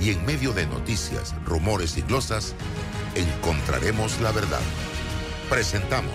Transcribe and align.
y 0.00 0.10
en 0.10 0.26
medio 0.26 0.52
de 0.52 0.66
noticias, 0.66 1.34
rumores 1.44 1.96
y 1.96 2.02
glosas, 2.02 2.54
encontraremos 3.14 4.20
la 4.20 4.32
verdad. 4.32 4.60
Presentamos 5.48 6.12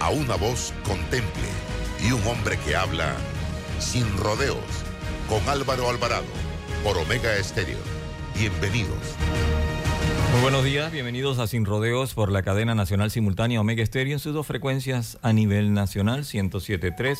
a 0.00 0.10
una 0.10 0.34
voz 0.36 0.74
contemple 0.84 1.48
y 2.06 2.12
un 2.12 2.22
hombre 2.26 2.58
que 2.58 2.76
habla 2.76 3.16
sin 3.78 4.04
rodeos 4.18 4.58
con 5.28 5.48
Álvaro 5.48 5.88
Alvarado 5.88 6.26
por 6.82 6.98
Omega 6.98 7.34
Estéreo. 7.36 7.78
Bienvenidos. 8.38 8.98
Muy 10.32 10.42
buenos 10.42 10.64
días, 10.64 10.90
bienvenidos 10.90 11.38
a 11.38 11.46
Sin 11.46 11.64
Rodeos 11.64 12.12
por 12.12 12.32
la 12.32 12.42
cadena 12.42 12.74
nacional 12.74 13.12
simultánea 13.12 13.60
Omega 13.60 13.84
Estéreo 13.84 14.14
en 14.14 14.18
sus 14.18 14.34
dos 14.34 14.44
frecuencias 14.46 15.16
a 15.22 15.32
nivel 15.32 15.72
nacional, 15.72 16.24
107.3, 16.24 17.18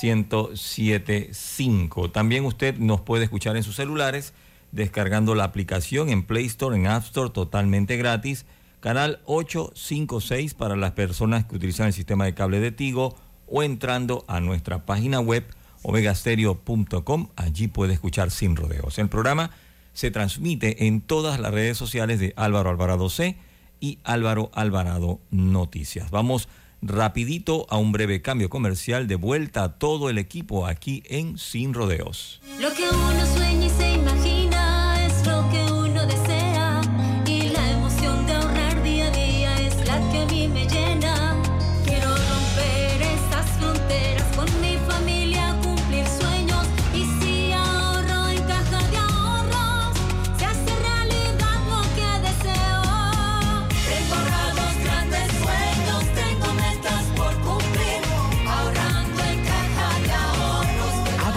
107.5. 0.00 2.12
También 2.12 2.44
usted 2.44 2.76
nos 2.76 3.00
puede 3.00 3.24
escuchar 3.24 3.56
en 3.56 3.64
sus 3.64 3.74
celulares 3.74 4.32
descargando 4.72 5.34
la 5.34 5.44
aplicación 5.44 6.08
en 6.08 6.24
Play 6.24 6.46
Store, 6.46 6.76
en 6.76 6.86
App 6.86 7.04
Store, 7.04 7.30
totalmente 7.30 7.96
gratis. 7.96 8.46
Canal 8.80 9.20
856 9.26 10.54
para 10.54 10.74
las 10.74 10.92
personas 10.92 11.44
que 11.44 11.54
utilizan 11.54 11.86
el 11.86 11.92
sistema 11.92 12.24
de 12.24 12.34
cable 12.34 12.58
de 12.58 12.72
Tigo 12.72 13.14
o 13.46 13.62
entrando 13.62 14.24
a 14.26 14.40
nuestra 14.40 14.84
página 14.84 15.20
web 15.20 15.44
omegastereo.com. 15.82 17.28
Allí 17.36 17.68
puede 17.68 17.92
escuchar 17.92 18.30
sin 18.30 18.56
rodeos. 18.56 18.98
El 18.98 19.08
programa 19.08 19.50
se 19.92 20.10
transmite 20.10 20.86
en 20.86 21.00
todas 21.00 21.38
las 21.38 21.52
redes 21.52 21.76
sociales 21.76 22.18
de 22.18 22.32
Álvaro 22.36 22.70
Alvarado 22.70 23.08
C 23.10 23.36
y 23.78 23.98
Álvaro 24.04 24.50
Alvarado 24.54 25.20
Noticias. 25.30 26.10
Vamos 26.10 26.48
rapidito 26.80 27.66
a 27.70 27.76
un 27.76 27.92
breve 27.92 28.22
cambio 28.22 28.50
comercial 28.50 29.06
de 29.06 29.14
vuelta 29.14 29.64
a 29.64 29.78
todo 29.78 30.10
el 30.10 30.18
equipo 30.18 30.66
aquí 30.66 31.02
en 31.06 31.38
Sin 31.38 31.74
Rodeos. 31.74 32.40
Lo 32.60 32.72
que 32.74 32.88
uno 32.88 33.26
sueña 33.36 33.66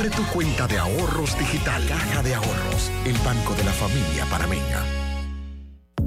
Abre 0.05 0.17
tu 0.17 0.27
cuenta 0.27 0.67
de 0.67 0.77
ahorros 0.77 1.35
digital. 1.39 1.83
Caja 1.87 2.21
de 2.21 2.35
Ahorros, 2.35 2.91
el 3.05 3.17
banco 3.25 3.55
de 3.55 3.63
la 3.63 3.71
familia 3.71 4.27
panameña. 4.29 5.04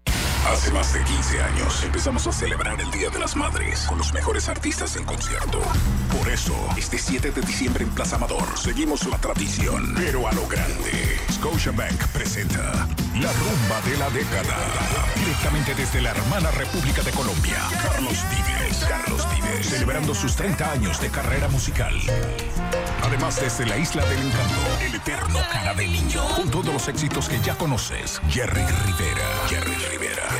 Hace 0.53 0.71
más 0.72 0.93
de 0.93 1.03
15 1.03 1.43
años 1.43 1.82
empezamos 1.84 2.27
a 2.27 2.32
celebrar 2.32 2.78
el 2.81 2.91
Día 2.91 3.09
de 3.09 3.19
las 3.19 3.34
Madres 3.34 3.87
con 3.88 3.99
los 3.99 4.12
mejores 4.12 4.49
artistas 4.49 4.94
en 4.97 5.05
concierto. 5.05 5.59
Por 6.16 6.28
eso, 6.28 6.55
este 6.77 6.99
7 6.99 7.31
de 7.31 7.41
diciembre 7.41 7.84
en 7.84 7.91
Plaza 7.91 8.16
Amador 8.16 8.59
seguimos 8.59 9.06
la 9.06 9.19
tradición, 9.19 9.94
pero 9.97 10.28
a 10.28 10.32
lo 10.32 10.47
grande. 10.47 11.19
Scotiabank 11.32 12.06
presenta 12.09 12.87
La 13.19 13.32
Rumba 13.32 13.81
de 13.87 13.97
la 13.97 14.10
Década. 14.10 14.56
Directamente 15.16 15.75
desde 15.75 16.03
la 16.03 16.10
hermana 16.10 16.50
República 16.50 17.03
de 17.03 17.11
Colombia, 17.12 17.59
Carlos 17.82 18.19
Vives. 18.31 18.84
Carlos 18.87 19.26
Vives, 19.34 19.66
celebrando 19.66 20.15
sus 20.15 20.37
30 20.37 20.71
años 20.71 21.00
de 21.00 21.09
carrera 21.09 21.49
musical. 21.49 21.94
Además, 23.03 23.41
desde 23.41 23.66
la 23.66 23.76
Isla 23.76 24.05
del 24.06 24.19
Encanto, 24.19 24.61
el 24.81 24.94
eterno 24.94 25.38
cara 25.53 25.75
de 25.75 25.87
niño, 25.87 26.26
con 26.37 26.50
todos 26.50 26.72
los 26.72 26.88
éxitos 26.88 27.28
que 27.28 27.41
ya 27.41 27.56
conoces, 27.56 28.21
Jerry 28.28 28.62
Rivera. 28.87 29.28
Jerry 29.49 29.75
Rivera. 29.91 30.34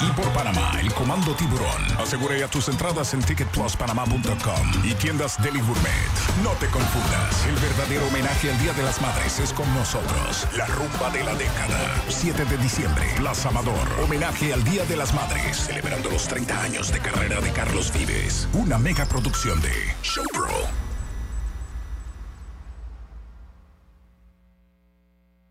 Y 0.00 0.10
por 0.12 0.30
Panamá, 0.32 0.78
el 0.80 0.92
Comando 0.92 1.34
Tiburón. 1.34 1.82
Asegura 1.98 2.36
ya 2.36 2.48
tus 2.48 2.68
entradas 2.68 3.14
en 3.14 3.22
ticketpluspanamá.com 3.22 4.84
y 4.84 4.94
tiendas 4.94 5.40
Deli 5.42 5.60
Gourmet. 5.60 6.10
No 6.44 6.50
te 6.52 6.66
confundas, 6.66 7.46
el 7.46 7.54
verdadero 7.56 8.06
homenaje 8.06 8.52
al 8.52 8.58
Día 8.58 8.72
de 8.74 8.82
las 8.82 9.00
Madres 9.00 9.38
es 9.40 9.52
con 9.52 9.72
nosotros. 9.74 10.46
La 10.56 10.66
rumba 10.66 11.10
de 11.10 11.24
la 11.24 11.34
década. 11.34 12.02
7 12.08 12.44
de 12.44 12.58
diciembre, 12.58 13.06
Plaza 13.16 13.48
Amador. 13.48 13.88
Homenaje 14.04 14.52
al 14.52 14.62
Día 14.64 14.84
de 14.84 14.96
las 14.96 15.14
Madres, 15.14 15.56
celebrando 15.56 16.10
los 16.10 16.28
30 16.28 16.62
años 16.62 16.92
de 16.92 17.00
carrera 17.00 17.40
de 17.40 17.50
Carlos 17.52 17.92
Vives. 17.92 18.48
Una 18.52 18.78
mega 18.78 19.06
producción 19.06 19.60
de 19.62 19.72
Showpro. 20.02 20.50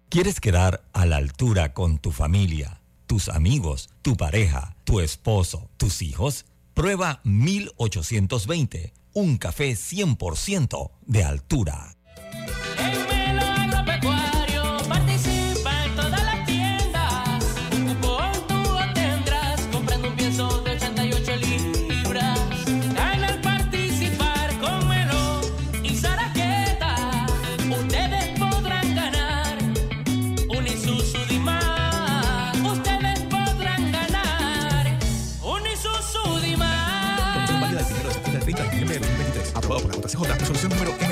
¿Quieres 0.10 0.40
quedar 0.40 0.86
a 0.94 1.06
la 1.06 1.18
altura 1.18 1.74
con 1.74 1.98
tu 1.98 2.12
familia, 2.12 2.80
tus 3.16 3.30
amigos, 3.30 3.90
tu 4.02 4.18
pareja, 4.18 4.76
tu 4.84 5.00
esposo, 5.00 5.70
tus 5.78 6.02
hijos? 6.02 6.44
Prueba 6.74 7.22
1820, 7.24 8.92
un 9.14 9.38
café 9.38 9.72
100% 9.72 10.92
de 11.06 11.24
altura. 11.24 11.95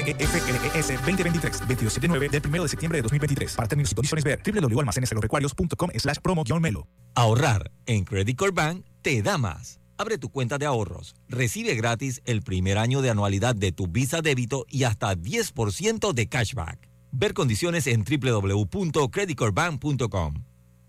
Número 0.04 0.20
MEFLES 0.20 1.00
2023-2279 1.02 2.30
del 2.30 2.42
1 2.46 2.64
de 2.64 2.70
septiembre 2.70 2.98
de 2.98 3.04
2023. 3.04 3.56
Para 3.56 3.68
términos 3.68 3.92
y 3.92 3.96
condiciones 3.96 4.24
ver 4.24 4.40
www.almacenesagropecuarios.com 4.44 5.90
slash 5.98 6.18
promo-melo. 6.22 6.88
Ahorrar 7.16 7.72
en 7.86 8.06
Credit 8.06 8.38
Core 8.38 8.52
Bank 8.52 8.86
te 9.02 9.22
da 9.22 9.38
más. 9.38 9.82
Abre 9.98 10.18
tu 10.18 10.30
cuenta 10.30 10.58
de 10.58 10.66
ahorros. 10.66 11.16
Recibe 11.28 11.76
gratis 11.76 12.22
el 12.26 12.42
primer 12.42 12.78
año 12.78 13.02
de 13.02 13.10
anualidad 13.10 13.56
de 13.56 13.72
tu 13.72 13.88
Visa 13.88 14.22
débito 14.22 14.66
y 14.70 14.84
hasta 14.84 15.16
10% 15.16 16.14
de 16.14 16.28
cashback. 16.28 16.90
Ver 17.12 17.34
condiciones 17.34 17.88
en 17.88 18.04
www.creditcorebank.com. 18.04 20.34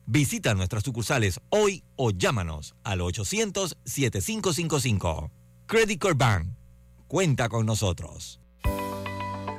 Visita 0.06 0.52
nuestras 0.54 0.82
sucursales 0.82 1.40
hoy 1.50 1.84
o 1.96 2.10
llámanos 2.10 2.74
al 2.82 3.00
800-7555. 3.00 5.30
Credit 5.66 6.00
Core 6.00 6.14
Bank. 6.14 6.48
Cuenta 7.06 7.48
con 7.48 7.64
nosotros. 7.66 8.40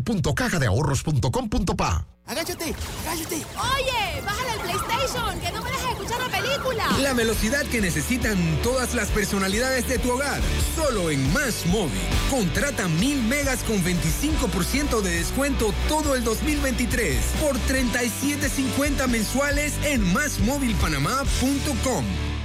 www.cajadeahorros.com.pa. 0.00 2.06
Agáchate, 2.26 2.74
agáchate. 3.06 3.36
Oye, 3.36 4.20
bájale 4.24 4.50
al 4.50 4.58
PlayStation, 4.58 5.38
que 5.40 5.52
no 5.52 5.62
me 5.62 5.70
dejes 5.70 5.90
escuchar 5.90 6.20
la 6.20 6.28
película. 6.28 6.98
La 7.00 7.12
velocidad 7.12 7.64
que 7.66 7.80
necesitan 7.80 8.36
todas 8.64 8.94
las 8.94 9.10
personalidades 9.10 9.86
de 9.88 10.00
tu 10.00 10.10
hogar. 10.10 10.40
Solo 10.74 11.10
en 11.10 11.32
Más 11.32 11.64
Móvil. 11.66 12.02
Contrata 12.28 12.88
mil 12.88 13.22
megas 13.22 13.62
con 13.62 13.76
25% 13.76 15.02
de 15.02 15.10
descuento 15.10 15.72
todo 15.88 16.16
el 16.16 16.24
2023 16.24 17.24
por 17.40 17.56
37.50 17.60 19.06
mensuales 19.06 19.74
en 19.84 20.02
másmóvilpanamá.com. 20.12 22.35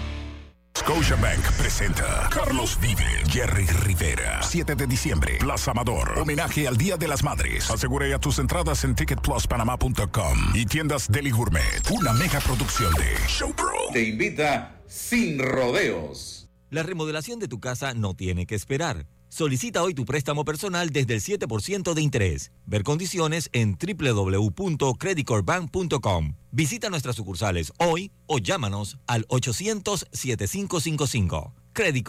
Scotiabank 0.81 1.51
presenta 1.59 2.27
Carlos 2.31 2.75
Vive, 2.81 3.05
Jerry 3.29 3.67
Rivera. 3.67 4.41
7 4.41 4.73
de 4.73 4.87
diciembre, 4.87 5.37
Plaza 5.39 5.69
Amador. 5.69 6.17
Homenaje 6.17 6.67
al 6.67 6.75
Día 6.75 6.97
de 6.97 7.07
las 7.07 7.23
Madres. 7.23 7.69
Asegura 7.69 8.07
ya 8.09 8.17
tus 8.17 8.39
entradas 8.39 8.83
en 8.83 8.95
ticketpluspanamá.com 8.95 10.55
y 10.55 10.65
tiendas 10.65 11.07
Deli 11.07 11.29
Gourmet. 11.29 11.87
Una 11.91 12.13
mega 12.13 12.39
producción 12.39 12.91
de 12.95 13.15
Showpro. 13.27 13.71
Te 13.93 14.01
invita 14.01 14.81
sin 14.87 15.37
rodeos. 15.37 16.49
La 16.71 16.81
remodelación 16.81 17.37
de 17.37 17.47
tu 17.47 17.59
casa 17.59 17.93
no 17.93 18.15
tiene 18.15 18.47
que 18.47 18.55
esperar. 18.55 19.05
Solicita 19.31 19.81
hoy 19.81 19.93
tu 19.93 20.03
préstamo 20.03 20.43
personal 20.43 20.89
desde 20.89 21.13
el 21.13 21.21
7% 21.21 21.93
de 21.93 22.01
interés. 22.01 22.51
Ver 22.65 22.83
condiciones 22.83 23.49
en 23.53 23.77
www.creditcorbank.com. 23.79 26.33
Visita 26.51 26.89
nuestras 26.89 27.15
sucursales 27.15 27.71
hoy 27.79 28.11
o 28.25 28.39
llámanos 28.39 28.97
al 29.07 29.25
800-7555. 29.29 31.53
Credit. 31.71 32.05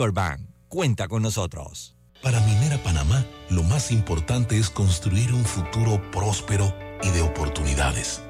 Cuenta 0.67 1.07
con 1.07 1.23
nosotros. 1.23 1.95
Para 2.25 2.41
Minera 2.41 2.83
Panamá, 2.83 3.25
lo 3.51 3.63
más 3.63 3.93
importante 3.93 4.59
es 4.59 4.69
construir 4.69 5.33
un 5.33 5.45
futuro 5.45 6.03
próspero 6.11 6.75
y 7.05 7.11
de 7.11 7.23
oportunidades. 7.23 8.21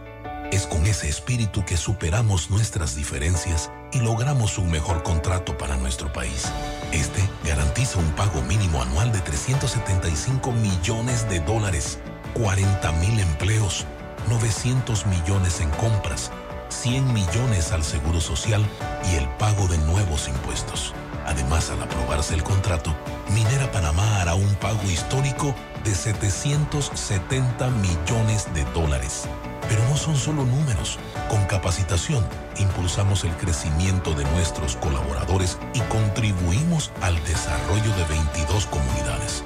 Es 0.52 0.66
con 0.66 0.86
ese 0.86 1.08
espíritu 1.08 1.64
que 1.64 1.78
superamos 1.78 2.50
nuestras 2.50 2.94
diferencias 2.94 3.70
y 3.90 4.00
logramos 4.00 4.58
un 4.58 4.70
mejor 4.70 5.02
contrato 5.02 5.56
para 5.56 5.78
nuestro 5.78 6.12
país. 6.12 6.44
Este 6.92 7.26
garantiza 7.42 7.98
un 7.98 8.10
pago 8.12 8.42
mínimo 8.42 8.82
anual 8.82 9.12
de 9.12 9.20
375 9.20 10.52
millones 10.52 11.26
de 11.30 11.40
dólares, 11.40 12.00
40 12.34 12.92
mil 12.92 13.18
empleos, 13.18 13.86
900 14.28 15.06
millones 15.06 15.62
en 15.62 15.70
compras, 15.70 16.30
100 16.68 17.14
millones 17.14 17.72
al 17.72 17.82
Seguro 17.82 18.20
Social 18.20 18.62
y 19.10 19.16
el 19.16 19.26
pago 19.38 19.66
de 19.68 19.78
nuevos 19.78 20.28
impuestos. 20.28 20.92
Además, 21.24 21.70
al 21.70 21.82
aprobarse 21.82 22.34
el 22.34 22.42
contrato, 22.42 22.94
Minera 23.30 23.72
Panamá 23.72 24.20
hará 24.20 24.34
un 24.34 24.54
pago 24.56 24.84
histórico 24.84 25.54
de 25.82 25.94
770 25.94 27.70
millones 27.70 28.52
de 28.52 28.64
dólares. 28.74 29.26
Pero 29.68 29.82
no 29.88 29.96
son 29.96 30.16
solo 30.16 30.44
números. 30.44 30.98
Con 31.28 31.44
capacitación, 31.46 32.24
impulsamos 32.58 33.24
el 33.24 33.32
crecimiento 33.36 34.14
de 34.14 34.24
nuestros 34.24 34.76
colaboradores 34.76 35.58
y 35.74 35.80
contribuimos 35.80 36.90
al 37.00 37.14
desarrollo 37.24 37.90
de 37.96 38.04
22 38.04 38.66
comunidades. 38.66 39.44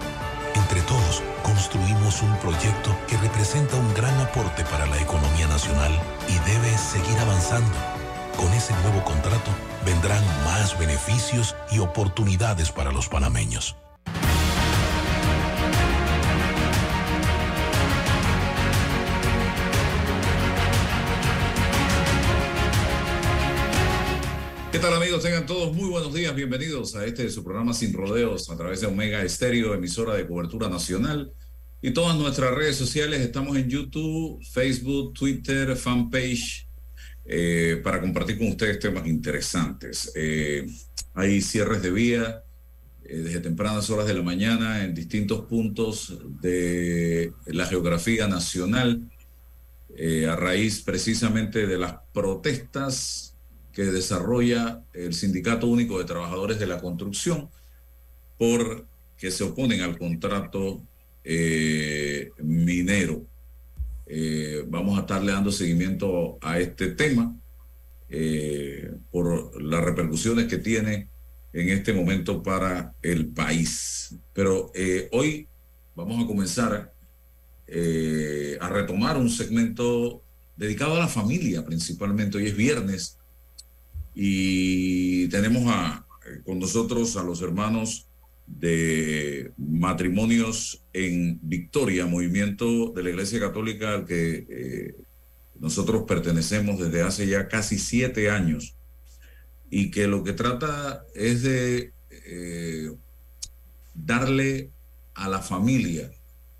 Entre 0.55 0.81
todos, 0.83 1.23
construimos 1.43 2.23
un 2.23 2.35
proyecto 2.39 2.97
que 3.07 3.17
representa 3.19 3.77
un 3.77 3.95
gran 3.95 4.19
aporte 4.21 4.65
para 4.65 4.87
la 4.87 5.01
economía 5.01 5.47
nacional 5.47 5.93
y 6.29 6.51
debe 6.51 6.77
seguir 6.79 7.19
avanzando. 7.19 7.73
Con 8.37 8.53
ese 8.53 8.75
nuevo 8.83 9.05
contrato 9.05 9.51
vendrán 9.85 10.25
más 10.45 10.79
beneficios 10.79 11.55
y 11.71 11.79
oportunidades 11.79 12.73
para 12.73 12.91
los 12.91 13.09
panameños. 13.09 13.77
Tengan 25.23 25.47
todos 25.47 25.75
muy 25.75 25.89
buenos 25.89 26.13
días. 26.13 26.35
Bienvenidos 26.35 26.95
a 26.95 27.07
este 27.07 27.31
su 27.31 27.43
programa 27.43 27.73
Sin 27.73 27.95
Rodeos 27.95 28.51
a 28.51 28.57
través 28.57 28.83
de 28.83 28.87
Omega 28.87 29.23
Estéreo, 29.23 29.73
emisora 29.73 30.15
de 30.15 30.27
cobertura 30.27 30.69
nacional. 30.69 31.33
Y 31.81 31.93
todas 31.93 32.17
nuestras 32.17 32.55
redes 32.55 32.77
sociales. 32.77 33.21
Estamos 33.21 33.57
en 33.57 33.69
YouTube, 33.69 34.45
Facebook, 34.45 35.15
Twitter, 35.15 35.75
fanpage, 35.75 36.69
eh, 37.25 37.81
para 37.83 38.01
compartir 38.01 38.37
con 38.37 38.49
ustedes 38.49 38.79
temas 38.79 39.07
interesantes. 39.07 40.13
Eh, 40.15 40.67
hay 41.15 41.41
cierres 41.41 41.81
de 41.81 41.91
vía 41.91 42.43
eh, 43.03 43.17
desde 43.17 43.41
tempranas 43.41 43.89
horas 43.89 44.07
de 44.07 44.15
la 44.15 44.23
mañana 44.23 44.85
en 44.85 44.95
distintos 44.95 45.47
puntos 45.47 46.19
de 46.43 47.33
la 47.47 47.65
geografía 47.65 48.29
nacional 48.29 49.11
eh, 49.99 50.27
a 50.27 50.37
raíz 50.37 50.83
precisamente 50.83 51.67
de 51.67 51.79
las 51.79 51.95
protestas 52.13 53.26
que 53.77 53.85
desarrolla 53.85 54.83
el 54.95 55.13
Sindicato 55.13 55.67
Único 55.67 55.99
de 55.99 56.07
Trabajadores 56.07 56.59
de 56.59 56.67
la 56.67 56.81
Construcción 56.81 57.51
por 58.39 58.87
que 59.19 59.31
se 59.31 59.45
oponen 59.45 59.83
al 59.83 59.99
contrato 59.99 60.83
eh, 61.23 62.31
minero. 62.39 63.27
Eh, 64.07 64.65
vamos 64.67 64.97
a 64.97 65.03
estarle 65.03 65.33
dando 65.33 65.53
seguimiento 65.53 66.39
a 66.41 66.59
este 66.59 66.93
tema 66.93 67.37
eh, 68.09 68.95
por 69.11 69.63
las 69.63 69.85
repercusiones 69.85 70.47
que 70.47 70.57
tiene 70.57 71.11
en 71.53 71.69
este 71.69 71.93
momento 71.93 72.43
para 72.43 72.95
el 73.03 73.27
país. 73.27 74.17
Pero 74.33 74.73
hoy 75.13 75.49
vamos 75.95 76.25
a 76.25 76.27
comenzar 76.27 76.95
a 78.61 78.69
retomar 78.71 79.19
un 79.19 79.29
segmento 79.29 80.23
dedicado 80.57 80.95
a 80.95 81.01
la 81.01 81.09
familia 81.09 81.63
principalmente. 81.63 82.39
Hoy 82.39 82.47
es 82.47 82.57
viernes 82.57 83.19
y 84.19 85.29
tenemos 85.29 85.65
a, 85.67 86.07
con 86.47 86.59
nosotros 86.59 87.19
a 87.19 87.23
los 87.23 87.43
hermanos 87.43 88.09
de 88.47 89.53
matrimonios 89.59 90.83
en 90.95 91.39
Victoria, 91.43 92.07
movimiento 92.07 92.93
de 92.93 93.03
la 93.03 93.11
Iglesia 93.11 93.41
Católica 93.41 93.93
al 93.93 94.07
que 94.07 94.47
eh, 94.49 94.97
nosotros 95.61 96.05
pertenecemos 96.09 96.79
desde 96.79 97.03
hace 97.03 97.27
ya 97.27 97.47
casi 97.47 97.79
siete 97.79 98.31
años. 98.31 98.75
Y 99.69 99.91
que 99.91 100.07
lo 100.07 100.25
que 100.25 100.33
trata 100.33 101.05
es 101.15 101.43
de 101.43 101.93
eh, 102.11 102.93
darle 103.95 104.71
a 105.13 105.29
la 105.29 105.43
familia, 105.43 106.11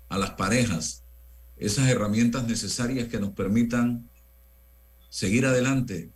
a 0.09 0.19
las 0.19 0.31
parejas, 0.31 1.03
esas 1.57 1.89
herramientas 1.89 2.47
necesarias 2.47 3.07
que 3.07 3.19
nos 3.19 3.31
permitan 3.31 4.07
seguir 5.09 5.47
adelante, 5.47 6.11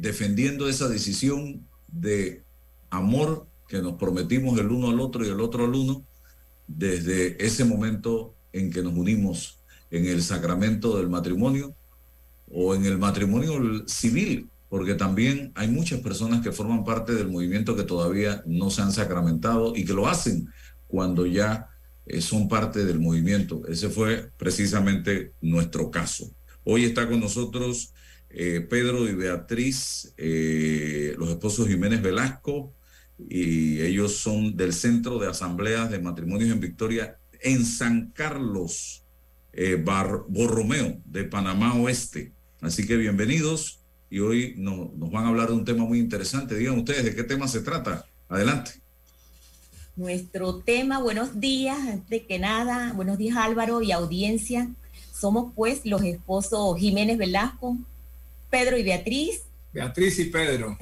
defendiendo 0.00 0.68
esa 0.68 0.88
decisión 0.88 1.66
de 1.88 2.44
amor 2.90 3.46
que 3.68 3.82
nos 3.82 3.94
prometimos 3.94 4.58
el 4.58 4.70
uno 4.70 4.90
al 4.90 5.00
otro 5.00 5.24
y 5.24 5.28
el 5.28 5.40
otro 5.40 5.64
al 5.64 5.74
uno, 5.74 6.04
desde 6.66 7.44
ese 7.44 7.64
momento 7.64 8.34
en 8.52 8.70
que 8.70 8.82
nos 8.82 8.94
unimos 8.94 9.58
en 9.90 10.06
el 10.06 10.22
sacramento 10.22 10.96
del 10.96 11.08
matrimonio 11.08 11.74
o 12.50 12.74
en 12.74 12.84
el 12.84 12.98
matrimonio 12.98 13.84
civil, 13.86 14.48
porque 14.68 14.94
también 14.94 15.52
hay 15.54 15.68
muchas 15.68 16.00
personas 16.00 16.42
que 16.42 16.52
forman 16.52 16.84
parte 16.84 17.14
del 17.14 17.28
movimiento 17.28 17.74
que 17.74 17.82
todavía 17.82 18.42
no 18.46 18.70
se 18.70 18.82
han 18.82 18.92
sacramentado 18.92 19.74
y 19.74 19.84
que 19.84 19.94
lo 19.94 20.06
hacen 20.06 20.48
cuando 20.86 21.26
ya 21.26 21.68
eh, 22.06 22.20
son 22.20 22.48
parte 22.48 22.84
del 22.84 23.00
movimiento. 23.00 23.62
Ese 23.66 23.88
fue 23.88 24.30
precisamente 24.36 25.32
nuestro 25.40 25.90
caso. 25.90 26.30
Hoy 26.64 26.84
está 26.84 27.08
con 27.08 27.20
nosotros 27.20 27.92
eh, 28.30 28.60
Pedro 28.68 29.08
y 29.08 29.14
Beatriz, 29.14 30.12
eh, 30.16 31.14
los 31.18 31.30
esposos 31.30 31.68
Jiménez 31.68 32.02
Velasco, 32.02 32.74
y 33.18 33.80
ellos 33.80 34.16
son 34.16 34.56
del 34.56 34.72
Centro 34.72 35.18
de 35.18 35.28
Asambleas 35.28 35.90
de 35.90 35.98
Matrimonios 35.98 36.50
en 36.50 36.60
Victoria 36.60 37.18
en 37.40 37.64
San 37.64 38.10
Carlos, 38.12 39.02
Bar 39.84 40.22
Borromeo, 40.28 41.00
de 41.04 41.24
Panamá 41.24 41.74
Oeste. 41.74 42.32
Así 42.60 42.86
que 42.86 42.96
bienvenidos 42.96 43.80
y 44.08 44.20
hoy 44.20 44.54
no- 44.56 44.92
nos 44.96 45.10
van 45.10 45.24
a 45.24 45.28
hablar 45.28 45.48
de 45.48 45.54
un 45.54 45.64
tema 45.64 45.84
muy 45.84 45.98
interesante. 45.98 46.56
Digan 46.56 46.78
ustedes 46.78 47.04
de 47.04 47.14
qué 47.16 47.24
tema 47.24 47.48
se 47.48 47.60
trata. 47.60 48.04
Adelante. 48.28 48.70
Nuestro 49.96 50.58
tema, 50.60 51.00
buenos 51.00 51.40
días, 51.40 51.76
antes 51.88 52.22
que 52.22 52.38
nada, 52.38 52.92
buenos 52.92 53.18
días 53.18 53.36
Álvaro 53.36 53.82
y 53.82 53.90
audiencia. 53.90 54.70
Somos 55.12 55.52
pues 55.56 55.80
los 55.84 56.02
esposos 56.02 56.78
Jiménez 56.78 57.18
Velasco, 57.18 57.76
Pedro 58.50 58.78
y 58.78 58.82
Beatriz. 58.82 59.42
Beatriz 59.72 60.18
y 60.18 60.24
Pedro. 60.24 60.76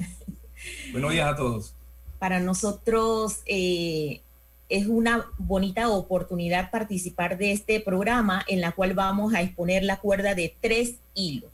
Buenos 0.91 1.11
días 1.11 1.27
a 1.27 1.35
todos. 1.35 1.73
Para 2.17 2.39
nosotros 2.39 3.41
eh, 3.45 4.21
es 4.69 4.87
una 4.87 5.27
bonita 5.37 5.89
oportunidad 5.89 6.71
participar 6.71 7.37
de 7.37 7.51
este 7.51 7.79
programa 7.79 8.43
en 8.47 8.61
la 8.61 8.71
cual 8.71 8.93
vamos 8.93 9.33
a 9.33 9.41
exponer 9.41 9.83
la 9.83 9.97
cuerda 9.97 10.33
de 10.33 10.55
tres 10.61 10.95
hilos. 11.13 11.51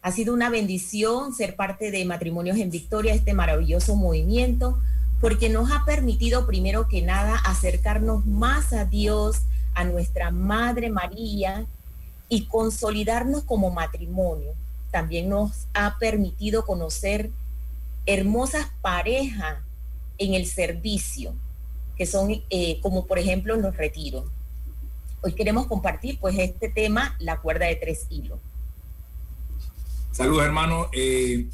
Ha 0.00 0.10
sido 0.10 0.34
una 0.34 0.50
bendición 0.50 1.32
ser 1.34 1.54
parte 1.56 1.90
de 1.90 2.04
Matrimonios 2.04 2.56
en 2.58 2.70
Victoria, 2.70 3.14
este 3.14 3.34
maravilloso 3.34 3.94
movimiento, 3.94 4.80
porque 5.20 5.48
nos 5.48 5.70
ha 5.70 5.84
permitido 5.84 6.46
primero 6.46 6.88
que 6.88 7.02
nada 7.02 7.36
acercarnos 7.36 8.26
más 8.26 8.72
a 8.72 8.86
Dios, 8.86 9.42
a 9.74 9.84
nuestra 9.84 10.32
Madre 10.32 10.90
María 10.90 11.66
y 12.28 12.46
consolidarnos 12.46 13.44
como 13.44 13.70
matrimonio. 13.70 14.54
También 14.92 15.28
nos 15.28 15.66
ha 15.74 15.98
permitido 15.98 16.64
conocer 16.64 17.30
hermosas 18.06 18.70
parejas 18.80 19.58
en 20.18 20.34
el 20.34 20.46
servicio, 20.46 21.34
que 21.96 22.06
son 22.06 22.44
eh, 22.50 22.78
como 22.80 23.06
por 23.06 23.18
ejemplo 23.18 23.56
los 23.56 23.76
retiros. 23.76 24.30
Hoy 25.22 25.32
queremos 25.32 25.66
compartir 25.66 26.18
pues 26.20 26.38
este 26.38 26.68
tema, 26.68 27.16
la 27.18 27.40
cuerda 27.40 27.66
de 27.66 27.76
tres 27.76 28.06
hilos. 28.10 28.38
Saludos, 30.12 30.44
hermano. 30.44 30.88
Eh, 30.92 31.48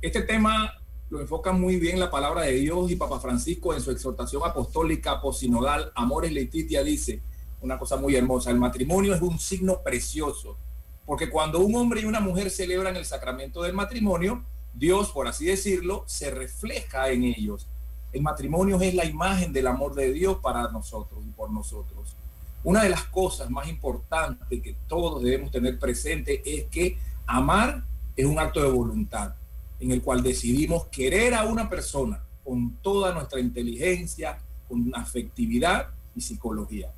este 0.00 0.22
tema 0.22 0.72
lo 1.10 1.20
enfoca 1.20 1.52
muy 1.52 1.76
bien 1.76 2.00
la 2.00 2.10
palabra 2.10 2.42
de 2.42 2.54
Dios 2.54 2.90
y 2.90 2.96
Papa 2.96 3.20
Francisco 3.20 3.74
en 3.74 3.82
su 3.82 3.90
exhortación 3.90 4.42
apostólica 4.44 5.20
posinodal 5.20 5.92
Amores 5.94 6.32
Letitia 6.32 6.82
dice 6.82 7.20
una 7.60 7.78
cosa 7.78 7.96
muy 7.96 8.16
hermosa. 8.16 8.50
El 8.50 8.58
matrimonio 8.58 9.14
es 9.14 9.20
un 9.20 9.38
signo 9.38 9.82
precioso, 9.82 10.56
porque 11.06 11.30
cuando 11.30 11.60
un 11.60 11.74
hombre 11.74 12.02
y 12.02 12.04
una 12.04 12.20
mujer 12.20 12.50
celebran 12.50 12.96
el 12.96 13.04
sacramento 13.04 13.62
del 13.62 13.72
matrimonio, 13.72 14.44
Dios, 14.72 15.10
por 15.10 15.26
así 15.26 15.46
decirlo, 15.46 16.04
se 16.06 16.30
refleja 16.30 17.10
en 17.10 17.24
ellos. 17.24 17.68
El 18.12 18.22
matrimonio 18.22 18.80
es 18.80 18.94
la 18.94 19.04
imagen 19.04 19.52
del 19.52 19.66
amor 19.66 19.94
de 19.94 20.12
Dios 20.12 20.38
para 20.42 20.70
nosotros 20.70 21.24
y 21.26 21.30
por 21.30 21.50
nosotros. 21.50 22.16
Una 22.64 22.82
de 22.82 22.90
las 22.90 23.04
cosas 23.04 23.50
más 23.50 23.68
importantes 23.68 24.62
que 24.62 24.76
todos 24.86 25.22
debemos 25.22 25.50
tener 25.50 25.78
presente 25.78 26.42
es 26.44 26.64
que 26.64 26.98
amar 27.26 27.84
es 28.16 28.26
un 28.26 28.38
acto 28.38 28.62
de 28.62 28.70
voluntad 28.70 29.34
en 29.80 29.90
el 29.90 30.02
cual 30.02 30.22
decidimos 30.22 30.86
querer 30.86 31.34
a 31.34 31.44
una 31.44 31.68
persona 31.68 32.22
con 32.44 32.76
toda 32.82 33.12
nuestra 33.12 33.40
inteligencia, 33.40 34.38
con 34.68 34.92
afectividad 34.94 35.88
y 36.14 36.20
psicología. 36.20 36.92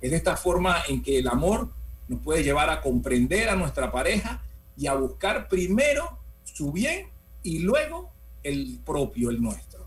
Es 0.00 0.10
de 0.10 0.16
esta 0.16 0.36
forma 0.36 0.76
en 0.88 1.02
que 1.02 1.18
el 1.18 1.28
amor 1.28 1.68
nos 2.10 2.20
puede 2.22 2.42
llevar 2.42 2.68
a 2.70 2.80
comprender 2.80 3.48
a 3.48 3.54
nuestra 3.54 3.92
pareja 3.92 4.42
y 4.76 4.88
a 4.88 4.94
buscar 4.94 5.48
primero 5.48 6.18
su 6.42 6.72
bien 6.72 7.06
y 7.44 7.60
luego 7.60 8.10
el 8.42 8.80
propio, 8.84 9.30
el 9.30 9.40
nuestro. 9.40 9.86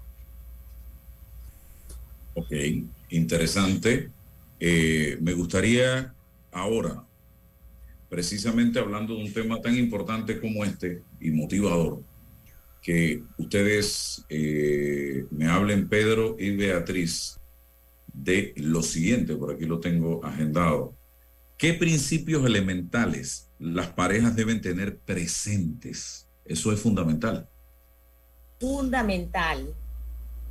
Ok, 2.33 2.51
interesante. 3.09 4.09
Eh, 4.57 5.17
me 5.21 5.33
gustaría 5.33 6.13
ahora, 6.53 7.03
precisamente 8.07 8.79
hablando 8.79 9.15
de 9.15 9.25
un 9.25 9.33
tema 9.33 9.59
tan 9.59 9.77
importante 9.77 10.39
como 10.39 10.63
este 10.63 11.01
y 11.19 11.29
motivador, 11.31 12.01
que 12.81 13.21
ustedes 13.37 14.23
eh, 14.29 15.25
me 15.29 15.47
hablen, 15.47 15.89
Pedro 15.89 16.37
y 16.39 16.55
Beatriz, 16.55 17.37
de 18.13 18.53
lo 18.55 18.81
siguiente, 18.81 19.35
por 19.35 19.53
aquí 19.53 19.65
lo 19.65 19.81
tengo 19.81 20.23
agendado. 20.23 20.93
¿Qué 21.63 21.73
principios 21.73 22.45
elementales 22.45 23.49
las 23.57 23.87
parejas 23.87 24.35
deben 24.35 24.59
tener 24.59 24.99
presentes? 24.99 26.27
Eso 26.43 26.73
es 26.73 26.81
fundamental. 26.81 27.47
Fundamental. 28.59 29.73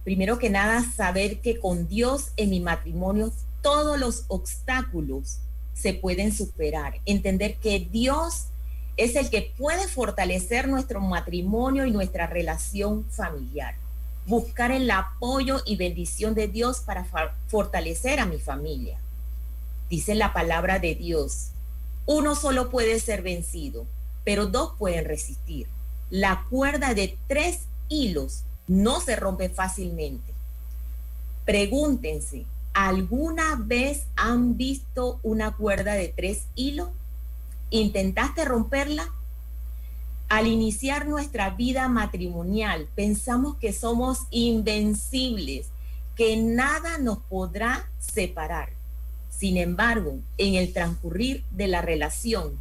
Primero 0.04 0.38
que 0.38 0.48
nada, 0.48 0.82
saber 0.82 1.42
que 1.42 1.60
con 1.60 1.86
Dios 1.86 2.32
en 2.38 2.48
mi 2.48 2.60
matrimonio 2.60 3.30
todos 3.60 4.00
los 4.00 4.24
obstáculos 4.28 5.40
se 5.74 5.92
pueden 5.92 6.32
superar. 6.32 6.94
Entender 7.04 7.56
que 7.56 7.78
Dios 7.92 8.46
es 8.96 9.14
el 9.14 9.28
que 9.28 9.52
puede 9.58 9.88
fortalecer 9.88 10.66
nuestro 10.66 10.98
matrimonio 11.02 11.84
y 11.84 11.90
nuestra 11.90 12.26
relación 12.26 13.04
familiar. 13.10 13.74
Buscar 14.26 14.72
el 14.72 14.90
apoyo 14.90 15.60
y 15.66 15.76
bendición 15.76 16.32
de 16.32 16.48
Dios 16.48 16.80
para 16.80 17.04
fortalecer 17.48 18.18
a 18.18 18.24
mi 18.24 18.38
familia. 18.38 18.98
Dice 19.92 20.14
la 20.14 20.32
palabra 20.32 20.78
de 20.78 20.94
Dios, 20.94 21.48
uno 22.06 22.34
solo 22.34 22.70
puede 22.70 22.98
ser 22.98 23.20
vencido, 23.20 23.84
pero 24.24 24.46
dos 24.46 24.72
pueden 24.78 25.04
resistir. 25.04 25.66
La 26.08 26.46
cuerda 26.48 26.94
de 26.94 27.18
tres 27.28 27.66
hilos 27.90 28.44
no 28.66 29.02
se 29.02 29.16
rompe 29.16 29.50
fácilmente. 29.50 30.32
Pregúntense, 31.44 32.46
¿alguna 32.72 33.56
vez 33.56 34.06
han 34.16 34.56
visto 34.56 35.20
una 35.22 35.54
cuerda 35.58 35.92
de 35.92 36.08
tres 36.08 36.46
hilos? 36.54 36.88
¿Intentaste 37.68 38.46
romperla? 38.46 39.12
Al 40.30 40.46
iniciar 40.46 41.06
nuestra 41.06 41.50
vida 41.50 41.86
matrimonial, 41.88 42.88
pensamos 42.94 43.56
que 43.56 43.74
somos 43.74 44.20
invencibles, 44.30 45.66
que 46.16 46.38
nada 46.38 46.96
nos 46.96 47.18
podrá 47.18 47.90
separar. 47.98 48.80
Sin 49.42 49.56
embargo, 49.56 50.20
en 50.38 50.54
el 50.54 50.72
transcurrir 50.72 51.42
de 51.50 51.66
la 51.66 51.82
relación, 51.82 52.60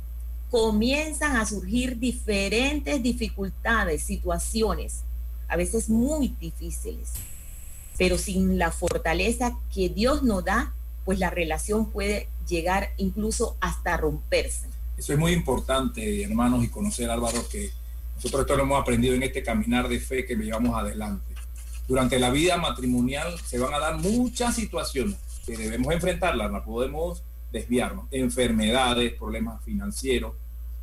comienzan 0.49 1.35
a 1.37 1.45
surgir 1.45 1.99
diferentes 1.99 3.03
dificultades, 3.03 4.01
situaciones, 4.01 5.03
a 5.47 5.57
veces 5.57 5.89
muy 5.89 6.29
difíciles. 6.39 7.11
Pero 7.99 8.17
sin 8.17 8.57
la 8.57 8.71
fortaleza 8.71 9.59
que 9.71 9.89
Dios 9.89 10.23
nos 10.23 10.43
da, 10.43 10.73
pues 11.05 11.19
la 11.19 11.29
relación 11.29 11.85
puede 11.85 12.27
llegar 12.47 12.93
incluso 12.97 13.55
hasta 13.61 13.95
romperse. 13.95 14.65
Eso 14.97 15.13
es 15.13 15.19
muy 15.19 15.33
importante, 15.33 16.23
hermanos, 16.23 16.63
y 16.63 16.69
conocer, 16.69 17.11
Álvaro, 17.11 17.47
que 17.47 17.69
nosotros 18.15 18.41
esto 18.41 18.57
lo 18.57 18.63
hemos 18.63 18.81
aprendido 18.81 19.13
en 19.13 19.21
este 19.21 19.43
caminar 19.43 19.87
de 19.87 19.99
fe 19.99 20.25
que 20.25 20.35
llevamos 20.35 20.75
adelante. 20.75 21.35
Durante 21.87 22.17
la 22.17 22.31
vida 22.31 22.57
matrimonial 22.57 23.39
se 23.45 23.59
van 23.59 23.71
a 23.71 23.77
dar 23.77 23.99
muchas 23.99 24.55
situaciones 24.55 25.17
que 25.45 25.57
debemos 25.57 25.93
enfrentarlas, 25.93 26.51
no 26.51 26.63
podemos 26.63 27.23
desviarnos. 27.51 28.05
Enfermedades, 28.11 29.13
problemas 29.13 29.63
financieros, 29.63 30.33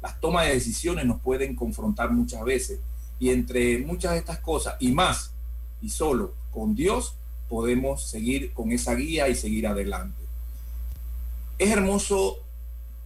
las 0.03 0.21
tomas 0.21 0.47
de 0.47 0.55
decisiones 0.55 1.07
nos 1.07 1.21
pueden 1.21 1.55
confrontar 1.57 2.13
muchas 2.13 2.45
veces. 2.45 2.81
Y 3.19 3.31
entre 3.31 3.79
muchas 3.79 4.13
de 4.13 4.19
estas 4.19 4.39
cosas 4.39 4.77
y 4.79 4.93
más, 4.93 5.33
y 5.81 5.91
solo 5.91 6.35
con 6.51 6.75
Dios, 6.75 7.17
podemos 7.49 8.09
seguir 8.09 8.53
con 8.53 8.71
esa 8.73 8.95
guía 8.95 9.29
y 9.29 9.35
seguir 9.35 9.67
adelante. 9.67 10.23
Es 11.59 11.71
hermoso 11.71 12.39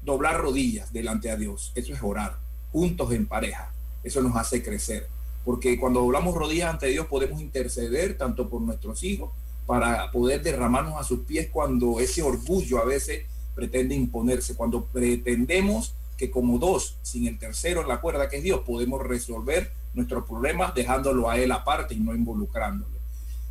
doblar 0.03 0.39
rodillas 0.41 0.93
delante 0.93 1.31
a 1.31 1.37
Dios. 1.37 1.73
Eso 1.75 1.95
es 1.95 2.03
orar, 2.03 2.39
juntos 2.73 3.13
en 3.13 3.27
pareja. 3.27 3.73
Eso 4.03 4.21
nos 4.21 4.37
hace 4.37 4.63
crecer. 4.63 5.09
Porque 5.45 5.79
cuando 5.79 6.01
doblamos 6.01 6.35
rodillas 6.35 6.71
ante 6.71 6.89
Dios 6.89 7.07
podemos 7.07 7.41
interceder 7.41 8.19
tanto 8.19 8.49
por 8.49 8.61
nuestros 8.61 9.03
hijos 9.03 9.31
para 9.67 10.11
poder 10.11 10.43
derramarnos 10.43 11.01
a 11.01 11.05
sus 11.05 11.21
pies 11.21 11.49
cuando 11.51 12.01
ese 12.01 12.23
orgullo 12.23 12.79
a 12.79 12.85
veces 12.85 13.27
pretende 13.55 13.95
imponerse, 13.95 14.55
cuando 14.55 14.87
pretendemos 14.87 15.95
que 16.17 16.31
como 16.31 16.59
dos, 16.59 16.97
sin 17.03 17.27
el 17.27 17.39
tercero 17.39 17.83
en 17.83 17.89
la 17.89 18.01
cuerda 18.01 18.29
que 18.29 18.39
es 18.39 18.43
Dios, 18.43 18.61
podemos 18.67 19.03
resolver 19.03 19.73
nuestros 19.95 20.25
problemas 20.25 20.75
dejándolo 20.75 21.29
a 21.29 21.39
Él 21.39 21.53
aparte 21.53 21.95
y 21.95 22.01
no 22.01 22.15
involucrándolo. 22.15 22.93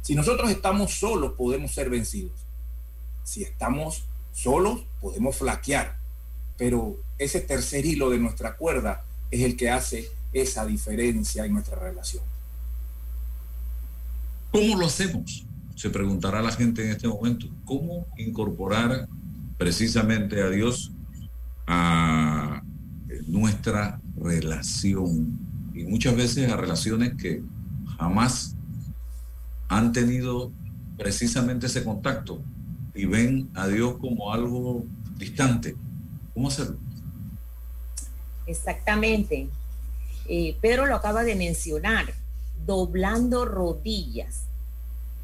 Si 0.01 0.15
nosotros 0.15 0.49
estamos 0.49 0.93
solos, 0.93 1.33
podemos 1.33 1.71
ser 1.71 1.89
vencidos. 1.89 2.33
Si 3.23 3.43
estamos 3.43 4.05
solos, 4.33 4.83
podemos 4.99 5.35
flaquear. 5.35 5.97
Pero 6.57 6.97
ese 7.17 7.41
tercer 7.41 7.85
hilo 7.85 8.09
de 8.09 8.19
nuestra 8.19 8.55
cuerda 8.55 9.05
es 9.29 9.41
el 9.41 9.55
que 9.55 9.69
hace 9.69 10.09
esa 10.33 10.65
diferencia 10.65 11.45
en 11.45 11.53
nuestra 11.53 11.77
relación. 11.77 12.23
¿Cómo 14.51 14.77
lo 14.77 14.87
hacemos? 14.87 15.45
Se 15.81 15.89
preguntará 15.89 16.43
la 16.43 16.51
gente 16.51 16.85
en 16.85 16.91
este 16.91 17.07
momento. 17.07 17.47
¿Cómo 17.65 18.05
incorporar 18.15 19.09
precisamente 19.57 20.39
a 20.43 20.50
Dios 20.51 20.91
a 21.65 22.61
nuestra 23.25 24.00
relación? 24.15 25.39
Y 25.73 25.85
muchas 25.85 26.15
veces 26.15 26.51
a 26.51 26.55
relaciones 26.55 27.15
que 27.19 27.41
jamás 27.97 28.55
han 29.69 29.91
tenido 29.91 30.51
precisamente 31.00 31.65
ese 31.65 31.83
contacto 31.83 32.43
y 32.93 33.05
ven 33.05 33.50
a 33.55 33.65
Dios 33.65 33.97
como 33.97 34.31
algo 34.31 34.85
distante. 35.17 35.75
¿Cómo 36.35 36.50
hacerlo? 36.50 36.77
Exactamente. 38.45 39.50
Eh, 40.27 40.55
Pedro 40.61 40.85
lo 40.85 40.93
acaba 40.93 41.23
de 41.23 41.35
mencionar, 41.35 42.13
doblando 42.67 43.45
rodillas, 43.45 44.50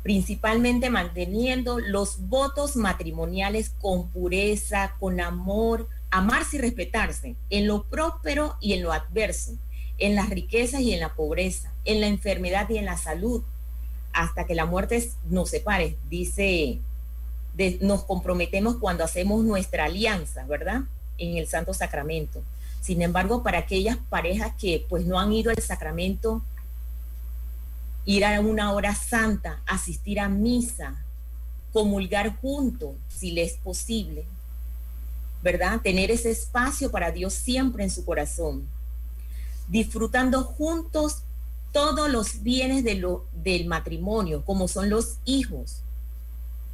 principalmente 0.07 0.89
manteniendo 0.89 1.79
los 1.79 2.29
votos 2.29 2.77
matrimoniales 2.77 3.71
con 3.81 4.07
pureza, 4.07 4.95
con 5.01 5.19
amor, 5.19 5.89
amarse 6.11 6.55
y 6.55 6.59
respetarse, 6.61 7.35
en 7.49 7.67
lo 7.67 7.83
próspero 7.83 8.55
y 8.61 8.71
en 8.71 8.83
lo 8.83 8.93
adverso, 8.93 9.57
en 9.97 10.15
las 10.15 10.29
riquezas 10.29 10.79
y 10.79 10.93
en 10.93 11.01
la 11.01 11.13
pobreza, 11.13 11.73
en 11.83 11.99
la 11.99 12.07
enfermedad 12.07 12.69
y 12.69 12.77
en 12.77 12.85
la 12.85 12.95
salud, 12.95 13.43
hasta 14.13 14.45
que 14.45 14.55
la 14.55 14.65
muerte 14.65 15.11
nos 15.29 15.49
separe, 15.49 15.97
dice, 16.09 16.79
nos 17.81 18.05
comprometemos 18.05 18.77
cuando 18.77 19.03
hacemos 19.03 19.43
nuestra 19.43 19.83
alianza, 19.83 20.45
¿verdad? 20.45 20.83
En 21.17 21.35
el 21.35 21.47
Santo 21.49 21.73
Sacramento. 21.73 22.43
Sin 22.79 23.01
embargo, 23.01 23.43
para 23.43 23.57
aquellas 23.57 23.97
parejas 24.09 24.53
que 24.57 24.85
pues 24.87 25.05
no 25.05 25.19
han 25.19 25.33
ido 25.33 25.51
al 25.51 25.61
sacramento, 25.61 26.43
ir 28.07 28.23
a 28.23 28.39
una 28.39 28.71
hora 28.71 28.95
santa, 28.95 29.61
asistir 29.67 30.21
a 30.21 30.29
misa, 30.29 30.95
comulgar 31.73 32.37
juntos, 32.39 32.95
si 33.09 33.31
le 33.31 33.43
es 33.43 33.55
posible, 33.57 34.23
¿verdad? 35.43 35.81
Tener 35.81 36.09
ese 36.09 36.31
espacio 36.31 36.89
para 36.89 37.11
Dios 37.11 37.33
siempre 37.33 37.83
en 37.83 37.91
su 37.91 38.05
corazón, 38.05 38.65
disfrutando 39.67 40.45
juntos 40.45 41.23
todos 41.73 42.09
los 42.09 42.41
bienes 42.43 42.85
del 42.85 43.65
matrimonio, 43.67 44.41
como 44.45 44.69
son 44.69 44.89
los 44.89 45.17
hijos. 45.25 45.81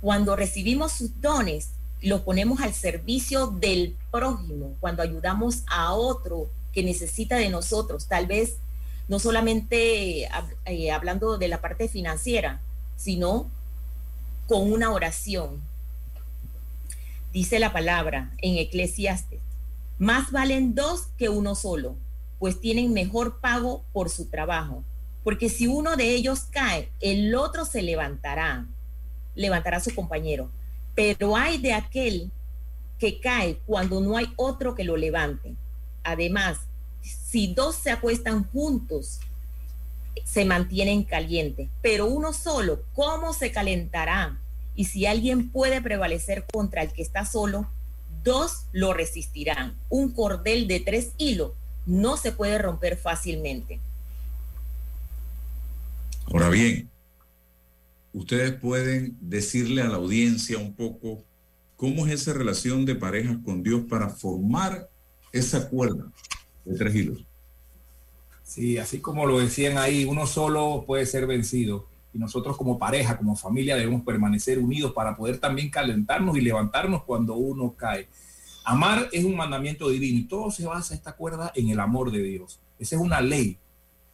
Cuando 0.01 0.35
recibimos 0.35 0.91
sus 0.91 1.19
dones, 1.19 1.71
los 1.99 2.21
ponemos 2.21 2.61
al 2.61 2.75
servicio 2.75 3.47
del 3.47 3.97
prójimo, 4.11 4.75
cuando 4.79 5.01
ayudamos 5.01 5.63
a 5.65 5.93
otro 5.93 6.47
que 6.71 6.83
necesita 6.83 7.37
de 7.37 7.49
nosotros, 7.49 8.05
tal 8.05 8.27
vez 8.27 8.57
no 9.07 9.19
solamente 9.19 10.29
eh, 10.65 10.91
hablando 10.91 11.37
de 11.37 11.47
la 11.47 11.61
parte 11.61 11.87
financiera, 11.87 12.61
sino 12.95 13.49
con 14.47 14.71
una 14.71 14.91
oración. 14.91 15.61
Dice 17.31 17.59
la 17.59 17.73
palabra 17.73 18.31
en 18.41 18.57
Eclesiastes, 18.57 19.39
más 19.97 20.31
valen 20.31 20.75
dos 20.75 21.07
que 21.17 21.29
uno 21.29 21.55
solo, 21.55 21.95
pues 22.39 22.59
tienen 22.59 22.93
mejor 22.93 23.39
pago 23.39 23.83
por 23.93 24.09
su 24.09 24.25
trabajo, 24.25 24.83
porque 25.23 25.49
si 25.49 25.67
uno 25.67 25.95
de 25.95 26.09
ellos 26.09 26.47
cae, 26.51 26.89
el 26.99 27.33
otro 27.35 27.65
se 27.65 27.81
levantará, 27.81 28.67
levantará 29.35 29.77
a 29.77 29.81
su 29.81 29.95
compañero. 29.95 30.49
Pero 30.95 31.35
hay 31.35 31.57
de 31.57 31.73
aquel 31.73 32.31
que 32.99 33.19
cae 33.19 33.59
cuando 33.65 33.99
no 33.99 34.17
hay 34.17 34.31
otro 34.35 34.75
que 34.75 34.83
lo 34.83 34.97
levante. 34.97 35.55
Además, 36.03 36.59
si 37.33 37.51
dos 37.51 37.75
se 37.77 37.89
acuestan 37.89 38.43
juntos, 38.43 39.19
se 40.23 40.45
mantienen 40.45 41.03
calientes, 41.03 41.67
pero 41.81 42.05
uno 42.05 42.31
solo, 42.31 42.83
¿cómo 42.93 43.33
se 43.33 43.51
calentará? 43.51 44.39
Y 44.75 44.85
si 44.85 45.07
alguien 45.07 45.49
puede 45.49 45.81
prevalecer 45.81 46.45
contra 46.53 46.83
el 46.83 46.93
que 46.93 47.01
está 47.01 47.25
solo, 47.25 47.67
dos 48.23 48.67
lo 48.71 48.93
resistirán. 48.93 49.75
Un 49.89 50.11
cordel 50.11 50.67
de 50.67 50.79
tres 50.79 51.13
hilos 51.17 51.53
no 51.87 52.17
se 52.17 52.33
puede 52.33 52.59
romper 52.59 52.97
fácilmente. 52.97 53.79
Ahora 56.27 56.49
bien, 56.49 56.87
ustedes 58.13 58.51
pueden 58.51 59.17
decirle 59.21 59.81
a 59.81 59.87
la 59.87 59.95
audiencia 59.95 60.59
un 60.59 60.75
poco 60.75 61.23
cómo 61.77 62.05
es 62.05 62.13
esa 62.13 62.33
relación 62.33 62.85
de 62.85 62.93
parejas 62.93 63.37
con 63.43 63.63
Dios 63.63 63.85
para 63.89 64.09
formar 64.09 64.87
esa 65.31 65.67
cuerda 65.67 66.11
de 66.65 66.77
tres 66.77 66.95
hilos. 66.95 67.25
Sí, 68.43 68.77
así 68.77 68.99
como 68.99 69.25
lo 69.25 69.39
decían 69.39 69.77
ahí, 69.77 70.05
uno 70.05 70.27
solo 70.27 70.83
puede 70.85 71.05
ser 71.05 71.25
vencido. 71.25 71.87
Y 72.13 72.19
nosotros 72.19 72.55
como 72.55 72.77
pareja, 72.77 73.17
como 73.17 73.35
familia, 73.35 73.75
debemos 73.75 74.03
permanecer 74.03 74.59
unidos 74.59 74.93
para 74.93 75.15
poder 75.17 75.39
también 75.39 75.71
calentarnos 75.71 76.37
y 76.37 76.41
levantarnos 76.41 77.03
cuando 77.03 77.33
uno 77.33 77.73
cae. 77.75 78.07
Amar 78.63 79.09
es 79.11 79.25
un 79.25 79.35
mandamiento 79.35 79.89
divino 79.89 80.19
y 80.19 80.25
todo 80.25 80.51
se 80.51 80.65
basa 80.65 80.93
esta 80.93 81.13
cuerda 81.13 81.51
en 81.55 81.69
el 81.69 81.79
amor 81.79 82.11
de 82.11 82.21
Dios. 82.21 82.59
Esa 82.77 82.95
es 82.95 83.01
una 83.01 83.21
ley, 83.21 83.57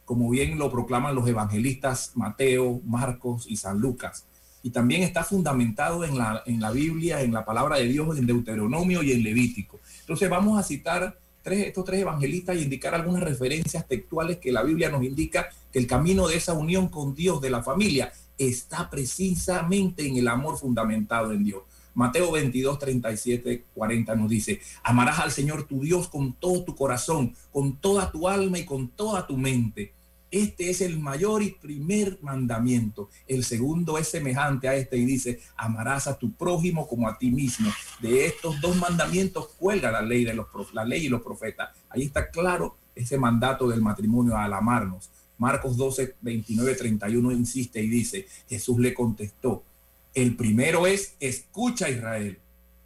como 0.04 0.30
bien 0.30 0.58
lo 0.58 0.70
proclaman 0.70 1.14
los 1.14 1.28
evangelistas 1.28 2.12
Mateo, 2.14 2.80
Marcos 2.84 3.44
y 3.48 3.56
San 3.56 3.78
Lucas. 3.78 4.26
Y 4.62 4.70
también 4.70 5.02
está 5.02 5.22
fundamentado 5.22 6.04
en 6.04 6.18
la, 6.18 6.42
en 6.46 6.60
la 6.60 6.70
Biblia, 6.70 7.20
en 7.20 7.32
la 7.32 7.44
palabra 7.44 7.76
de 7.76 7.88
Dios, 7.88 8.18
en 8.18 8.26
Deuteronomio 8.26 9.02
y 9.02 9.12
en 9.12 9.22
Levítico. 9.22 9.78
Entonces 10.00 10.28
vamos 10.30 10.58
a 10.58 10.62
citar 10.62 11.19
tres, 11.42 11.66
estos 11.66 11.84
tres 11.84 12.00
evangelistas 12.00 12.56
y 12.56 12.62
indicar 12.62 12.94
algunas 12.94 13.22
referencias 13.22 13.86
textuales 13.86 14.38
que 14.38 14.52
la 14.52 14.62
Biblia 14.62 14.90
nos 14.90 15.02
indica 15.02 15.48
que 15.72 15.78
el 15.78 15.86
camino 15.86 16.28
de 16.28 16.36
esa 16.36 16.52
unión 16.52 16.88
con 16.88 17.14
Dios 17.14 17.40
de 17.40 17.50
la 17.50 17.62
familia 17.62 18.12
está 18.38 18.88
precisamente 18.88 20.06
en 20.06 20.16
el 20.16 20.28
amor 20.28 20.58
fundamentado 20.58 21.32
en 21.32 21.44
Dios. 21.44 21.62
Mateo 21.94 22.30
22, 22.32 22.78
37, 22.78 23.64
40 23.74 24.14
nos 24.14 24.28
dice, 24.28 24.60
amarás 24.82 25.18
al 25.18 25.32
Señor 25.32 25.64
tu 25.64 25.80
Dios 25.80 26.08
con 26.08 26.32
todo 26.34 26.64
tu 26.64 26.74
corazón, 26.74 27.34
con 27.52 27.76
toda 27.76 28.10
tu 28.10 28.28
alma 28.28 28.58
y 28.58 28.64
con 28.64 28.88
toda 28.88 29.26
tu 29.26 29.36
mente. 29.36 29.92
Este 30.30 30.70
es 30.70 30.80
el 30.80 30.98
mayor 30.98 31.42
y 31.42 31.50
primer 31.50 32.18
mandamiento. 32.22 33.08
El 33.26 33.44
segundo 33.44 33.98
es 33.98 34.08
semejante 34.08 34.68
a 34.68 34.74
este 34.74 34.96
y 34.96 35.04
dice, 35.04 35.40
amarás 35.56 36.06
a 36.06 36.18
tu 36.18 36.32
prójimo 36.32 36.86
como 36.86 37.08
a 37.08 37.18
ti 37.18 37.30
mismo. 37.30 37.70
De 38.00 38.26
estos 38.26 38.60
dos 38.60 38.76
mandamientos 38.76 39.48
cuelga 39.58 39.90
la 39.90 40.02
ley, 40.02 40.24
de 40.24 40.34
los, 40.34 40.46
la 40.72 40.84
ley 40.84 41.06
y 41.06 41.08
los 41.08 41.22
profetas. 41.22 41.70
Ahí 41.88 42.02
está 42.02 42.30
claro 42.30 42.76
ese 42.94 43.18
mandato 43.18 43.68
del 43.68 43.82
matrimonio 43.82 44.36
al 44.36 44.52
amarnos. 44.52 45.10
Marcos 45.38 45.76
12, 45.76 46.16
29, 46.20 46.74
31 46.74 47.32
insiste 47.32 47.82
y 47.82 47.88
dice, 47.88 48.26
Jesús 48.48 48.78
le 48.78 48.92
contestó, 48.92 49.64
el 50.14 50.36
primero 50.36 50.86
es, 50.86 51.14
escucha 51.18 51.88
Israel. 51.88 52.38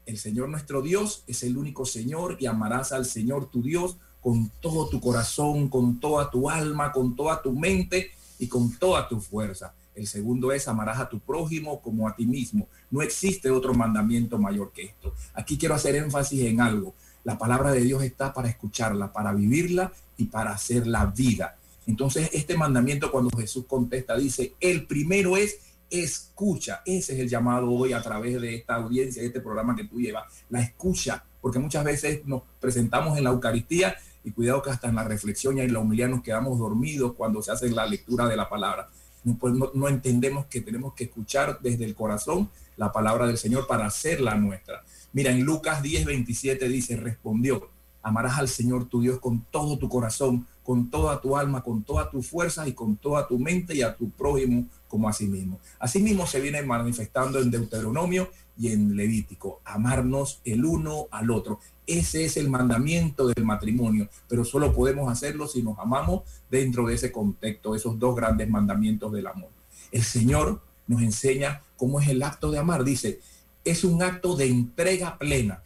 El 0.07 0.19
Señor 0.19 0.51
nuestro 0.51 0.83
Dios 0.83 1.25
es 1.27 1.43
el 1.43 1.57
único 1.57 1.87
Señor 1.87 2.37
y 2.39 2.47
amarás 2.47 2.93
al 2.93 3.07
Señor 3.07 3.51
tu 3.51 3.63
Dios 3.63 3.97
con 4.25 4.51
todo 4.59 4.89
tu 4.89 5.03
corazón, 5.03 5.69
con 5.69 6.01
toda 6.01 6.31
tu 6.31 6.49
alma, 6.49 6.91
con 6.93 7.15
toda 7.15 7.43
tu 7.43 7.53
mente 7.53 8.11
y 8.39 8.49
con 8.49 8.73
toda 8.79 9.07
tu 9.07 9.21
fuerza. 9.21 9.75
El 9.95 10.07
segundo 10.07 10.51
es 10.51 10.67
amarás 10.67 10.99
a 10.99 11.11
tu 11.11 11.21
prójimo 11.21 11.83
como 11.83 12.09
a 12.09 12.17
ti 12.17 12.25
mismo. 12.25 12.67
No 12.91 13.03
existe 13.03 13.51
otro 13.51 13.75
mandamiento 13.75 14.39
mayor 14.39 14.73
que 14.73 14.85
esto. 14.85 15.13
Aquí 15.35 15.59
quiero 15.59 15.75
hacer 15.75 15.97
énfasis 15.97 16.41
en 16.41 16.63
algo. 16.63 16.95
La 17.23 17.37
palabra 17.37 17.71
de 17.71 17.83
Dios 17.83 18.03
está 18.03 18.33
para 18.33 18.49
escucharla, 18.49 19.13
para 19.13 19.35
vivirla 19.35 19.93
y 20.17 20.25
para 20.25 20.53
hacer 20.53 20.87
la 20.87 21.05
vida. 21.05 21.59
Entonces, 21.87 22.31
este 22.33 22.57
mandamiento 22.57 23.13
cuando 23.13 23.29
Jesús 23.37 23.67
contesta 23.69 24.17
dice, 24.17 24.55
el 24.59 24.87
primero 24.87 25.37
es 25.37 25.59
escucha. 25.91 26.81
Ese 26.87 27.13
es 27.13 27.21
el 27.21 27.29
llamado 27.29 27.71
hoy 27.71 27.93
a 27.93 28.01
través 28.01 28.41
de 28.41 28.55
esta 28.55 28.77
audiencia, 28.77 29.21
de 29.21 29.29
este 29.29 29.41
programa 29.43 29.77
que 29.77 29.85
tú 29.85 30.01
llevas, 30.01 30.25
la 30.49 30.63
escucha, 30.63 31.23
porque 31.43 31.59
muchas 31.59 31.85
veces 31.85 32.25
nos 32.25 32.43
presentamos 32.59 33.19
en 33.19 33.25
la 33.25 33.31
Eucaristía 33.31 33.95
y 34.25 34.33
cuidado 34.33 34.63
que 34.63 34.71
hasta 34.71 34.89
en 34.89 34.97
la 34.97 35.05
reflexión 35.05 35.59
y 35.59 35.61
en 35.61 35.73
la 35.73 35.81
humildad 35.81 36.09
nos 36.09 36.23
quedamos 36.23 36.59
dormidos 36.59 37.13
cuando 37.15 37.43
se 37.43 37.53
hace 37.53 37.71
la 37.71 37.87
lectura 37.87 38.27
de 38.27 38.37
la 38.37 38.49
palabra. 38.49 38.89
No, 39.23 39.39
pues 39.39 39.55
no, 39.55 39.89
entendemos 39.89 40.47
que 40.47 40.61
tenemos 40.61 40.95
que 40.95 41.05
escuchar 41.05 41.59
desde 41.61 41.85
el 41.85 41.95
corazón 41.95 42.51
la 42.77 42.93
palabra 42.93 43.27
del 43.27 43.39
Señor 43.39 43.67
para 43.67 43.87
hacerla 43.87 44.35
nuestra. 44.35 44.83
Mira, 45.13 45.31
en 45.31 45.45
Lucas 45.45 45.83
10, 45.83 46.07
27 46.07 46.69
dice, 46.69 46.97
respondió, 46.97 47.71
Amarás 48.05 48.39
al 48.39 48.49
Señor 48.49 48.85
tu 48.85 49.01
Dios 49.01 49.19
con 49.19 49.45
todo 49.51 49.77
tu 49.79 49.89
corazón, 49.89 50.47
con 50.63 50.91
toda 50.91 51.21
tu 51.21 51.37
alma, 51.37 51.63
con 51.63 51.83
toda 51.83 52.09
tu 52.11 52.23
fuerza 52.23 52.69
y 52.69 52.73
con 52.73 52.97
toda 52.97 53.27
tu 53.27 53.39
mente 53.39 53.75
y 53.75 53.83
a 53.83 53.97
tu 53.97 54.11
prójimo 54.11 54.67
como 54.87 55.09
a 55.09 55.13
sí 55.13 55.27
mismo. 55.27 55.59
Asimismo 55.81 56.27
se 56.27 56.41
viene 56.41 56.63
manifestando 56.63 57.41
en 57.41 57.51
Deuteronomio 57.51 58.29
y 58.57 58.71
en 58.71 58.95
Levítico, 58.95 59.61
amarnos 59.65 60.41
el 60.45 60.65
uno 60.65 61.09
al 61.11 61.31
otro. 61.31 61.59
Ese 61.87 62.25
es 62.25 62.37
el 62.37 62.49
mandamiento 62.49 63.27
del 63.27 63.45
matrimonio, 63.45 64.09
pero 64.29 64.45
solo 64.45 64.73
podemos 64.73 65.11
hacerlo 65.11 65.49
si 65.49 65.63
nos 65.63 65.79
amamos 65.79 66.23
dentro 66.51 66.87
de 66.87 66.95
ese 66.95 67.11
contexto, 67.11 67.75
esos 67.75 67.99
dos 67.99 68.15
grandes 68.15 68.49
mandamientos 68.49 69.13
del 69.13 69.27
amor. 69.27 69.51
El 69.91 70.03
Señor 70.03 70.61
nos 70.87 71.03
enseña 71.03 71.63
cómo 71.77 72.01
es 72.01 72.09
el 72.09 72.23
acto 72.23 72.51
de 72.51 72.59
amar. 72.59 72.85
Dice, 72.85 73.21
es 73.65 73.85
un 73.85 74.03
acto 74.03 74.37
de 74.37 74.47
entrega 74.47 75.19
plena. 75.19 75.63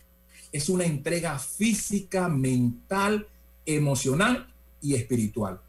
Es 0.52 0.68
una 0.68 0.84
entrega 0.84 1.38
física, 1.38 2.28
mental, 2.28 3.26
emocional 3.66 4.52
y 4.80 4.94
espiritual. 4.94 5.60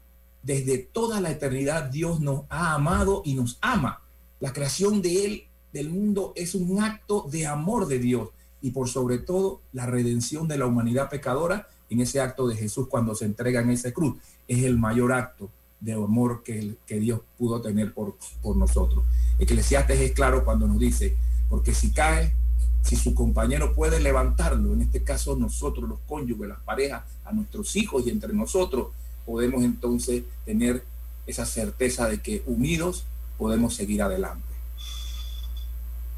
Desde 0.42 0.78
toda 0.78 1.20
la 1.20 1.30
eternidad 1.30 1.84
Dios 1.90 2.20
nos 2.20 2.42
ha 2.48 2.74
amado 2.74 3.22
y 3.24 3.34
nos 3.34 3.58
ama. 3.60 4.00
La 4.40 4.52
creación 4.52 5.02
de 5.02 5.24
Él, 5.26 5.44
del 5.72 5.90
mundo, 5.90 6.32
es 6.34 6.54
un 6.54 6.82
acto 6.82 7.26
de 7.30 7.46
amor 7.46 7.86
de 7.86 7.98
Dios 7.98 8.30
y 8.62 8.70
por 8.70 8.88
sobre 8.88 9.18
todo 9.18 9.60
la 9.72 9.86
redención 9.86 10.48
de 10.48 10.58
la 10.58 10.66
humanidad 10.66 11.10
pecadora 11.10 11.68
en 11.90 12.00
ese 12.00 12.20
acto 12.20 12.46
de 12.48 12.56
Jesús 12.56 12.88
cuando 12.88 13.14
se 13.14 13.26
entrega 13.26 13.60
en 13.60 13.70
esa 13.70 13.92
cruz. 13.92 14.16
Es 14.48 14.64
el 14.64 14.78
mayor 14.78 15.12
acto 15.12 15.50
de 15.80 15.92
amor 15.92 16.42
que, 16.42 16.76
que 16.86 17.00
Dios 17.00 17.20
pudo 17.38 17.60
tener 17.60 17.92
por, 17.92 18.16
por 18.42 18.56
nosotros. 18.56 19.04
Eclesiastes 19.38 20.00
es 20.00 20.12
claro 20.12 20.44
cuando 20.44 20.66
nos 20.66 20.78
dice, 20.78 21.16
porque 21.48 21.74
si 21.74 21.92
cae, 21.92 22.34
si 22.82 22.96
su 22.96 23.14
compañero 23.14 23.74
puede 23.74 24.00
levantarlo, 24.00 24.72
en 24.72 24.82
este 24.82 25.02
caso 25.02 25.36
nosotros 25.36 25.88
los 25.88 25.98
cónyuges, 26.06 26.48
las 26.48 26.60
parejas, 26.60 27.04
a 27.24 27.32
nuestros 27.32 27.76
hijos 27.76 28.06
y 28.06 28.10
entre 28.10 28.32
nosotros, 28.32 28.88
podemos 29.24 29.62
entonces 29.62 30.24
tener 30.44 30.84
esa 31.26 31.46
certeza 31.46 32.08
de 32.08 32.20
que 32.20 32.42
unidos 32.46 33.04
podemos 33.38 33.74
seguir 33.74 34.02
adelante. 34.02 34.44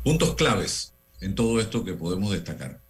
Puntos 0.04 0.34
claves 0.34 0.92
en 1.20 1.34
todo 1.34 1.60
esto 1.60 1.84
que 1.84 1.94
podemos 1.94 2.30
destacar. 2.30 2.80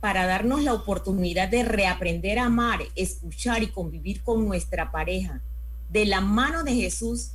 Para 0.00 0.26
darnos 0.26 0.62
la 0.62 0.72
oportunidad 0.72 1.48
de 1.48 1.62
reaprender 1.62 2.38
a 2.38 2.46
amar, 2.46 2.80
escuchar 2.96 3.62
y 3.62 3.68
convivir 3.68 4.22
con 4.22 4.46
nuestra 4.46 4.90
pareja, 4.90 5.42
de 5.90 6.06
la 6.06 6.20
mano 6.20 6.64
de 6.64 6.74
Jesús, 6.74 7.32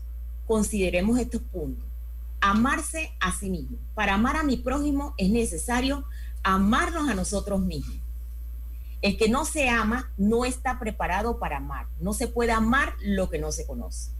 consideremos 0.47 1.19
estos 1.19 1.41
puntos. 1.41 1.85
Amarse 2.41 3.11
a 3.19 3.31
sí 3.31 3.49
mismo. 3.49 3.77
Para 3.93 4.15
amar 4.15 4.37
a 4.37 4.43
mi 4.43 4.57
prójimo 4.57 5.13
es 5.17 5.29
necesario 5.29 6.05
amarnos 6.43 7.09
a 7.09 7.15
nosotros 7.15 7.59
mismos. 7.61 7.97
El 9.01 9.17
que 9.17 9.29
no 9.29 9.45
se 9.45 9.69
ama 9.69 10.11
no 10.17 10.45
está 10.45 10.79
preparado 10.79 11.39
para 11.39 11.57
amar. 11.57 11.87
No 11.99 12.13
se 12.13 12.27
puede 12.27 12.51
amar 12.51 12.95
lo 13.01 13.29
que 13.29 13.39
no 13.39 13.51
se 13.51 13.65
conoce. 13.65 14.11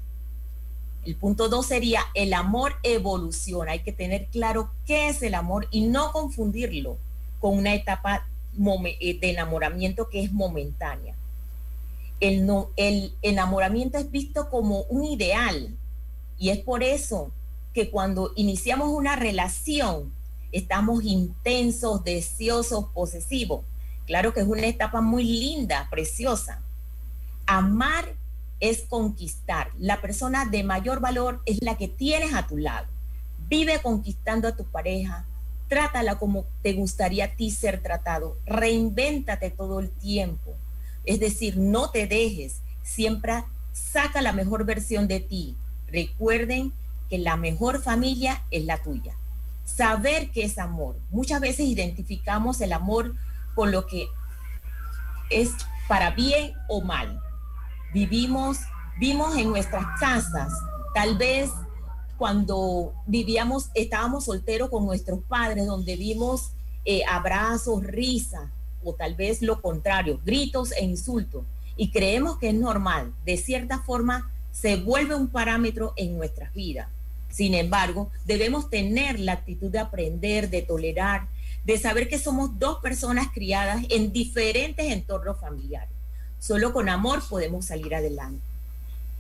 El 1.06 1.16
punto 1.16 1.50
dos 1.50 1.68
sería 1.68 2.02
el 2.16 2.34
amor 2.34 2.76
evoluciona. 2.82 3.74
Hay 3.74 3.84
que 3.84 3.94
tener 3.94 4.28
claro 4.28 4.72
qué 4.86 5.08
es 5.10 5.22
el 5.22 5.36
amor 5.36 5.68
y 5.70 5.86
no 5.86 6.12
confundirlo 6.12 6.98
con 7.40 7.58
una 7.58 7.76
etapa 7.76 8.28
de 8.54 9.20
enamoramiento 9.22 10.10
que 10.10 10.24
es 10.24 10.32
momentánea. 10.32 11.16
El, 12.20 12.46
no, 12.46 12.70
el 12.76 13.14
enamoramiento 13.22 13.98
es 13.98 14.10
visto 14.10 14.50
como 14.50 14.82
un 14.84 15.04
ideal 15.04 15.78
y 16.40 16.50
es 16.50 16.60
por 16.60 16.82
eso 16.82 17.32
que 17.76 17.92
cuando 17.92 18.32
iniciamos 18.38 18.88
una 18.88 19.18
relación 19.18 20.14
estamos 20.54 21.04
intensos, 21.04 22.06
deseosos, 22.06 22.86
posesivos. 22.94 23.66
Claro 24.08 24.34
que 24.34 24.40
es 24.40 24.48
una 24.48 24.66
etapa 24.66 25.02
muy 25.02 25.26
linda, 25.26 25.90
preciosa. 25.92 26.62
Amar 27.46 28.16
es 28.62 28.84
conquistar. 28.84 29.72
La 29.78 30.00
persona 30.00 30.46
de 30.46 30.64
mayor 30.64 31.02
valor 31.02 31.42
es 31.46 31.62
la 31.62 31.76
que 31.76 31.90
tienes 31.90 32.34
a 32.34 32.48
tu 32.48 32.58
lado. 32.58 32.88
Vive 33.50 33.82
conquistando 33.82 34.48
a 34.48 34.56
tu 34.56 34.64
pareja. 34.64 35.26
Trátala 35.68 36.18
como 36.18 36.46
te 36.62 36.72
gustaría 36.72 37.26
a 37.26 37.36
ti 37.36 37.52
ser 37.52 37.84
tratado. 37.84 38.38
Reinvéntate 38.46 39.50
todo 39.50 39.82
el 39.82 39.92
tiempo. 39.92 40.56
Es 41.04 41.20
decir, 41.20 41.58
no 41.58 41.90
te 41.92 42.08
dejes. 42.08 42.62
Siempre 42.84 43.44
saca 43.74 44.22
la 44.22 44.32
mejor 44.32 44.64
versión 44.64 45.10
de 45.10 45.20
ti. 45.20 45.58
Recuerden 45.88 46.72
que 47.10 47.18
la 47.18 47.38
mejor 47.38 47.82
familia 47.82 48.44
es 48.52 48.66
la 48.66 48.82
tuya. 48.82 49.16
Saber 49.64 50.32
qué 50.32 50.44
es 50.44 50.58
amor. 50.58 50.98
Muchas 51.10 51.42
veces 51.42 51.66
identificamos 51.66 52.62
el 52.62 52.74
amor 52.74 53.16
con 53.56 53.72
lo 53.72 53.86
que 53.88 54.08
es 55.30 55.52
para 55.88 56.12
bien 56.12 56.54
o 56.68 56.82
mal. 56.82 57.20
Vivimos, 57.94 58.60
vimos 59.00 59.36
en 59.38 59.50
nuestras 59.50 59.86
casas, 60.00 60.52
tal 60.94 61.18
vez 61.18 61.52
cuando 62.18 62.94
vivíamos, 63.06 63.70
estábamos 63.74 64.26
solteros 64.26 64.70
con 64.70 64.86
nuestros 64.86 65.22
padres, 65.24 65.66
donde 65.66 65.96
vimos 65.96 66.52
eh, 66.86 67.02
abrazos, 67.10 67.84
risas, 67.84 68.50
o 68.84 68.94
tal 68.94 69.16
vez 69.16 69.42
lo 69.42 69.62
contrario, 69.62 70.20
gritos 70.24 70.72
e 70.72 70.86
insultos, 70.86 71.44
y 71.76 71.92
creemos 71.92 72.38
que 72.38 72.50
es 72.50 72.56
normal. 72.56 73.14
De 73.26 73.38
cierta 73.38 73.80
forma, 73.80 74.32
se 74.52 74.78
vuelve 74.78 75.16
un 75.16 75.28
parámetro 75.28 75.94
en 75.98 76.18
nuestras 76.18 76.54
vidas. 76.54 76.88
Sin 77.36 77.54
embargo, 77.54 78.10
debemos 78.24 78.70
tener 78.70 79.20
la 79.20 79.34
actitud 79.34 79.70
de 79.70 79.80
aprender, 79.80 80.50
de 80.50 80.62
tolerar, 80.62 81.28
de 81.66 81.78
saber 81.78 82.08
que 82.08 82.18
somos 82.18 82.58
dos 82.60 82.80
personas 82.80 83.28
criadas 83.34 83.84
en 83.90 84.14
diferentes 84.14 84.90
entornos 84.90 85.38
familiares. 85.42 85.90
Solo 86.40 86.72
con 86.72 86.88
amor 86.88 87.22
podemos 87.28 87.66
salir 87.66 87.94
adelante. 87.94 88.42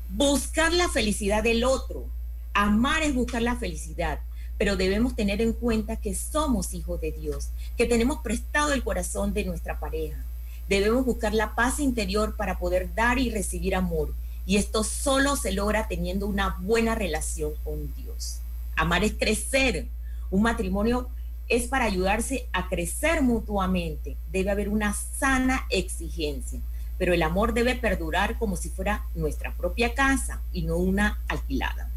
Buscar 0.07 0.71
la 0.71 0.87
felicidad 0.87 1.43
del 1.43 1.65
otro. 1.65 2.05
Amar 2.53 3.03
es 3.03 3.13
buscar 3.13 3.41
la 3.41 3.57
felicidad, 3.57 4.21
pero 4.57 4.77
debemos 4.77 5.13
tener 5.17 5.41
en 5.41 5.51
cuenta 5.51 5.97
que 5.97 6.15
somos 6.15 6.73
hijos 6.73 7.01
de 7.01 7.11
Dios, 7.11 7.49
que 7.75 7.85
tenemos 7.85 8.19
prestado 8.19 8.71
el 8.71 8.85
corazón 8.85 9.33
de 9.33 9.43
nuestra 9.43 9.77
pareja. 9.77 10.23
Debemos 10.69 11.03
buscar 11.03 11.33
la 11.33 11.53
paz 11.53 11.81
interior 11.81 12.37
para 12.37 12.59
poder 12.59 12.95
dar 12.95 13.19
y 13.19 13.29
recibir 13.29 13.75
amor. 13.75 14.13
Y 14.45 14.57
esto 14.57 14.83
solo 14.83 15.35
se 15.35 15.51
logra 15.51 15.87
teniendo 15.87 16.27
una 16.27 16.57
buena 16.59 16.95
relación 16.95 17.53
con 17.63 17.93
Dios. 17.95 18.41
Amar 18.75 19.03
es 19.03 19.13
crecer. 19.13 19.87
Un 20.29 20.43
matrimonio 20.43 21.09
es 21.47 21.67
para 21.67 21.85
ayudarse 21.85 22.47
a 22.53 22.67
crecer 22.67 23.21
mutuamente. 23.21 24.17
Debe 24.31 24.51
haber 24.51 24.69
una 24.69 24.93
sana 24.93 25.65
exigencia, 25.69 26.59
pero 26.97 27.13
el 27.13 27.23
amor 27.23 27.53
debe 27.53 27.75
perdurar 27.75 28.37
como 28.37 28.55
si 28.55 28.69
fuera 28.69 29.05
nuestra 29.15 29.55
propia 29.55 29.93
casa 29.93 30.41
y 30.51 30.63
no 30.63 30.77
una 30.77 31.19
alquilada. 31.27 31.89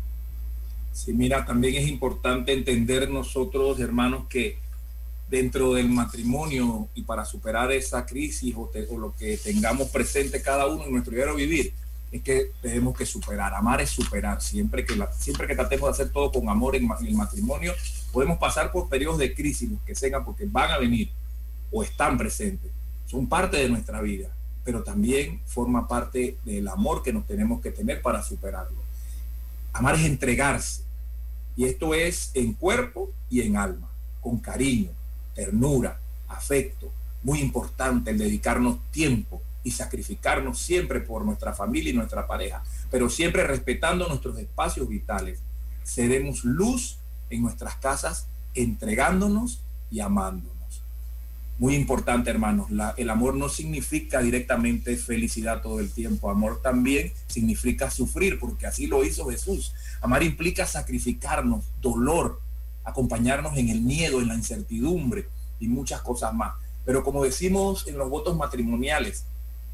Sí, 0.93 1.13
mira, 1.13 1.45
también 1.45 1.77
es 1.77 1.89
importante 1.89 2.53
entender 2.53 3.09
nosotros, 3.09 3.79
hermanos, 3.79 4.25
que 4.29 4.59
dentro 5.31 5.75
del 5.75 5.89
matrimonio 5.89 6.89
y 6.95 7.03
para 7.03 7.25
superar 7.25 7.71
esa 7.73 8.07
crisis 8.07 8.55
o, 8.57 8.71
lo 8.99 9.15
que 9.15 9.37
tengamos 9.37 9.89
presente 9.89 10.41
cada 10.41 10.67
uno 10.67 10.85
en 10.85 10.93
nuestro 10.93 11.15
diario 11.15 11.35
vivir, 11.35 11.73
es 12.11 12.23
que 12.23 12.53
tenemos 12.63 12.97
que 12.97 13.05
superar. 13.05 13.55
Amar 13.55 13.81
es 13.81 13.91
superar. 13.91 14.41
Siempre 14.41 14.85
que, 14.85 14.97
la, 14.97 15.13
siempre 15.13 15.47
que 15.47 15.55
tratemos 15.55 15.89
de 15.89 15.93
hacer 16.03 16.13
todo 16.13 16.33
con 16.33 16.49
amor 16.49 16.77
en, 16.77 16.89
el 17.07 17.15
matrimonio, 17.15 17.73
podemos 18.13 18.39
pasar 18.39 18.73
por 18.73 18.89
periodos 18.89 19.19
de 19.19 19.35
crisis, 19.35 19.71
que 19.85 19.95
sean, 19.95 20.25
porque 20.25 20.47
van 20.47 20.71
a 20.71 20.79
venir 20.79 21.11
o 21.71 21.83
están 21.83 22.17
presentes. 22.17 22.71
Son 23.07 23.27
parte 23.27 23.59
de 23.59 23.69
nuestra 23.69 24.01
vida, 24.01 24.29
pero 24.65 24.83
también 24.83 25.41
forma 25.47 25.87
parte 25.87 26.39
del 26.45 26.69
amor 26.69 27.03
que 27.03 27.13
nos 27.13 27.27
tenemos 27.27 27.61
que 27.61 27.71
tener 27.71 28.01
para 28.01 28.23
superarlo. 28.23 28.79
Amar 29.73 29.95
es 29.97 30.05
entregarse. 30.05 30.83
Y 31.57 31.65
esto 31.65 31.93
es 31.93 32.31
en 32.35 32.55
cuerpo 32.55 33.11
y 33.29 33.41
en 33.41 33.57
alma, 33.57 33.89
con 34.21 34.39
cariño, 34.39 34.91
ternura, 35.35 35.99
afecto. 36.29 36.91
Muy 37.23 37.41
importante 37.41 38.13
el 38.13 38.19
dedicarnos 38.19 38.79
tiempo 38.93 39.43
y 39.69 39.71
sacrificarnos 39.71 40.59
siempre 40.59 41.01
por 41.01 41.27
nuestra 41.27 41.53
familia 41.53 41.93
y 41.93 41.95
nuestra 41.95 42.27
pareja, 42.27 42.65
pero 42.91 43.11
siempre 43.11 43.47
respetando 43.47 44.09
nuestros 44.09 44.39
espacios 44.39 44.89
vitales. 44.89 45.41
Seremos 45.83 46.43
luz 46.43 46.97
en 47.29 47.43
nuestras 47.43 47.77
casas, 47.77 48.29
entregándonos 48.55 49.61
y 49.91 50.01
amándonos. 50.01 50.57
Muy 51.59 51.75
importante, 51.75 52.31
hermanos, 52.31 52.69
el 52.97 53.11
amor 53.11 53.35
no 53.35 53.51
significa 53.51 54.23
directamente 54.23 54.97
felicidad 54.97 55.61
todo 55.61 55.81
el 55.81 55.91
tiempo. 55.91 56.31
Amor 56.31 56.63
también 56.63 57.13
significa 57.27 57.91
sufrir, 57.91 58.39
porque 58.39 58.67
así 58.67 58.87
lo 58.87 59.05
hizo 59.05 59.29
Jesús. 59.29 59.75
Amar 60.01 60.23
implica 60.23 60.65
sacrificarnos, 60.67 61.67
dolor, 61.83 62.41
acompañarnos 62.85 63.59
en 63.59 63.69
el 63.69 63.83
miedo, 63.83 64.23
en 64.23 64.29
la 64.29 64.35
incertidumbre 64.35 65.29
y 65.61 65.69
muchas 65.69 66.01
cosas 66.01 66.33
más. 66.33 66.55
Pero 66.87 67.05
como 67.05 67.23
decimos 67.23 67.87
en 67.87 67.99
los 67.99 68.09
votos 68.09 68.35
matrimoniales, 68.35 69.27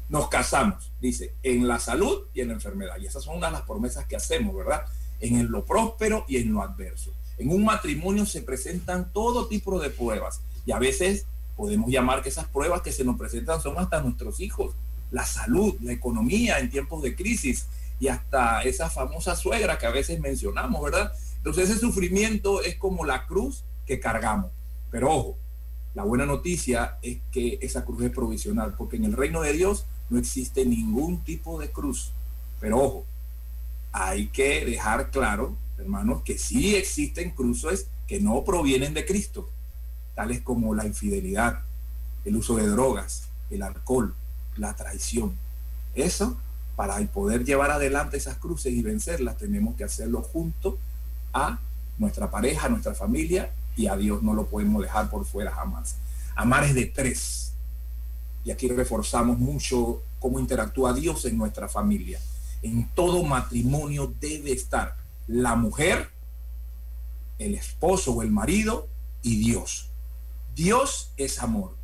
nos 0.09 0.29
casamos, 0.29 0.91
dice, 1.01 1.33
en 1.43 1.67
la 1.67 1.79
salud 1.79 2.23
y 2.33 2.41
en 2.41 2.49
la 2.49 2.53
enfermedad. 2.53 2.95
Y 2.99 3.07
esas 3.07 3.23
son 3.23 3.37
una 3.37 3.47
de 3.47 3.53
las 3.53 3.61
promesas 3.63 4.05
que 4.05 4.15
hacemos, 4.15 4.55
¿verdad? 4.55 4.85
En 5.19 5.51
lo 5.51 5.65
próspero 5.65 6.25
y 6.27 6.37
en 6.37 6.53
lo 6.53 6.61
adverso. 6.61 7.13
En 7.37 7.49
un 7.49 7.65
matrimonio 7.65 8.25
se 8.25 8.41
presentan 8.41 9.11
todo 9.11 9.47
tipo 9.47 9.79
de 9.79 9.89
pruebas 9.89 10.41
y 10.65 10.71
a 10.71 10.79
veces 10.79 11.25
Podemos 11.55 11.89
llamar 11.89 12.21
que 12.21 12.29
esas 12.29 12.47
pruebas 12.47 12.81
que 12.81 12.91
se 12.91 13.05
nos 13.05 13.17
presentan 13.17 13.61
son 13.61 13.77
hasta 13.77 14.01
nuestros 14.01 14.41
hijos, 14.41 14.75
la 15.11 15.25
salud, 15.25 15.75
la 15.81 15.93
economía 15.93 16.59
en 16.59 16.69
tiempos 16.69 17.01
de 17.01 17.15
crisis 17.15 17.67
y 17.99 18.09
hasta 18.09 18.61
esa 18.63 18.89
famosa 18.89 19.37
suegra 19.37 19.77
que 19.77 19.85
a 19.85 19.91
veces 19.91 20.19
mencionamos, 20.19 20.83
¿verdad? 20.83 21.13
Entonces 21.37 21.69
ese 21.69 21.79
sufrimiento 21.79 22.61
es 22.61 22.75
como 22.75 23.05
la 23.05 23.25
cruz 23.25 23.63
que 23.85 24.01
cargamos. 24.01 24.51
Pero 24.91 25.11
ojo, 25.11 25.37
la 25.93 26.03
buena 26.03 26.25
noticia 26.25 26.97
es 27.01 27.19
que 27.31 27.57
esa 27.61 27.85
cruz 27.85 28.03
es 28.03 28.11
provisional, 28.11 28.75
porque 28.77 28.97
en 28.97 29.05
el 29.05 29.13
reino 29.13 29.41
de 29.41 29.53
Dios 29.53 29.85
no 30.09 30.17
existe 30.19 30.65
ningún 30.65 31.23
tipo 31.23 31.59
de 31.59 31.71
cruz. 31.71 32.11
Pero 32.59 32.81
ojo, 32.81 33.05
hay 33.91 34.27
que 34.27 34.65
dejar 34.65 35.09
claro, 35.11 35.55
hermanos, 35.77 36.21
que 36.23 36.37
sí 36.37 36.75
existen 36.75 37.31
cruces 37.31 37.87
que 38.07 38.19
no 38.19 38.43
provienen 38.43 38.93
de 38.93 39.05
Cristo, 39.05 39.49
tales 40.15 40.41
como 40.41 40.75
la 40.75 40.85
infidelidad, 40.85 41.61
el 42.23 42.35
uso 42.35 42.55
de 42.55 42.67
drogas, 42.67 43.29
el 43.49 43.61
alcohol, 43.61 44.13
la 44.57 44.75
traición. 44.75 45.35
Eso, 45.93 46.37
para 46.75 46.99
poder 47.07 47.45
llevar 47.45 47.71
adelante 47.71 48.17
esas 48.17 48.37
cruces 48.37 48.73
y 48.73 48.81
vencerlas, 48.81 49.37
tenemos 49.37 49.75
que 49.75 49.83
hacerlo 49.83 50.21
junto 50.21 50.77
a 51.33 51.59
nuestra 51.97 52.29
pareja, 52.29 52.67
a 52.67 52.69
nuestra 52.69 52.93
familia 52.93 53.51
y 53.75 53.87
a 53.87 53.95
Dios 53.95 54.23
no 54.23 54.33
lo 54.33 54.45
podemos 54.47 54.81
dejar 54.81 55.09
por 55.09 55.25
fuera 55.25 55.51
jamás. 55.51 55.95
Amar 56.35 56.63
es 56.63 56.75
de 56.75 56.85
tres. 56.85 57.53
Y 58.45 58.51
aquí 58.51 58.69
reforzamos 58.69 59.39
mucho 59.39 60.03
cómo 60.19 60.39
interactúa 60.39 60.93
Dios 60.93 61.25
en 61.25 61.37
nuestra 61.37 61.67
familia. 61.67 62.19
En 62.61 62.87
todo 62.93 63.23
matrimonio 63.23 64.13
debe 64.19 64.51
estar 64.51 64.95
la 65.27 65.55
mujer, 65.55 66.09
el 67.39 67.55
esposo 67.55 68.13
o 68.13 68.21
el 68.21 68.29
marido 68.29 68.87
y 69.23 69.37
Dios. 69.37 69.89
Dios 70.55 71.11
es 71.17 71.41
amor. 71.41 71.75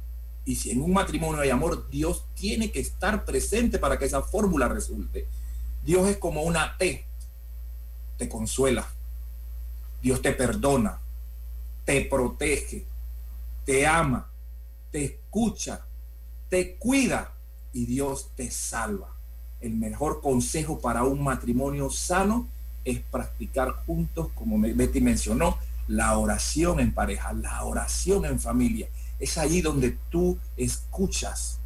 Y 0.45 0.55
si 0.55 0.71
en 0.71 0.81
un 0.81 0.93
matrimonio 0.93 1.41
hay 1.41 1.49
amor, 1.49 1.89
Dios 1.89 2.25
tiene 2.35 2.71
que 2.71 2.79
estar 2.79 3.25
presente 3.25 3.79
para 3.79 3.97
que 3.97 4.05
esa 4.05 4.21
fórmula 4.21 4.67
resulte. 4.67 5.27
Dios 5.83 6.07
es 6.07 6.17
como 6.17 6.43
una 6.43 6.77
T. 6.77 7.05
Te 8.17 8.29
consuela. 8.29 8.87
Dios 10.01 10.21
te 10.21 10.31
perdona. 10.31 10.99
Te 11.85 12.01
protege. 12.05 12.85
Te 13.65 13.87
ama. 13.87 14.29
Te 14.91 15.05
escucha. 15.05 15.85
Te 16.51 16.75
cuida. 16.75 17.31
Y 17.71 17.85
Dios 17.85 18.31
te 18.35 18.51
salva. 18.51 19.15
El 19.61 19.75
mejor 19.75 20.19
consejo 20.21 20.81
para 20.81 21.05
un 21.05 21.23
matrimonio 21.23 21.89
sano 21.89 22.49
es 22.83 22.99
practicar 22.99 23.71
juntos, 23.85 24.27
como 24.35 24.59
Betty 24.59 24.99
mencionó, 24.99 25.57
la 25.87 26.17
oración 26.17 26.81
en 26.81 26.93
pareja, 26.93 27.31
la 27.31 27.63
oración 27.63 28.25
en 28.25 28.37
familia. 28.37 28.89
Es 29.17 29.37
allí 29.37 29.61
donde 29.61 29.97
tú 30.09 30.37
escuchas 30.57 31.59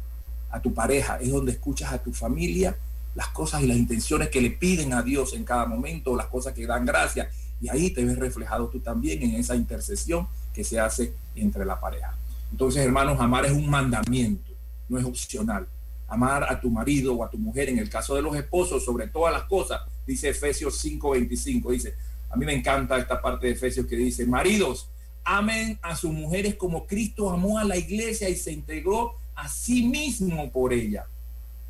a 0.50 0.60
tu 0.60 0.72
pareja, 0.72 1.16
es 1.16 1.32
donde 1.32 1.50
escuchas 1.50 1.92
a 1.92 1.98
tu 1.98 2.12
familia 2.12 2.78
las 3.16 3.28
cosas 3.28 3.62
y 3.62 3.66
las 3.66 3.78
intenciones 3.78 4.28
que 4.28 4.40
le 4.40 4.50
piden 4.50 4.92
a 4.92 5.02
Dios 5.02 5.32
en 5.34 5.42
cada 5.42 5.66
momento, 5.66 6.14
las 6.14 6.26
cosas 6.26 6.52
que 6.52 6.64
dan 6.64 6.86
gracia. 6.86 7.28
Y 7.60 7.68
ahí 7.68 7.90
te 7.90 8.04
ves 8.04 8.18
reflejado 8.18 8.68
tú 8.68 8.78
también 8.78 9.20
en 9.24 9.34
esa 9.34 9.56
intercesión 9.56 10.28
que 10.54 10.62
se 10.62 10.78
hace 10.78 11.12
entre 11.34 11.64
la 11.64 11.80
pareja. 11.80 12.16
Entonces, 12.52 12.84
hermanos, 12.84 13.20
amar 13.20 13.44
es 13.46 13.52
un 13.52 13.68
mandamiento, 13.68 14.45
no 14.88 14.98
es 14.98 15.04
opcional. 15.04 15.66
Amar 16.08 16.44
a 16.44 16.60
tu 16.60 16.70
marido 16.70 17.14
o 17.14 17.24
a 17.24 17.30
tu 17.30 17.38
mujer, 17.38 17.68
en 17.68 17.78
el 17.78 17.90
caso 17.90 18.14
de 18.14 18.22
los 18.22 18.36
esposos, 18.36 18.84
sobre 18.84 19.08
todas 19.08 19.32
las 19.32 19.44
cosas, 19.44 19.80
dice 20.06 20.28
Efesios 20.28 20.84
5:25, 20.84 21.70
dice, 21.70 21.94
a 22.30 22.36
mí 22.36 22.46
me 22.46 22.54
encanta 22.54 22.98
esta 22.98 23.20
parte 23.20 23.46
de 23.46 23.52
Efesios 23.54 23.86
que 23.86 23.96
dice, 23.96 24.26
maridos, 24.26 24.88
amen 25.24 25.78
a 25.82 25.96
sus 25.96 26.12
mujeres 26.12 26.54
como 26.54 26.86
Cristo 26.86 27.30
amó 27.30 27.58
a 27.58 27.64
la 27.64 27.76
iglesia 27.76 28.28
y 28.28 28.36
se 28.36 28.52
entregó 28.52 29.18
a 29.34 29.48
sí 29.48 29.84
mismo 29.84 30.50
por 30.50 30.72
ella. 30.72 31.06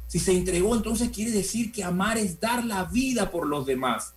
Si 0.07 0.19
se 0.19 0.33
entregó, 0.33 0.75
entonces 0.75 1.11
quiere 1.11 1.33
decir 1.33 1.73
que 1.73 1.83
amar 1.83 2.17
es 2.17 2.39
dar 2.39 2.65
la 2.65 2.85
vida 2.85 3.31
por 3.31 3.47
los 3.47 3.67
demás. 3.67 4.15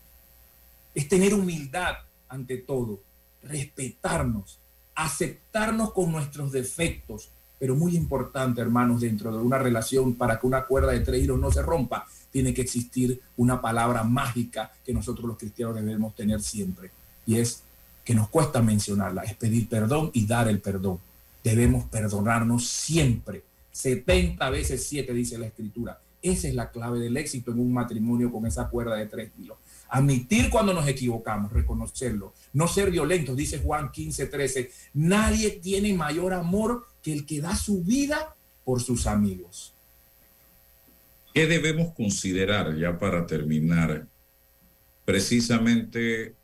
Es 0.93 1.07
tener 1.07 1.33
humildad 1.33 1.95
ante 2.27 2.57
todo, 2.57 2.99
respetarnos, 3.41 4.59
aceptarnos 4.93 5.93
con 5.93 6.11
nuestros 6.11 6.51
defectos. 6.51 7.29
Pero 7.59 7.75
muy 7.75 7.95
importante, 7.95 8.61
hermanos, 8.61 9.01
dentro 9.01 9.35
de 9.35 9.43
una 9.43 9.59
relación, 9.59 10.15
para 10.15 10.39
que 10.39 10.47
una 10.47 10.65
cuerda 10.65 10.93
de 10.93 11.01
tres 11.01 11.23
hilos 11.23 11.39
no 11.39 11.51
se 11.51 11.61
rompa, 11.61 12.07
tiene 12.31 12.53
que 12.53 12.61
existir 12.61 13.21
una 13.37 13.61
palabra 13.61 14.03
mágica 14.03 14.71
que 14.85 14.93
nosotros 14.93 15.27
los 15.27 15.37
cristianos 15.37 15.75
debemos 15.75 16.15
tener 16.15 16.41
siempre. 16.41 16.91
Y 17.25 17.37
es 17.37 17.63
que 18.05 18.15
nos 18.15 18.29
cuesta 18.29 18.61
mencionarla, 18.61 19.23
es 19.23 19.35
pedir 19.35 19.67
perdón 19.67 20.09
y 20.13 20.25
dar 20.25 20.47
el 20.47 20.61
perdón. 20.61 20.99
Debemos 21.43 21.85
perdonarnos 21.85 22.67
siempre. 22.67 23.43
70 23.71 24.49
veces 24.49 24.85
7 24.87 25.13
dice 25.13 25.37
la 25.37 25.47
escritura. 25.47 25.99
Esa 26.21 26.47
es 26.47 26.55
la 26.55 26.69
clave 26.71 26.99
del 26.99 27.15
éxito 27.15 27.51
en 27.51 27.59
un 27.59 27.71
matrimonio 27.71 28.31
con 28.31 28.45
esa 28.45 28.67
cuerda 28.67 28.95
de 28.95 29.05
tres 29.05 29.31
hilos. 29.39 29.57
Admitir 29.89 30.49
cuando 30.49 30.73
nos 30.73 30.87
equivocamos, 30.87 31.51
reconocerlo. 31.51 32.33
No 32.53 32.67
ser 32.67 32.91
violentos, 32.91 33.37
dice 33.37 33.59
Juan 33.59 33.91
15, 33.91 34.25
13. 34.25 34.71
Nadie 34.95 35.51
tiene 35.51 35.93
mayor 35.93 36.33
amor 36.33 36.85
que 37.09 37.13
el 37.13 37.25
que 37.25 37.41
da 37.41 37.55
su 37.55 37.83
vida 37.83 38.35
por 38.63 38.81
sus 38.81 39.07
amigos. 39.07 39.73
¿Qué 41.33 41.47
debemos 41.47 41.93
considerar 41.93 42.77
ya 42.77 42.97
para 42.97 43.25
terminar 43.25 44.07
precisamente 45.05 46.35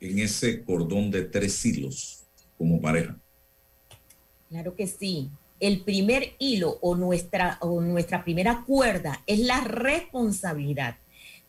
en 0.00 0.18
ese 0.18 0.64
cordón 0.64 1.10
de 1.10 1.22
tres 1.22 1.64
hilos 1.64 2.24
como 2.58 2.80
pareja? 2.80 3.16
Claro 4.48 4.74
que 4.74 4.86
sí. 4.86 5.30
El 5.58 5.80
primer 5.82 6.34
hilo 6.38 6.78
o 6.82 6.96
nuestra, 6.96 7.58
o 7.60 7.80
nuestra 7.80 8.24
primera 8.24 8.64
cuerda 8.66 9.22
es 9.26 9.38
la 9.38 9.60
responsabilidad. 9.62 10.96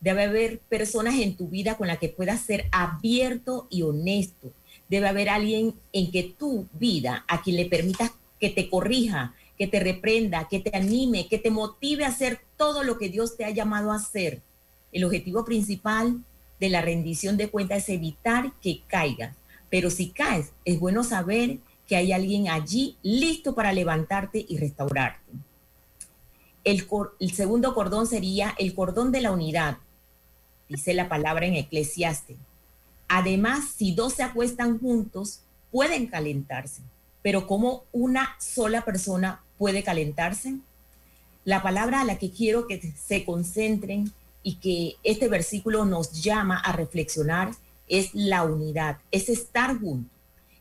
Debe 0.00 0.24
haber 0.24 0.60
personas 0.60 1.16
en 1.16 1.36
tu 1.36 1.48
vida 1.48 1.76
con 1.76 1.88
las 1.88 1.98
que 1.98 2.08
puedas 2.08 2.40
ser 2.40 2.68
abierto 2.70 3.66
y 3.68 3.82
honesto. 3.82 4.52
Debe 4.88 5.08
haber 5.08 5.28
alguien 5.28 5.74
en 5.92 6.10
que 6.10 6.22
tu 6.22 6.66
vida, 6.72 7.24
a 7.28 7.42
quien 7.42 7.56
le 7.56 7.66
permitas 7.66 8.12
que 8.40 8.50
te 8.50 8.68
corrija, 8.68 9.34
que 9.56 9.66
te 9.66 9.80
reprenda, 9.80 10.48
que 10.48 10.60
te 10.60 10.76
anime, 10.76 11.28
que 11.28 11.38
te 11.38 11.50
motive 11.50 12.04
a 12.04 12.08
hacer 12.08 12.40
todo 12.56 12.84
lo 12.84 12.98
que 12.98 13.08
Dios 13.08 13.36
te 13.36 13.44
ha 13.44 13.50
llamado 13.50 13.92
a 13.92 13.96
hacer. 13.96 14.42
El 14.92 15.04
objetivo 15.04 15.44
principal 15.44 16.22
de 16.60 16.68
la 16.68 16.80
rendición 16.80 17.36
de 17.36 17.50
cuentas 17.50 17.84
es 17.84 17.88
evitar 17.90 18.52
que 18.60 18.82
caigas. 18.86 19.36
Pero 19.70 19.90
si 19.90 20.10
caes, 20.10 20.52
es 20.64 20.78
bueno 20.78 21.04
saber 21.04 21.58
que 21.86 21.96
hay 21.96 22.12
alguien 22.12 22.48
allí 22.48 22.96
listo 23.02 23.54
para 23.54 23.72
levantarte 23.72 24.44
y 24.46 24.58
restaurarte. 24.58 25.32
El, 26.64 26.86
segundo 27.32 27.74
cordón 27.74 28.06
sería 28.06 28.54
el 28.58 28.74
cordón 28.74 29.10
de 29.10 29.22
la 29.22 29.32
unidad, 29.32 29.78
dice 30.68 30.92
la 30.92 31.08
palabra 31.08 31.46
en 31.46 31.54
Eclesiaste. 31.54 32.36
Además, 33.08 33.70
si 33.74 33.94
dos 33.94 34.14
se 34.14 34.22
acuestan 34.22 34.78
juntos, 34.78 35.40
pueden 35.70 36.08
calentarse, 36.08 36.82
pero 37.22 37.46
¿cómo 37.46 37.84
una 37.92 38.36
sola 38.38 38.84
persona 38.84 39.42
puede 39.56 39.82
calentarse? 39.82 40.56
La 41.44 41.62
palabra 41.62 42.00
a 42.00 42.04
la 42.04 42.18
que 42.18 42.30
quiero 42.30 42.66
que 42.66 42.92
se 43.06 43.24
concentren 43.24 44.12
y 44.42 44.56
que 44.56 44.96
este 45.02 45.28
versículo 45.28 45.84
nos 45.84 46.22
llama 46.22 46.58
a 46.58 46.72
reflexionar 46.72 47.50
es 47.88 48.14
la 48.14 48.44
unidad, 48.44 48.98
es 49.10 49.28
estar 49.28 49.78
juntos. 49.78 50.12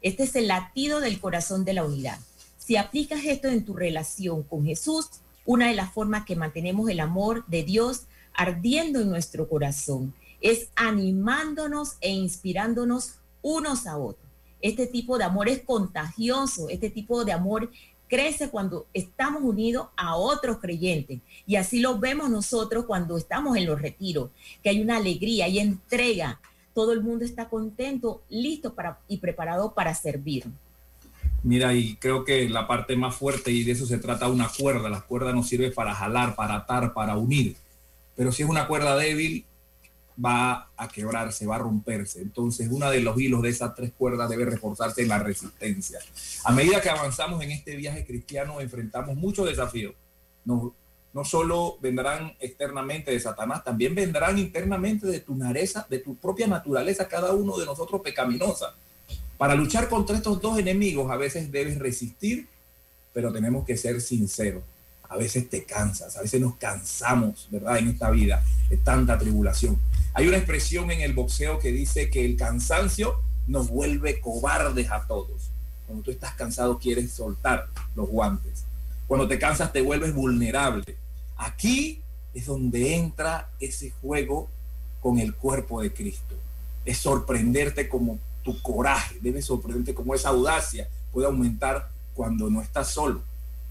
Este 0.01 0.23
es 0.23 0.35
el 0.35 0.47
latido 0.47 0.99
del 0.99 1.19
corazón 1.19 1.65
de 1.65 1.73
la 1.73 1.83
unidad. 1.83 2.19
Si 2.57 2.75
aplicas 2.75 3.25
esto 3.25 3.47
en 3.47 3.65
tu 3.65 3.73
relación 3.73 4.43
con 4.43 4.65
Jesús, 4.65 5.09
una 5.45 5.67
de 5.67 5.75
las 5.75 5.93
formas 5.93 6.25
que 6.25 6.35
mantenemos 6.35 6.89
el 6.89 6.99
amor 6.99 7.45
de 7.47 7.63
Dios 7.63 8.03
ardiendo 8.33 8.99
en 8.99 9.09
nuestro 9.09 9.47
corazón 9.47 10.13
es 10.41 10.69
animándonos 10.75 11.97
e 12.01 12.11
inspirándonos 12.11 13.15
unos 13.41 13.87
a 13.87 13.97
otros. 13.97 14.26
Este 14.61 14.87
tipo 14.87 15.17
de 15.17 15.23
amor 15.23 15.49
es 15.49 15.61
contagioso, 15.63 16.69
este 16.69 16.89
tipo 16.89 17.23
de 17.23 17.31
amor 17.31 17.69
crece 18.07 18.49
cuando 18.49 18.87
estamos 18.93 19.41
unidos 19.43 19.87
a 19.95 20.15
otros 20.15 20.57
creyentes. 20.57 21.19
Y 21.45 21.55
así 21.55 21.79
lo 21.79 21.99
vemos 21.99 22.29
nosotros 22.29 22.85
cuando 22.85 23.17
estamos 23.17 23.57
en 23.57 23.65
los 23.65 23.81
retiros, 23.81 24.29
que 24.63 24.69
hay 24.69 24.81
una 24.81 24.97
alegría, 24.97 25.45
hay 25.45 25.59
entrega. 25.59 26.39
Todo 26.73 26.93
el 26.93 27.01
mundo 27.01 27.25
está 27.25 27.49
contento, 27.49 28.21
listo 28.29 28.73
para, 28.73 28.99
y 29.07 29.17
preparado 29.17 29.73
para 29.73 29.93
servir. 29.93 30.45
Mira, 31.43 31.73
y 31.73 31.95
creo 31.97 32.23
que 32.25 32.49
la 32.49 32.67
parte 32.67 32.95
más 32.95 33.15
fuerte, 33.15 33.51
y 33.51 33.63
de 33.63 33.71
eso 33.71 33.85
se 33.85 33.97
trata 33.99 34.27
una 34.27 34.49
cuerda, 34.49 34.89
la 34.89 35.01
cuerda 35.01 35.33
nos 35.33 35.47
sirve 35.47 35.71
para 35.71 35.93
jalar, 35.93 36.35
para 36.35 36.55
atar, 36.55 36.93
para 36.93 37.15
unir. 37.15 37.55
Pero 38.15 38.31
si 38.31 38.43
es 38.43 38.49
una 38.49 38.67
cuerda 38.67 38.95
débil, 38.95 39.45
va 40.23 40.71
a 40.75 40.87
quebrarse, 40.87 41.45
va 41.45 41.55
a 41.55 41.59
romperse. 41.59 42.21
Entonces, 42.21 42.67
uno 42.71 42.89
de 42.89 43.01
los 43.01 43.19
hilos 43.19 43.41
de 43.41 43.49
esas 43.49 43.75
tres 43.75 43.91
cuerdas 43.97 44.29
debe 44.29 44.45
reforzarse 44.45 45.01
en 45.01 45.09
la 45.09 45.19
resistencia. 45.19 45.99
A 46.43 46.51
medida 46.51 46.81
que 46.81 46.89
avanzamos 46.89 47.41
en 47.43 47.51
este 47.51 47.75
viaje 47.75 48.05
cristiano, 48.05 48.59
enfrentamos 48.61 49.15
muchos 49.15 49.47
desafíos. 49.47 49.93
No, 50.45 50.73
no 51.13 51.25
solo 51.25 51.77
vendrán 51.81 52.35
externamente 52.39 53.11
de 53.11 53.19
Satanás, 53.19 53.63
también 53.63 53.93
vendrán 53.93 54.37
internamente 54.37 55.07
de 55.07 55.19
tu 55.19 55.35
nareza, 55.35 55.85
de 55.89 55.99
tu 55.99 56.15
propia 56.15 56.47
naturaleza, 56.47 57.07
cada 57.07 57.33
uno 57.33 57.57
de 57.57 57.65
nosotros 57.65 58.01
pecaminosa. 58.01 58.73
Para 59.37 59.55
luchar 59.55 59.87
contra 59.87 60.15
estos 60.15 60.41
dos 60.41 60.57
enemigos, 60.57 61.11
a 61.11 61.17
veces 61.17 61.51
debes 61.51 61.77
resistir 61.77 62.47
pero 63.17 63.33
tenemos 63.33 63.65
que 63.65 63.75
ser 63.75 63.99
sinceros. 63.99 64.61
A 65.09 65.17
veces 65.17 65.49
te 65.49 65.63
cansas, 65.63 66.17
a 66.17 66.21
veces 66.21 66.41
nos 66.41 66.55
cansamos, 66.55 67.47
¿verdad? 67.51 67.77
En 67.77 67.89
esta 67.89 68.09
vida 68.11 68.43
de 68.69 68.77
tanta 68.77 69.17
tribulación. 69.17 69.79
Hay 70.13 70.27
una 70.27 70.37
expresión 70.37 70.91
en 70.91 71.01
el 71.01 71.13
boxeo 71.13 71.59
que 71.59 71.71
dice 71.71 72.09
que 72.09 72.25
el 72.25 72.35
cansancio 72.37 73.21
nos 73.47 73.69
vuelve 73.69 74.19
cobardes 74.19 74.91
a 74.91 75.05
todos. 75.07 75.49
Cuando 75.85 76.03
tú 76.03 76.11
estás 76.11 76.33
cansado 76.33 76.79
quieres 76.79 77.11
soltar 77.11 77.67
los 77.95 78.09
guantes. 78.09 78.65
Cuando 79.07 79.27
te 79.27 79.39
cansas 79.39 79.71
te 79.71 79.81
vuelves 79.81 80.13
vulnerable. 80.13 80.97
Aquí 81.37 82.01
es 82.33 82.45
donde 82.45 82.95
entra 82.95 83.49
ese 83.59 83.91
juego 83.91 84.49
con 85.01 85.19
el 85.19 85.33
cuerpo 85.35 85.81
de 85.81 85.93
Cristo. 85.93 86.35
Es 86.83 86.97
sorprenderte 86.97 87.87
como 87.87 88.19
tu 88.43 88.61
coraje, 88.61 89.17
debe 89.21 89.41
sorprenderte 89.41 89.93
como 89.93 90.13
esa 90.15 90.29
audacia 90.29 90.87
puede 91.11 91.27
aumentar 91.27 91.89
cuando 92.13 92.49
no 92.49 92.61
estás 92.61 92.89
solo. 92.91 93.21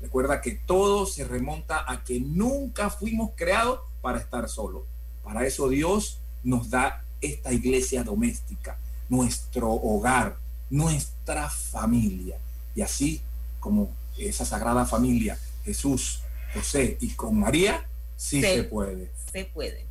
Recuerda 0.00 0.40
que 0.40 0.52
todo 0.52 1.06
se 1.06 1.24
remonta 1.24 1.84
a 1.90 2.04
que 2.04 2.20
nunca 2.20 2.90
fuimos 2.90 3.30
creados 3.34 3.80
para 4.00 4.18
estar 4.18 4.48
solos. 4.48 4.82
Para 5.22 5.46
eso 5.46 5.68
Dios 5.68 6.20
nos 6.44 6.70
da 6.70 7.04
esta 7.20 7.52
iglesia 7.52 8.04
doméstica, 8.04 8.78
nuestro 9.08 9.70
hogar, 9.70 10.36
nuestra 10.70 11.48
familia. 11.48 12.38
Y 12.74 12.82
así 12.82 13.20
como 13.58 13.94
esa 14.18 14.44
sagrada 14.44 14.84
familia, 14.84 15.38
Jesús, 15.64 16.20
José 16.54 16.98
y 17.00 17.08
con 17.10 17.38
María, 17.38 17.86
sí 18.16 18.40
se, 18.40 18.64
puede. 18.64 19.10
Se 19.32 19.44
puede. 19.46 19.86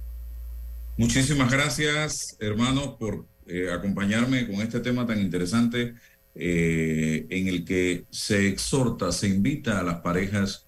Muchísimas 0.97 1.51
gracias, 1.51 2.37
hermanos, 2.39 2.95
por 2.99 3.25
eh, 3.47 3.69
acompañarme 3.71 4.47
con 4.47 4.55
este 4.61 4.79
tema 4.79 5.05
tan 5.05 5.19
interesante 5.19 5.93
eh, 6.35 7.25
en 7.29 7.47
el 7.47 7.63
que 7.65 8.05
se 8.09 8.47
exhorta, 8.47 9.11
se 9.11 9.27
invita 9.27 9.79
a 9.79 9.83
las 9.83 10.01
parejas 10.01 10.67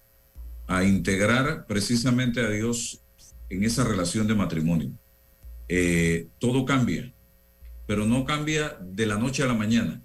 a 0.66 0.84
integrar 0.84 1.66
precisamente 1.66 2.40
a 2.40 2.48
Dios 2.48 3.02
en 3.50 3.64
esa 3.64 3.84
relación 3.84 4.26
de 4.26 4.34
matrimonio. 4.34 4.90
Eh, 5.68 6.28
todo 6.38 6.64
cambia, 6.64 7.12
pero 7.86 8.06
no 8.06 8.24
cambia 8.24 8.78
de 8.80 9.06
la 9.06 9.18
noche 9.18 9.42
a 9.42 9.46
la 9.46 9.54
mañana, 9.54 10.02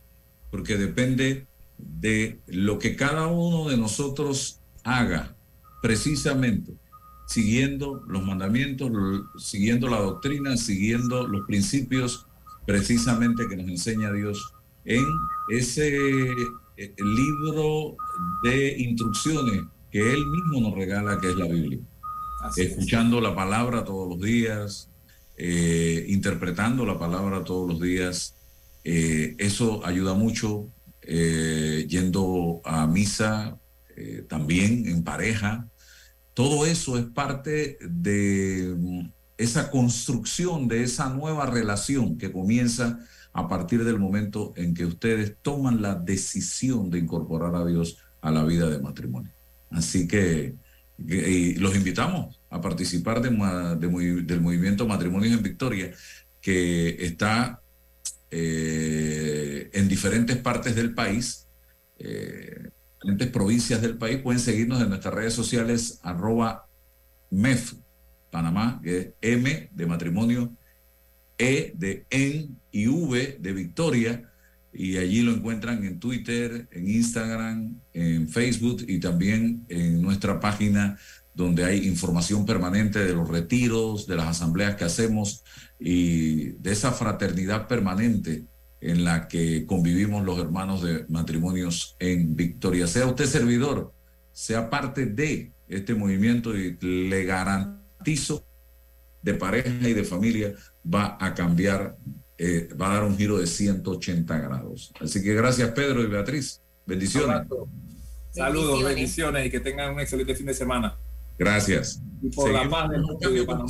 porque 0.52 0.78
depende 0.78 1.48
de 1.78 2.40
lo 2.48 2.78
que 2.80 2.96
cada 2.96 3.28
uno 3.28 3.70
de 3.70 3.78
nosotros 3.78 4.62
haga 4.84 5.36
precisamente 5.82 6.74
siguiendo 7.28 8.04
los 8.08 8.24
mandamientos, 8.24 8.92
siguiendo 9.38 9.88
la 9.88 10.00
doctrina, 10.00 10.58
siguiendo 10.58 11.28
los 11.28 11.46
principios 11.48 12.28
precisamente 12.66 13.48
que 13.50 13.56
nos 13.56 13.68
enseña 13.68 14.12
Dios 14.12 14.54
en 14.86 15.06
ese 15.50 15.96
eh, 16.78 16.96
libro 16.98 17.96
de 18.44 18.76
instrucciones 18.80 19.64
que 19.92 20.00
Él 20.00 20.26
mismo 20.26 20.70
nos 20.70 20.78
regala, 20.78 21.20
que 21.20 21.30
es 21.30 21.36
la 21.36 21.46
Biblia. 21.46 21.80
Escuchando 22.58 23.22
la 23.22 23.36
palabra 23.36 23.86
todos 23.86 24.10
los 24.10 24.20
días, 24.20 24.90
eh, 25.38 26.06
interpretando 26.10 26.86
la 26.86 27.00
palabra 27.00 27.44
todos 27.44 27.70
los 27.70 27.80
días, 27.80 28.36
eh, 28.84 29.36
eso 29.38 29.86
ayuda 29.86 30.14
mucho, 30.14 30.70
yendo 31.06 32.62
a 32.64 32.88
misa 32.88 33.60
también 34.30 34.88
en 34.88 35.04
pareja, 35.04 35.68
todo 36.34 36.66
eso 36.66 36.98
es 36.98 37.06
parte 37.06 37.78
de 37.82 38.74
mm, 38.78 39.10
esa 39.38 39.70
construcción, 39.70 40.68
de 40.68 40.84
esa 40.84 41.10
nueva 41.10 41.46
relación 41.46 42.18
que 42.18 42.32
comienza 42.32 43.00
a 43.34 43.48
partir 43.48 43.84
del 43.84 44.00
momento 44.00 44.54
en 44.56 44.74
que 44.74 44.86
ustedes 44.86 45.38
toman 45.42 45.82
la 45.82 45.96
decisión 45.96 46.90
de 46.90 47.00
incorporar 47.00 47.56
a 47.56 47.66
Dios 47.66 47.98
a 48.22 48.32
la 48.32 48.44
vida 48.44 48.70
de 48.70 48.80
matrimonio. 48.80 49.32
Así 49.72 50.08
que 50.08 50.56
los 50.98 51.76
invitamos 51.76 52.40
a 52.50 52.62
participar 52.62 53.22
de, 53.22 53.30
del 54.24 54.42
movimiento 54.42 54.88
Matrimonios 54.88 55.36
en 55.36 55.44
Victoria, 55.44 55.92
que 56.40 56.90
está 57.04 57.62
eh, 58.30 59.70
en 59.74 59.88
diferentes 59.88 60.38
partes 60.38 60.76
del 60.76 60.94
país. 60.94 61.48
Eh, 61.98 62.70
diferentes 63.02 63.28
provincias 63.30 63.82
del 63.82 63.98
país, 63.98 64.20
pueden 64.20 64.40
seguirnos 64.40 64.82
en 64.82 64.90
nuestras 64.90 65.14
redes 65.14 65.34
sociales, 65.34 66.00
arroba 66.04 66.68
MEF 67.32 67.74
Panamá, 68.32 68.80
que 68.84 68.98
es 69.00 69.08
M 69.22 69.70
de 69.72 69.86
matrimonio, 69.86 70.56
E 71.38 71.74
de 71.76 72.06
en 72.10 72.58
y 72.72 72.88
V 72.88 73.38
de 73.40 73.54
Victoria, 73.54 74.30
y 74.74 74.98
allí 74.98 75.22
lo 75.22 75.32
encuentran 75.32 75.84
en 75.84 76.00
Twitter, 76.00 76.68
en 76.72 76.90
Instagram, 76.90 77.76
en 77.94 78.28
Facebook 78.28 78.84
y 78.88 79.00
también 79.00 79.66
en 79.70 80.02
nuestra 80.02 80.40
página 80.40 80.98
donde 81.36 81.66
hay 81.66 81.88
información 81.88 82.46
permanente 82.46 83.04
de 83.04 83.14
los 83.14 83.28
retiros, 83.28 84.08
de 84.08 84.16
las 84.16 84.28
asambleas 84.28 84.76
que 84.76 84.84
hacemos 84.84 85.44
y 85.80 86.52
de 86.54 86.72
esa 86.72 86.92
fraternidad 86.92 87.68
permanente 87.68 88.46
en 88.82 89.04
la 89.04 89.28
que 89.28 89.66
convivimos 89.66 90.26
los 90.26 90.40
hermanos 90.40 90.84
de 90.84 91.06
matrimonios 91.08 91.96
en 92.00 92.36
Victoria. 92.36 92.86
Sea 92.86 93.08
usted 93.08 93.26
servidor, 93.26 93.94
sea 94.32 94.70
parte 94.70 95.06
de 95.06 95.52
este 95.68 95.96
movimiento 95.96 96.56
y 96.58 96.78
le 96.82 97.24
garantizo 97.24 98.46
de 99.22 99.34
pareja 99.34 99.88
y 99.88 99.94
de 99.94 100.04
familia 100.04 100.54
va 100.84 101.18
a 101.20 101.34
cambiar, 101.34 101.98
eh, 102.38 102.70
va 102.80 102.92
a 102.92 102.94
dar 102.96 103.04
un 103.04 103.18
giro 103.18 103.38
de 103.38 103.48
180 103.48 104.38
grados. 104.40 104.92
Así 105.00 105.22
que 105.22 105.34
gracias 105.34 105.72
Pedro 105.72 106.04
y 106.04 106.08
Beatriz. 106.08 106.62
Bendiciones. 106.86 107.48
Saludos, 108.32 108.84
bendiciones 108.84 109.48
y 109.48 109.52
que 109.52 109.60
tengan 109.60 109.94
un 109.94 110.00
excelente 110.00 110.36
fin 110.36 110.48
de 110.48 110.54
semana. 110.54 110.98
Gracias. 111.38 112.02
Y 112.22 112.30
por 112.30 112.52
la 112.52 112.70
paz 112.70 112.90
del 112.90 113.46
Panamá 113.46 113.68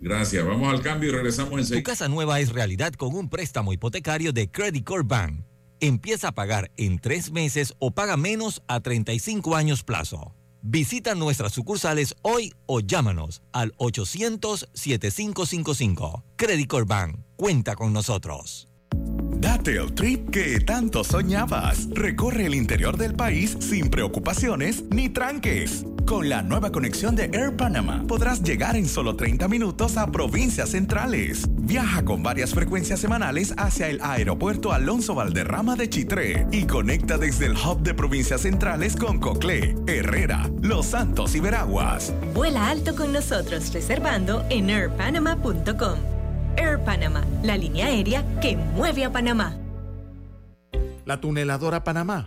Gracias. 0.00 0.44
Vamos 0.44 0.72
al 0.72 0.82
cambio 0.82 1.08
y 1.08 1.12
regresamos 1.12 1.58
enseguida. 1.58 1.82
Tu 1.82 1.90
casa 1.90 2.08
nueva 2.08 2.38
es 2.40 2.52
realidad 2.52 2.92
con 2.92 3.14
un 3.14 3.28
préstamo 3.28 3.72
hipotecario 3.72 4.32
de 4.32 4.50
Credit 4.50 4.84
Core 4.84 5.04
Bank. 5.04 5.44
Empieza 5.80 6.28
a 6.28 6.32
pagar 6.32 6.70
en 6.76 6.98
tres 6.98 7.32
meses 7.32 7.74
o 7.78 7.90
paga 7.90 8.16
menos 8.16 8.62
a 8.68 8.80
35 8.80 9.56
años 9.56 9.82
plazo. 9.82 10.35
Visita 10.62 11.14
nuestras 11.14 11.52
sucursales 11.52 12.16
hoy 12.22 12.52
o 12.66 12.80
llámanos 12.80 13.42
al 13.52 13.72
800-7555. 13.76 16.24
Credit 16.36 16.72
Bank. 16.86 17.20
Cuenta 17.36 17.76
con 17.76 17.92
nosotros. 17.92 18.68
Date 19.38 19.76
el 19.76 19.94
trip 19.94 20.30
que 20.30 20.60
tanto 20.60 21.04
soñabas. 21.04 21.88
Recorre 21.90 22.46
el 22.46 22.54
interior 22.54 22.96
del 22.96 23.14
país 23.14 23.56
sin 23.60 23.90
preocupaciones 23.90 24.84
ni 24.90 25.08
tranques. 25.08 25.84
Con 26.06 26.28
la 26.28 26.40
nueva 26.40 26.70
conexión 26.70 27.16
de 27.16 27.24
Air 27.32 27.56
Panama 27.56 28.04
podrás 28.06 28.40
llegar 28.40 28.76
en 28.76 28.86
solo 28.86 29.16
30 29.16 29.48
minutos 29.48 29.96
a 29.96 30.06
provincias 30.06 30.70
centrales. 30.70 31.48
Viaja 31.50 32.04
con 32.04 32.22
varias 32.22 32.54
frecuencias 32.54 33.00
semanales 33.00 33.52
hacia 33.58 33.88
el 33.88 34.00
aeropuerto 34.00 34.72
Alonso 34.72 35.16
Valderrama 35.16 35.74
de 35.74 35.90
Chitré 35.90 36.46
y 36.52 36.64
conecta 36.64 37.18
desde 37.18 37.46
el 37.46 37.54
hub 37.54 37.82
de 37.82 37.92
provincias 37.92 38.42
centrales 38.42 38.94
con 38.94 39.18
Coclé, 39.18 39.74
Herrera, 39.88 40.48
Los 40.62 40.86
Santos 40.86 41.34
y 41.34 41.40
Veraguas. 41.40 42.14
Vuela 42.32 42.70
alto 42.70 42.94
con 42.94 43.12
nosotros 43.12 43.72
reservando 43.72 44.44
en 44.48 44.70
airpanama.com. 44.70 45.98
Air 46.56 46.78
Panama, 46.84 47.24
la 47.42 47.56
línea 47.56 47.86
aérea 47.86 48.24
que 48.40 48.56
mueve 48.56 49.04
a 49.04 49.10
Panamá. 49.10 49.56
La 51.04 51.20
tuneladora 51.20 51.82
Panamá, 51.82 52.26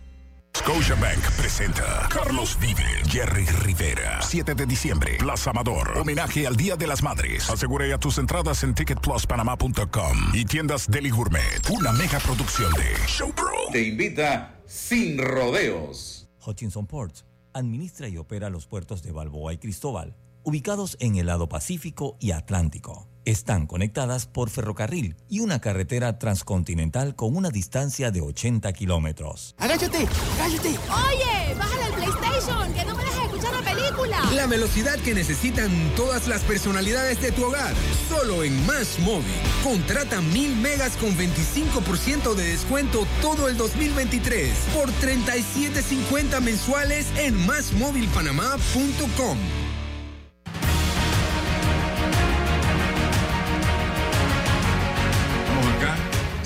Scotiabank 0.55 1.31
presenta 1.37 2.07
Carlos 2.09 2.57
Vive, 2.59 3.03
Jerry 3.07 3.45
Rivera. 3.63 4.21
7 4.21 4.53
de 4.53 4.65
diciembre, 4.65 5.17
Plaza 5.17 5.49
Amador. 5.49 5.97
Homenaje 5.97 6.45
al 6.45 6.55
Día 6.55 6.75
de 6.75 6.87
las 6.87 7.01
Madres. 7.01 7.49
Asegura 7.49 7.87
ya 7.87 7.97
tus 7.97 8.17
entradas 8.17 8.63
en 8.63 8.75
ticketpluspanamá.com 8.75 10.17
y 10.33 10.45
tiendas 10.45 10.89
Deli 10.89 11.09
Gourmet. 11.09 11.69
Una 11.69 11.91
mega 11.93 12.19
producción 12.19 12.71
de 12.73 12.95
Showpro. 13.07 13.51
Te 13.71 13.81
invita 13.83 14.61
sin 14.65 15.17
rodeos. 15.17 16.27
Hutchinson 16.45 16.85
Ports 16.85 17.25
administra 17.53 18.07
y 18.07 18.17
opera 18.17 18.49
los 18.49 18.67
puertos 18.67 19.03
de 19.03 19.11
Balboa 19.11 19.53
y 19.53 19.57
Cristóbal, 19.57 20.15
ubicados 20.43 20.97
en 20.99 21.15
el 21.15 21.27
lado 21.27 21.49
Pacífico 21.49 22.17
y 22.19 22.31
Atlántico. 22.31 23.10
Están 23.23 23.67
conectadas 23.67 24.25
por 24.25 24.49
ferrocarril 24.49 25.15
y 25.29 25.41
una 25.41 25.61
carretera 25.61 26.17
transcontinental 26.17 27.15
con 27.15 27.35
una 27.35 27.51
distancia 27.51 28.09
de 28.09 28.19
80 28.21 28.73
kilómetros. 28.73 29.53
¡Agáchate! 29.59 30.07
¡Agáchate! 30.39 30.69
Oye, 30.69 31.53
bájale 31.55 31.83
al 31.83 31.93
PlayStation, 31.93 32.73
que 32.73 32.83
no 32.83 32.95
me 32.95 33.03
dejes 33.03 33.23
escuchar 33.25 33.53
una 33.53 33.61
película. 33.61 34.31
La 34.35 34.47
velocidad 34.47 34.97
que 34.99 35.13
necesitan 35.13 35.69
todas 35.95 36.27
las 36.27 36.41
personalidades 36.41 37.21
de 37.21 37.31
tu 37.31 37.43
hogar. 37.45 37.75
Solo 38.09 38.43
en 38.43 38.65
Más 38.65 38.97
Móvil. 38.99 39.27
Contrata 39.63 40.19
mil 40.21 40.55
megas 40.55 40.97
con 40.97 41.15
25% 41.15 42.33
de 42.33 42.43
descuento 42.43 43.05
todo 43.21 43.47
el 43.47 43.57
2023 43.57 44.51
por 44.73 44.89
37.50 44.93 46.41
mensuales 46.41 47.05
en 47.17 47.35
másmóvilpanamá.com. 47.45 49.37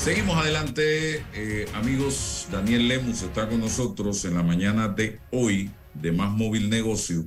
Seguimos 0.06 0.38
adelante, 0.38 1.24
eh, 1.34 1.66
amigos. 1.74 2.47
Daniel 2.51 2.88
Lemus 2.88 3.24
está 3.24 3.49
con 3.49 3.60
nosotros 3.60 4.24
en 4.26 4.36
la 4.36 4.43
mañana 4.43 4.88
de 4.88 5.20
hoy 5.32 5.72
de 5.95 6.12
Más 6.12 6.32
Móvil 6.32 6.70
Negocio. 6.70 7.26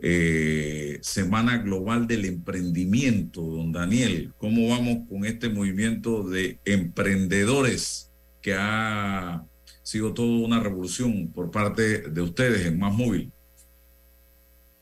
eh, 0.00 0.98
Semana 1.02 1.58
Global 1.58 2.06
del 2.06 2.24
Emprendimiento. 2.24 3.42
Don 3.42 3.70
Daniel, 3.70 4.32
¿cómo 4.38 4.70
vamos 4.70 5.06
con 5.10 5.26
este 5.26 5.50
movimiento 5.50 6.26
de 6.26 6.58
emprendedores 6.64 8.10
que 8.40 8.54
ha 8.54 9.44
sido 9.82 10.14
toda 10.14 10.38
una 10.38 10.58
revolución 10.58 11.30
por 11.34 11.50
parte 11.50 12.08
de 12.08 12.22
ustedes 12.22 12.64
en 12.64 12.78
Más 12.78 12.94
Móvil? 12.94 13.30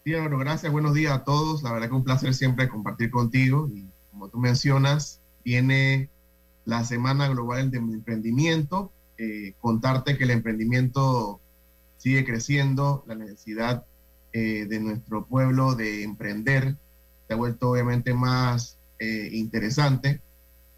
Sí, 0.04 0.14
Álvaro, 0.14 0.38
gracias. 0.38 0.70
Buenos 0.70 0.94
días 0.94 1.12
a 1.12 1.24
todos. 1.24 1.64
La 1.64 1.72
verdad 1.72 1.88
que 1.88 1.94
un 1.96 2.04
placer 2.04 2.32
siempre 2.32 2.68
compartir 2.68 3.10
contigo. 3.10 3.68
Y 3.74 3.88
como 4.12 4.28
tú 4.28 4.38
mencionas, 4.38 5.20
viene 5.44 6.13
la 6.64 6.84
Semana 6.84 7.28
Global 7.28 7.70
del 7.70 7.82
Emprendimiento. 7.92 8.92
Eh, 9.16 9.54
contarte 9.60 10.18
que 10.18 10.24
el 10.24 10.30
emprendimiento 10.30 11.40
sigue 11.98 12.24
creciendo, 12.24 13.04
la 13.06 13.14
necesidad 13.14 13.84
eh, 14.32 14.66
de 14.68 14.80
nuestro 14.80 15.24
pueblo 15.26 15.76
de 15.76 16.02
emprender 16.02 16.76
se 17.26 17.34
ha 17.34 17.36
vuelto 17.36 17.70
obviamente 17.70 18.12
más 18.12 18.76
eh, 18.98 19.28
interesante. 19.32 20.20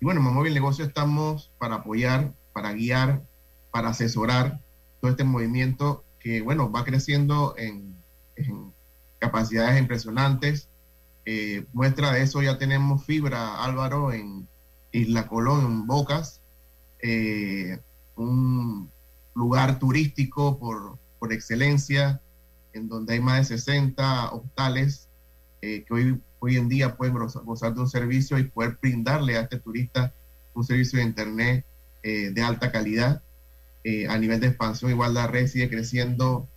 Y 0.01 0.05
bueno, 0.05 0.21
en 0.21 0.35
Móvil 0.35 0.55
Negocio 0.55 0.85
estamos 0.85 1.51
para 1.59 1.77
apoyar, 1.77 2.35
para 2.53 2.73
guiar, 2.73 3.23
para 3.71 3.89
asesorar 3.89 4.61
todo 5.01 5.11
este 5.11 5.25
movimiento 5.25 6.05
que, 6.21 6.43
bueno, 6.43 6.71
va 6.71 6.85
creciendo 6.85 7.55
en, 7.57 7.97
capacidades 9.19 9.81
impresionantes. 9.81 10.69
Muestra 11.73 12.13
de 12.13 12.23
eso 12.23 12.43
ya 12.43 12.59
tenemos 12.59 13.05
fibra, 13.05 13.65
Álvaro, 13.65 14.13
en 14.13 14.47
Isla 14.93 15.27
Colón, 15.29 15.65
en 15.67 15.87
Bocas, 15.87 16.41
eh, 17.01 17.79
un 18.17 18.91
lugar 19.35 19.79
turístico 19.79 20.59
por, 20.59 20.99
por 21.19 21.33
excelencia, 21.33 22.21
en 22.73 22.89
donde 22.89 23.15
hay 23.15 23.21
más 23.21 23.49
de 23.49 23.57
60 23.57 24.31
hostales 24.33 25.09
eh, 25.63 25.85
que 25.87 25.95
hoy, 25.95 26.21
hoy 26.41 26.57
en 26.57 26.69
día 26.69 26.97
pueden 26.97 27.15
goza- 27.15 27.41
gozar 27.41 27.75
de 27.75 27.81
un 27.81 27.89
servicio 27.89 28.39
y 28.39 28.45
poder 28.45 28.79
brindarle 28.81 29.37
a 29.37 29.43
este 29.43 29.59
turista 29.59 30.13
un 30.55 30.65
servicio 30.65 30.99
de 30.99 31.05
Internet 31.05 31.65
eh, 32.03 32.31
de 32.31 32.43
alta 32.43 32.71
calidad. 32.73 33.23
A 34.09 34.19
nivel 34.19 34.41
de 34.41 34.49
expansión, 34.49 34.91
igual 34.91 35.15
la 35.15 35.29
red 35.29 35.47
sigue 35.47 35.71
creciendo 35.71 36.49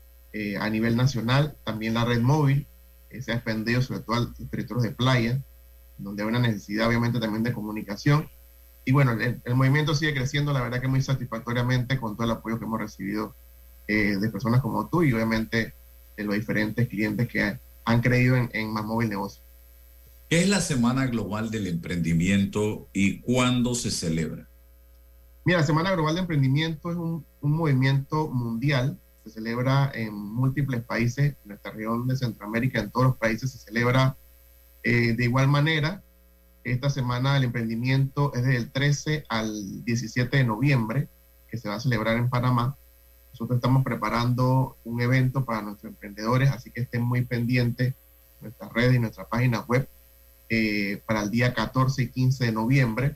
a 0.59 0.67
nivel 0.71 0.95
nacional, 0.95 1.55
también 1.63 1.93
la 1.93 2.03
red 2.03 2.21
móvil 2.21 2.65
se 3.21 3.31
ha 3.31 3.35
expandido 3.35 3.83
sobre 3.83 3.99
todo 3.99 4.15
a 4.15 4.33
territorios 4.49 4.81
de 4.81 4.89
playa, 4.91 5.39
donde 5.99 6.23
hay 6.23 6.29
una 6.29 6.39
necesidad 6.39 6.87
obviamente 6.87 7.19
también 7.19 7.43
de 7.43 7.53
comunicación. 7.53 8.27
Y 8.85 8.91
bueno, 8.91 9.11
el, 9.11 9.41
el 9.43 9.55
movimiento 9.55 9.93
sigue 9.93 10.13
creciendo, 10.13 10.51
la 10.51 10.61
verdad 10.61 10.81
que 10.81 10.87
muy 10.87 11.01
satisfactoriamente 11.01 11.99
con 11.99 12.15
todo 12.15 12.25
el 12.25 12.31
apoyo 12.31 12.57
que 12.57 12.65
hemos 12.65 12.79
recibido 12.79 13.35
eh, 13.87 14.17
de 14.17 14.29
personas 14.29 14.61
como 14.61 14.87
tú 14.87 15.03
y 15.03 15.13
obviamente 15.13 15.73
de 16.15 16.23
los 16.23 16.35
diferentes 16.35 16.87
clientes 16.87 17.27
que 17.27 17.59
han 17.85 18.01
creído 18.01 18.35
en, 18.35 18.49
en 18.53 18.71
Más 18.71 18.85
Móvil 18.85 19.09
Negocio. 19.09 19.41
¿Qué 20.29 20.41
es 20.41 20.49
la 20.49 20.61
Semana 20.61 21.07
Global 21.07 21.49
del 21.49 21.65
Emprendimiento 21.65 22.87
y 22.93 23.19
cuándo 23.21 23.73
se 23.73 23.89
celebra? 23.89 24.47
Mira, 25.43 25.59
la 25.61 25.65
Semana 25.65 25.91
Global 25.91 26.13
de 26.13 26.21
Emprendimiento 26.21 26.91
es 26.91 26.97
un, 26.97 27.25
un 27.41 27.51
movimiento 27.51 28.29
mundial, 28.29 28.99
se 29.23 29.31
celebra 29.31 29.91
en 29.95 30.13
múltiples 30.13 30.83
países, 30.83 31.33
en 31.33 31.37
nuestra 31.45 31.71
región 31.71 32.07
de 32.07 32.15
Centroamérica, 32.15 32.79
en 32.79 32.91
todos 32.91 33.07
los 33.07 33.17
países 33.17 33.51
se 33.51 33.57
celebra 33.57 34.15
eh, 34.83 35.13
de 35.13 35.23
igual 35.23 35.47
manera. 35.47 36.03
Esta 36.63 36.89
Semana 36.89 37.33
del 37.33 37.45
Emprendimiento 37.45 38.33
es 38.33 38.43
del 38.43 38.71
13 38.71 39.25
al 39.29 39.83
17 39.85 40.37
de 40.37 40.43
noviembre, 40.43 41.07
que 41.49 41.57
se 41.57 41.69
va 41.69 41.75
a 41.75 41.79
celebrar 41.79 42.17
en 42.17 42.29
Panamá. 42.29 42.77
Nosotros 43.31 43.57
estamos 43.57 43.83
preparando 43.83 44.77
un 44.83 45.01
evento 45.01 45.45
para 45.45 45.61
nuestros 45.61 45.91
emprendedores, 45.91 46.49
así 46.49 46.71
que 46.71 46.81
estén 46.81 47.03
muy 47.03 47.23
pendientes 47.25 47.95
nuestras 48.41 48.71
redes 48.73 48.95
y 48.95 48.99
nuestra 48.99 49.27
página 49.27 49.61
web 49.61 49.87
eh, 50.49 51.01
para 51.05 51.21
el 51.21 51.31
día 51.31 51.53
14 51.53 52.03
y 52.03 52.09
15 52.09 52.45
de 52.45 52.51
noviembre. 52.51 53.15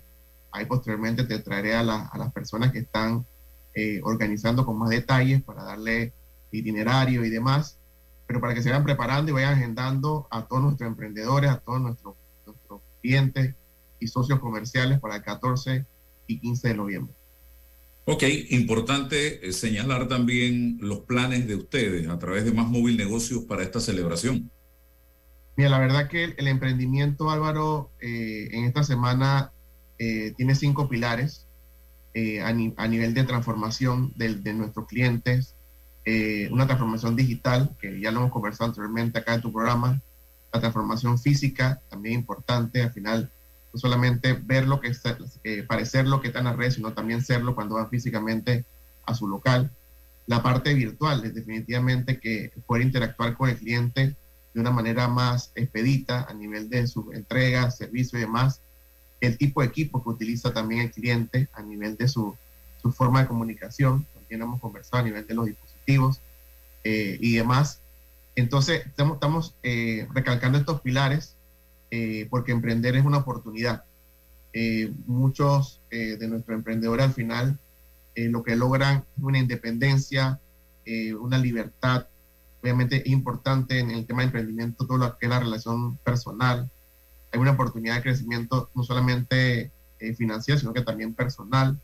Ahí 0.52 0.66
posteriormente 0.66 1.24
te 1.24 1.40
traeré 1.40 1.76
a 1.76 1.84
las 1.84 2.32
personas 2.32 2.72
que 2.72 2.80
están 2.80 3.26
eh, 3.74 4.02
organizando 4.04 4.66
con 4.66 4.78
más 4.78 4.90
detalles 4.90 5.42
para 5.42 5.64
darle 5.64 6.14
itinerario 6.52 7.26
y 7.26 7.30
demás, 7.30 7.80
pero 8.28 8.40
para 8.42 8.54
que 8.54 8.62
se 8.62 8.70
vayan 8.70 8.84
preparando 8.84 9.32
y 9.32 9.34
vayan 9.34 9.54
agendando 9.56 10.28
a 10.32 10.46
todos 10.46 10.64
nuestros 10.64 10.88
emprendedores, 10.88 11.50
a 11.52 11.60
todos 11.60 11.82
nuestros, 11.82 12.16
nuestros 12.46 12.82
clientes 13.02 13.56
y 14.00 14.08
socios 14.08 14.40
comerciales 14.40 15.00
para 15.00 15.18
el 15.18 15.24
14 15.24 15.86
y 16.28 16.40
15 16.40 16.68
de 16.70 16.74
noviembre. 16.76 17.14
Ok, 18.06 18.24
importante 18.50 19.48
eh, 19.48 19.54
señalar 19.54 20.08
también 20.10 20.78
los 20.82 21.00
planes 21.02 21.48
de 21.48 21.56
ustedes 21.56 22.08
a 22.10 22.20
través 22.20 22.44
de 22.44 22.52
Más 22.52 22.68
Móvil 22.68 22.98
Negocios 22.98 23.44
para 23.46 23.64
esta 23.64 23.80
celebración. 23.80 24.50
Mira, 25.56 25.70
la 25.70 25.80
verdad 25.80 26.10
que 26.10 26.24
el, 26.26 26.36
el 26.38 26.48
emprendimiento, 26.48 27.30
Álvaro, 27.30 27.92
eh, 28.02 28.50
en 28.52 28.66
esta 28.66 28.84
semana 28.84 29.52
eh, 30.00 30.34
tiene 30.36 30.56
cinco 30.56 30.90
pilares 30.90 31.48
eh, 32.14 32.42
a, 32.42 32.52
ni- 32.52 32.74
a 32.76 32.88
nivel 32.88 33.14
de 33.14 33.24
transformación 33.24 34.12
del- 34.16 34.44
de, 34.44 34.54
nuestros 34.54 34.88
clientes. 34.88 35.53
Eh, 36.06 36.50
una 36.52 36.66
transformación 36.66 37.16
digital, 37.16 37.76
que 37.80 38.00
ya 38.00 38.12
lo 38.12 38.20
hemos 38.20 38.32
conversado 38.32 38.70
anteriormente 38.70 39.20
acá 39.20 39.36
en 39.36 39.42
tu 39.42 39.54
programa. 39.54 40.02
La 40.52 40.60
transformación 40.60 41.18
física, 41.18 41.82
también 41.90 42.16
importante. 42.16 42.82
Al 42.82 42.92
final, 42.92 43.32
no 43.74 43.80
solamente 43.80 44.34
ver 44.34 44.68
lo 44.68 44.82
que 44.82 44.90
está, 44.90 45.18
eh, 45.44 45.64
parecer 45.64 46.06
lo 46.06 46.22
que 46.22 46.28
está 46.28 46.40
en 46.40 46.46
las 46.46 46.58
redes, 46.58 46.76
sino 46.76 46.94
también 46.94 47.24
serlo 47.24 47.56
cuando 47.56 47.76
van 47.76 47.90
físicamente 47.90 48.66
a 49.06 49.14
su 49.14 49.28
local. 49.28 49.72
La 50.28 50.44
parte 50.44 50.74
virtual, 50.74 51.24
es 51.26 51.34
definitivamente 51.34 52.20
que 52.20 52.52
poder 52.66 52.84
interactuar 52.84 53.36
con 53.36 53.50
el 53.50 53.58
cliente 53.58 54.16
de 54.54 54.60
una 54.60 54.72
manera 54.72 55.08
más 55.08 55.52
expedita 55.56 56.26
a 56.30 56.34
nivel 56.34 56.70
de 56.70 56.86
su 56.88 57.12
entrega, 57.14 57.72
servicio 57.72 58.20
y 58.20 58.22
demás. 58.22 58.62
El 59.22 59.38
tipo 59.38 59.62
de 59.62 59.68
equipo 59.68 60.04
que 60.04 60.10
utiliza 60.10 60.54
también 60.54 60.82
el 60.82 60.92
cliente 60.92 61.48
a 61.54 61.62
nivel 61.62 61.96
de 61.96 62.08
su, 62.10 62.36
su 62.82 62.92
forma 62.92 63.22
de 63.22 63.28
comunicación. 63.28 64.06
También 64.14 64.42
hemos 64.42 64.62
conversado 64.62 65.02
a 65.02 65.06
nivel 65.06 65.26
de 65.26 65.34
los 65.34 65.46
dispositivos 65.46 65.73
eh, 66.84 67.18
y 67.20 67.36
demás. 67.36 67.84
Entonces, 68.36 68.86
estamos, 68.86 69.56
eh, 69.64 70.08
recalcando 70.14 70.58
estos 70.58 70.82
pilares 70.82 71.36
eh, 71.92 72.28
porque 72.30 72.52
emprender 72.52 72.96
es 72.96 73.06
una 73.06 73.20
oportunidad. 73.20 73.84
Eh, 74.54 74.92
muchos 75.06 75.80
de 75.90 76.28
nuestros 76.28 76.56
emprendedores 76.56 77.06
al 77.06 77.14
final 77.14 77.60
lo 78.16 78.44
que 78.44 78.56
logran 78.56 79.06
es 79.16 79.24
una 79.24 79.38
independencia, 79.38 80.40
una 81.20 81.38
libertad. 81.38 82.08
Obviamente 82.62 83.04
importante 83.06 83.78
en 83.78 83.92
el 83.92 84.08
tema 84.08 84.22
de 84.22 84.28
emprendimiento 84.28 84.88
todo 84.88 84.98
lo 84.98 85.18
que 85.18 85.28
es 85.28 85.30
la 85.30 85.40
relación 85.40 85.98
personal. 85.98 86.70
Hay 87.32 87.40
una 87.40 87.52
oportunidad 87.52 87.96
de 87.96 88.02
crecimiento 88.02 88.72
no 88.74 88.84
solamente 88.84 89.72
financiero, 90.18 90.60
sino 90.60 90.74
que 90.74 90.82
también 90.82 91.14
personal. 91.14 91.80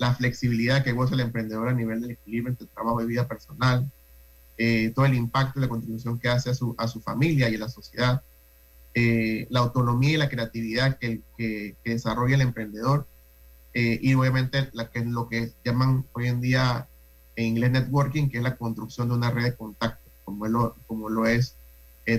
La 0.00 0.14
flexibilidad 0.14 0.82
que 0.82 0.92
goza 0.92 1.14
el 1.14 1.20
emprendedor 1.20 1.68
a 1.68 1.74
nivel 1.74 2.00
del 2.00 2.12
equilibrio 2.12 2.52
entre 2.52 2.66
trabajo 2.68 3.02
y 3.02 3.06
vida 3.06 3.28
personal. 3.28 3.92
Eh, 4.56 4.92
todo 4.94 5.04
el 5.04 5.12
impacto 5.12 5.58
y 5.58 5.62
la 5.62 5.68
contribución 5.68 6.18
que 6.18 6.30
hace 6.30 6.48
a 6.48 6.54
su, 6.54 6.74
a 6.78 6.88
su 6.88 7.02
familia 7.02 7.50
y 7.50 7.56
a 7.56 7.58
la 7.58 7.68
sociedad. 7.68 8.22
Eh, 8.94 9.46
la 9.50 9.60
autonomía 9.60 10.12
y 10.12 10.16
la 10.16 10.30
creatividad 10.30 10.96
que, 10.96 11.20
que, 11.36 11.76
desarrolla 11.84 12.34
el 12.34 12.40
emprendedor 12.40 13.06
eh, 13.74 13.98
y 14.02 14.14
obviamente 14.14 14.70
lo 14.72 15.28
que 15.28 15.52
llaman 15.64 16.06
hoy 16.12 16.28
en 16.28 16.40
día 16.40 16.88
en 17.36 17.44
inglés 17.44 17.70
networking, 17.70 18.30
que 18.30 18.38
es 18.38 18.42
la 18.42 18.56
construcción 18.56 19.08
de 19.08 19.16
una 19.16 19.30
red 19.30 19.44
de 19.44 19.54
contactos, 19.54 20.12
como 20.24 20.48
lo, 20.48 20.76
como 20.86 21.10
lo 21.10 21.26
es 21.26 21.56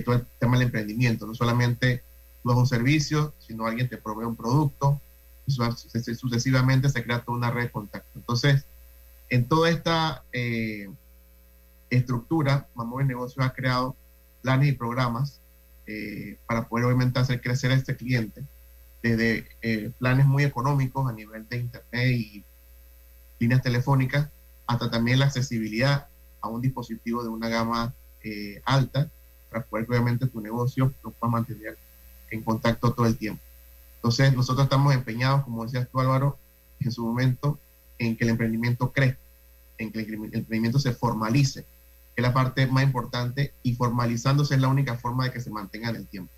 todo 0.04 0.14
el 0.14 0.26
tema 0.38 0.56
del 0.56 0.66
emprendimiento. 0.66 1.26
No 1.26 1.34
solamente 1.34 2.04
tú 2.42 2.50
das 2.50 2.58
un 2.58 2.68
servicio, 2.68 3.34
sino 3.40 3.66
alguien 3.66 3.88
te 3.88 3.98
provee 3.98 4.24
un 4.24 4.36
producto, 4.36 5.00
sucesivamente 5.46 6.88
se 6.88 7.02
crea 7.02 7.22
toda 7.22 7.38
una 7.38 7.50
red 7.50 7.64
de 7.64 7.70
contactos. 7.70 8.14
Entonces, 8.14 8.64
en 9.28 9.48
toda 9.48 9.70
esta 9.70 10.24
eh, 10.32 10.88
estructura, 11.90 12.68
Mamóvil 12.74 13.06
Negocios 13.06 13.44
ha 13.44 13.52
creado 13.52 13.96
planes 14.42 14.68
y 14.68 14.72
programas 14.72 15.40
eh, 15.86 16.36
para 16.46 16.68
poder 16.68 16.86
obviamente 16.86 17.18
hacer 17.18 17.40
crecer 17.40 17.70
a 17.70 17.74
este 17.74 17.96
cliente 17.96 18.44
desde 19.02 19.48
eh, 19.62 19.90
planes 19.98 20.26
muy 20.26 20.44
económicos 20.44 21.08
a 21.08 21.12
nivel 21.12 21.48
de 21.48 21.56
internet 21.58 22.06
y 22.12 22.44
líneas 23.40 23.62
telefónicas 23.62 24.28
hasta 24.66 24.90
también 24.90 25.18
la 25.18 25.26
accesibilidad 25.26 26.06
a 26.40 26.48
un 26.48 26.62
dispositivo 26.62 27.22
de 27.22 27.28
una 27.28 27.48
gama 27.48 27.94
eh, 28.22 28.62
alta 28.64 29.10
para 29.50 29.64
poder 29.64 29.86
obviamente 29.88 30.26
tu 30.26 30.40
negocio 30.40 30.94
lo 31.02 31.10
pueda 31.10 31.30
mantener 31.30 31.76
en 32.30 32.42
contacto 32.42 32.92
todo 32.92 33.06
el 33.06 33.18
tiempo. 33.18 33.42
Entonces, 34.02 34.34
nosotros 34.34 34.64
estamos 34.64 34.92
empeñados, 34.94 35.44
como 35.44 35.64
decías 35.64 35.88
tú 35.88 36.00
Álvaro, 36.00 36.36
en 36.80 36.90
su 36.90 37.06
momento, 37.06 37.60
en 38.00 38.16
que 38.16 38.24
el 38.24 38.30
emprendimiento 38.30 38.90
crezca, 38.90 39.20
en 39.78 39.92
que 39.92 40.00
el 40.00 40.14
emprendimiento 40.14 40.80
se 40.80 40.92
formalice, 40.92 41.62
que 41.62 41.68
es 42.16 42.22
la 42.22 42.34
parte 42.34 42.66
más 42.66 42.82
importante, 42.82 43.52
y 43.62 43.76
formalizándose 43.76 44.56
es 44.56 44.60
la 44.60 44.66
única 44.66 44.96
forma 44.96 45.22
de 45.24 45.32
que 45.32 45.40
se 45.40 45.50
mantenga 45.50 45.90
en 45.90 45.96
el 45.96 46.08
tiempo. 46.08 46.32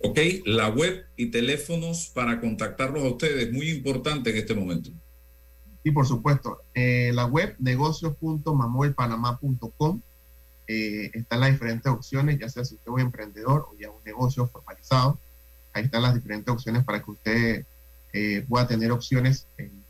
Ok, 0.00 0.18
la 0.46 0.68
web 0.68 1.06
y 1.16 1.26
teléfonos 1.26 2.10
para 2.12 2.40
contactarlos 2.40 3.04
a 3.04 3.08
ustedes, 3.08 3.52
muy 3.52 3.70
importante 3.70 4.30
en 4.30 4.38
este 4.38 4.56
momento. 4.56 4.90
Y 5.84 5.92
por 5.92 6.08
supuesto, 6.08 6.62
eh, 6.74 7.12
la 7.14 7.26
web 7.26 7.54
negocios.mamuelpanamá.com 7.60 10.00
eh, 10.66 11.12
están 11.14 11.38
las 11.38 11.52
diferentes 11.52 11.92
opciones, 11.92 12.40
ya 12.40 12.48
sea 12.48 12.64
si 12.64 12.74
usted 12.74 12.88
es 12.88 12.94
un 12.94 13.00
emprendedor 13.00 13.68
o 13.70 13.76
ya 13.78 13.90
un 13.90 14.02
negocio 14.04 14.48
formalizado. 14.48 15.20
Ahí 15.78 15.84
están 15.84 16.02
las 16.02 16.14
diferentes 16.14 16.52
opciones 16.52 16.84
para 16.84 17.02
que 17.02 17.10
usted 17.10 17.64
eh, 18.12 18.44
pueda 18.48 18.66
tener 18.66 18.90
opciones 18.92 19.46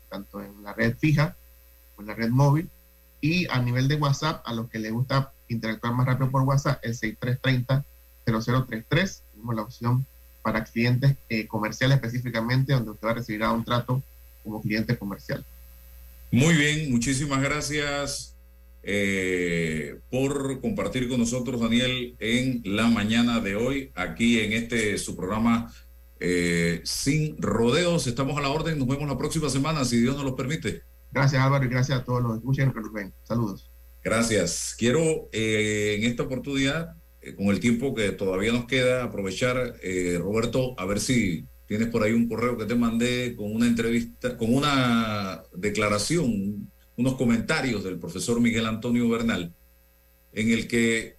tanto 0.09 0.41
en 0.41 0.63
la 0.63 0.73
red 0.73 0.97
fija 0.97 1.35
o 1.95 2.01
en 2.01 2.07
la 2.07 2.15
red 2.15 2.29
móvil. 2.29 2.69
Y 3.21 3.47
a 3.47 3.61
nivel 3.61 3.87
de 3.87 3.95
WhatsApp, 3.95 4.41
a 4.45 4.53
los 4.53 4.69
que 4.69 4.79
les 4.79 4.91
gusta 4.91 5.31
interactuar 5.49 5.93
más 5.93 6.05
rápido 6.05 6.31
por 6.31 6.43
WhatsApp, 6.43 6.79
el 6.83 6.97
6330-0033. 6.97 9.21
Tenemos 9.31 9.55
la 9.55 9.63
opción 9.63 10.05
para 10.41 10.63
clientes 10.63 11.15
eh, 11.27 11.47
comerciales 11.47 11.95
específicamente, 11.95 12.71
donde 12.73 12.91
usted 12.91 13.07
va 13.07 13.11
a 13.11 13.15
recibir 13.15 13.43
un 13.43 13.65
trato 13.65 14.01
como 14.43 14.61
cliente 14.61 14.97
comercial. 14.97 15.45
Muy 16.31 16.55
bien, 16.55 16.91
muchísimas 16.91 17.41
gracias 17.41 18.28
eh, 18.83 19.99
por 20.09 20.61
compartir 20.61 21.09
con 21.09 21.19
nosotros, 21.19 21.59
Daniel, 21.59 22.15
en 22.19 22.61
la 22.63 22.87
mañana 22.87 23.39
de 23.39 23.55
hoy, 23.55 23.91
aquí 23.95 24.39
en 24.39 24.53
este 24.53 24.97
su 24.97 25.15
programa 25.15 25.73
eh, 26.19 26.81
Sin 26.83 27.41
Rodeos. 27.41 28.07
Estamos 28.07 28.37
a 28.37 28.41
la 28.41 28.49
orden, 28.49 28.79
nos 28.79 28.87
vemos 28.87 29.07
la 29.07 29.17
próxima 29.17 29.49
semana, 29.49 29.85
si 29.85 29.99
Dios 29.99 30.15
nos 30.15 30.25
lo 30.25 30.35
permite. 30.35 30.83
Gracias 31.11 31.41
Álvaro 31.41 31.65
y 31.65 31.69
gracias 31.69 31.99
a 31.99 32.03
todos 32.03 32.21
los 32.21 32.37
escuchan 32.37 32.71
que 32.71 32.81
nos 32.81 32.93
ven. 32.93 33.13
Saludos. 33.23 33.69
Gracias. 34.03 34.75
Quiero 34.77 35.29
eh, 35.31 35.97
en 35.97 36.03
esta 36.05 36.23
oportunidad, 36.23 36.95
con 37.35 37.47
el 37.47 37.59
tiempo 37.59 37.93
que 37.93 38.11
todavía 38.11 38.53
nos 38.53 38.65
queda, 38.65 39.03
aprovechar, 39.03 39.75
Roberto, 40.19 40.73
a 40.79 40.85
ver 40.85 41.01
si 41.01 41.45
tienes 41.67 41.89
por 41.89 42.01
ahí 42.01 42.13
un 42.13 42.29
correo 42.29 42.57
que 42.57 42.65
te 42.65 42.75
mandé 42.75 43.35
con 43.35 43.53
una 43.53 43.67
entrevista, 43.67 44.37
con 44.37 44.55
una 44.55 45.43
declaración, 45.53 46.71
unos 46.99 47.15
comentarios 47.15 47.85
del 47.85 47.97
profesor 47.97 48.41
Miguel 48.41 48.65
Antonio 48.65 49.07
Bernal, 49.07 49.53
en 50.33 50.51
el 50.51 50.67
que 50.67 51.15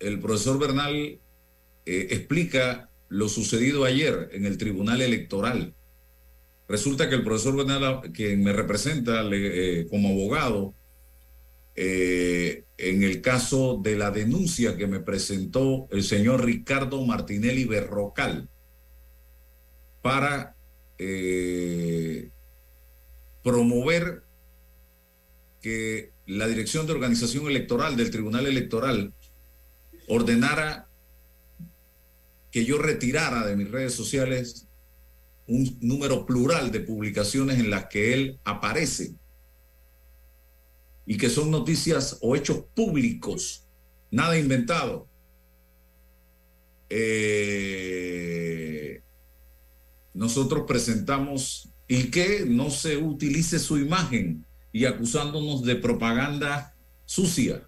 el 0.00 0.18
profesor 0.18 0.58
Bernal 0.58 0.92
eh, 0.96 1.20
explica 1.86 2.90
lo 3.08 3.28
sucedido 3.28 3.84
ayer 3.84 4.30
en 4.32 4.44
el 4.44 4.58
Tribunal 4.58 5.02
Electoral. 5.02 5.72
Resulta 6.66 7.08
que 7.08 7.14
el 7.14 7.22
profesor 7.22 7.54
Bernal, 7.56 8.10
quien 8.12 8.42
me 8.42 8.52
representa 8.52 9.22
eh, 9.30 9.86
como 9.88 10.08
abogado, 10.08 10.74
eh, 11.76 12.64
en 12.76 13.04
el 13.04 13.20
caso 13.20 13.80
de 13.80 13.94
la 13.94 14.10
denuncia 14.10 14.76
que 14.76 14.88
me 14.88 14.98
presentó 14.98 15.86
el 15.92 16.02
señor 16.02 16.44
Ricardo 16.44 17.06
Martinelli 17.06 17.66
Berrocal, 17.66 18.48
para 20.02 20.56
eh, 20.98 22.30
promover 23.44 24.23
que 25.64 26.12
la 26.26 26.46
Dirección 26.46 26.86
de 26.86 26.92
Organización 26.92 27.46
Electoral 27.46 27.96
del 27.96 28.10
Tribunal 28.10 28.46
Electoral 28.46 29.14
ordenara 30.08 30.90
que 32.50 32.66
yo 32.66 32.76
retirara 32.76 33.46
de 33.46 33.56
mis 33.56 33.70
redes 33.70 33.94
sociales 33.94 34.66
un 35.46 35.78
número 35.80 36.26
plural 36.26 36.70
de 36.70 36.80
publicaciones 36.80 37.58
en 37.58 37.70
las 37.70 37.86
que 37.86 38.12
él 38.12 38.38
aparece 38.44 39.14
y 41.06 41.16
que 41.16 41.30
son 41.30 41.50
noticias 41.50 42.18
o 42.20 42.36
hechos 42.36 42.64
públicos, 42.74 43.64
nada 44.10 44.38
inventado. 44.38 45.08
Eh, 46.90 48.10
nosotros 50.12 50.64
presentamos 50.68 51.70
y 51.88 52.10
que 52.10 52.44
no 52.46 52.68
se 52.68 52.98
utilice 52.98 53.58
su 53.58 53.78
imagen 53.78 54.43
y 54.74 54.86
acusándonos 54.86 55.62
de 55.62 55.76
propaganda 55.76 56.74
sucia. 57.06 57.62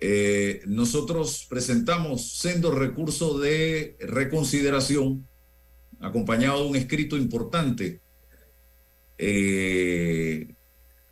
Eh, 0.00 0.62
nosotros 0.66 1.46
presentamos 1.46 2.38
sendo 2.38 2.70
recurso 2.70 3.38
de 3.38 3.94
reconsideración 4.00 5.28
acompañado 6.00 6.62
de 6.62 6.70
un 6.70 6.76
escrito 6.76 7.18
importante 7.18 8.00
eh, 9.18 10.54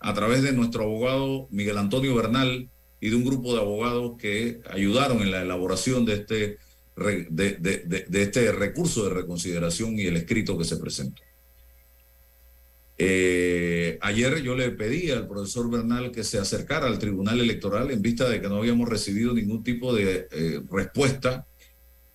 a 0.00 0.14
través 0.14 0.42
de 0.42 0.52
nuestro 0.52 0.84
abogado 0.84 1.48
Miguel 1.50 1.76
Antonio 1.76 2.14
Bernal 2.14 2.70
y 2.98 3.10
de 3.10 3.16
un 3.16 3.24
grupo 3.24 3.54
de 3.54 3.60
abogados 3.60 4.16
que 4.18 4.62
ayudaron 4.70 5.20
en 5.20 5.32
la 5.32 5.42
elaboración 5.42 6.06
de 6.06 6.14
este 6.14 6.58
de, 6.96 8.08
este 8.10 8.52
recurso 8.52 9.04
de 9.04 9.14
reconsideración 9.14 9.98
y 9.98 10.06
el 10.06 10.16
escrito 10.16 10.56
que 10.56 10.64
se 10.64 10.78
presentó. 10.78 11.22
Eh, 13.04 13.98
ayer 14.00 14.42
yo 14.42 14.54
le 14.54 14.70
pedí 14.70 15.10
al 15.10 15.26
profesor 15.26 15.68
Bernal 15.68 16.12
que 16.12 16.22
se 16.22 16.38
acercara 16.38 16.86
al 16.86 17.00
Tribunal 17.00 17.40
Electoral 17.40 17.90
en 17.90 18.00
vista 18.00 18.28
de 18.28 18.40
que 18.40 18.48
no 18.48 18.58
habíamos 18.58 18.88
recibido 18.88 19.34
ningún 19.34 19.64
tipo 19.64 19.92
de 19.92 20.28
eh, 20.30 20.62
respuesta, 20.70 21.44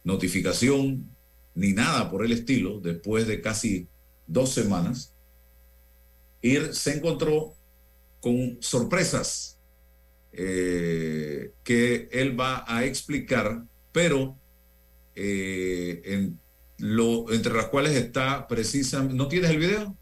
notificación, 0.05 1.13
ni 1.55 1.73
nada 1.73 2.09
por 2.09 2.23
el 2.23 2.31
estilo, 2.31 2.79
después 2.79 3.27
de 3.27 3.41
casi 3.41 3.89
dos 4.27 4.53
semanas. 4.53 5.13
Y 6.41 6.55
se 6.71 6.95
encontró 6.95 7.53
con 8.21 8.55
sorpresas 8.61 9.59
eh, 10.31 11.51
que 11.65 12.07
él 12.13 12.39
va 12.39 12.63
a 12.65 12.85
explicar, 12.85 13.61
pero 13.91 14.37
eh, 15.15 16.31
entre 16.79 17.53
las 17.53 17.65
cuales 17.65 17.93
está 17.97 18.47
precisamente... 18.47 19.15
¿No 19.15 19.27
tienes 19.27 19.49
el 19.49 19.57
video? 19.57 19.97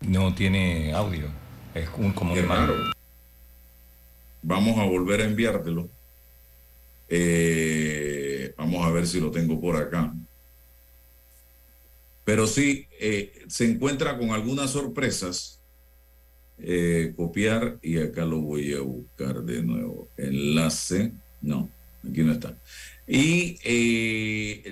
No 0.00 0.34
tiene 0.34 0.92
audio. 0.92 1.26
Es 1.74 1.88
un 1.96 2.12
como. 2.12 2.34
Vamos 4.42 4.78
a 4.78 4.84
volver 4.84 5.20
a 5.20 5.24
enviártelo. 5.24 5.88
Eh, 7.08 8.54
vamos 8.56 8.86
a 8.86 8.90
ver 8.90 9.06
si 9.06 9.20
lo 9.20 9.30
tengo 9.30 9.60
por 9.60 9.76
acá. 9.76 10.14
Pero 12.24 12.46
sí, 12.46 12.86
eh, 12.98 13.32
se 13.48 13.70
encuentra 13.70 14.16
con 14.16 14.30
algunas 14.30 14.70
sorpresas. 14.70 15.60
Eh, 16.62 17.14
copiar 17.16 17.78
y 17.82 17.98
acá 17.98 18.24
lo 18.24 18.40
voy 18.40 18.74
a 18.74 18.80
buscar 18.80 19.42
de 19.42 19.62
nuevo. 19.62 20.08
Enlace. 20.16 21.12
No, 21.42 21.68
aquí 22.08 22.22
no 22.22 22.32
está. 22.32 22.56
Y 23.06 23.58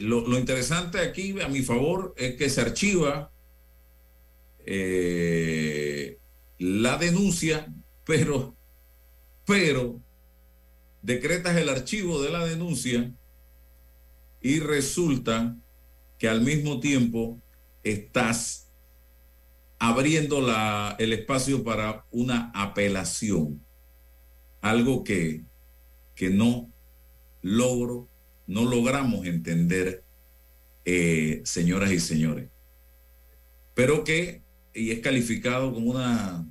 lo, 0.01 0.27
lo, 0.27 0.39
interesante 0.39 1.01
aquí, 1.01 1.41
a 1.41 1.49
mi 1.49 1.63
favor, 1.63 2.15
es 2.17 2.37
que 2.37 2.49
se 2.49 2.61
archiva 2.61 3.31
eh, 4.71 6.19
la 6.59 6.99
denuncia, 6.99 7.73
pero, 8.05 8.55
pero 9.47 10.01
decretas 11.03 11.57
el 11.57 11.69
archivo 11.69 12.21
de 12.21 12.31
la 12.31 12.45
denuncia 12.45 13.11
y 14.43 14.61
resulta 14.61 15.57
que 16.19 16.29
al 16.29 16.43
mismo 16.43 16.81
tiempo 16.81 17.39
estás 17.83 18.69
abriendo 19.79 20.41
la, 20.41 20.97
el 20.99 21.13
espacio 21.13 21.65
para 21.65 22.05
una 22.11 22.51
apelación, 22.55 23.65
algo 24.61 25.05
que, 25.05 25.45
que 26.15 26.31
no 26.31 26.69
logro 27.43 28.09
no 28.49 28.65
logramos 28.65 29.27
entender, 29.27 30.03
eh, 30.85 31.43
señoras 31.45 31.93
y 31.93 32.01
señores. 32.01 32.49
Pero 33.75 34.03
que, 34.03 34.43
y 34.79 34.93
es 34.93 35.01
calificado 35.01 35.73
como 35.73 35.91
una... 35.91 36.47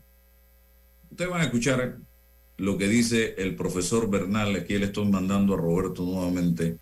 Ustedes 1.09 1.31
van 1.31 1.41
a 1.41 1.45
escuchar 1.45 1.97
lo 2.57 2.77
que 2.77 2.87
dice 2.87 3.35
el 3.37 3.55
profesor 3.55 4.09
Bernal, 4.09 4.55
aquí 4.55 4.77
le 4.77 4.87
estoy 4.87 5.07
mandando 5.07 5.53
a 5.53 5.57
Roberto 5.57 6.03
nuevamente 6.03 6.77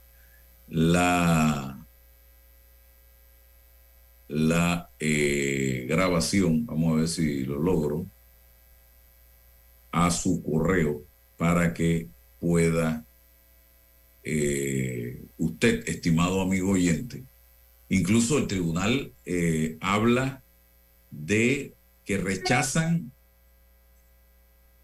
la, 0.68 1.86
la 4.28 4.90
eh, 5.00 5.86
grabación, 5.88 6.66
vamos 6.66 6.94
a 6.94 6.96
ver 6.98 7.08
si 7.08 7.44
lo 7.44 7.60
logro, 7.60 8.06
a 9.92 10.10
su 10.12 10.42
correo 10.42 11.04
para 11.38 11.74
que 11.74 12.08
pueda 12.40 13.06
eh, 14.24 15.24
usted, 15.38 15.88
estimado 15.88 16.42
amigo 16.42 16.72
oyente, 16.72 17.24
incluso 17.90 18.38
el 18.38 18.48
tribunal 18.48 19.12
eh, 19.26 19.78
habla 19.82 20.42
de 21.24 21.76
que 22.06 22.18
rechazan 22.18 23.12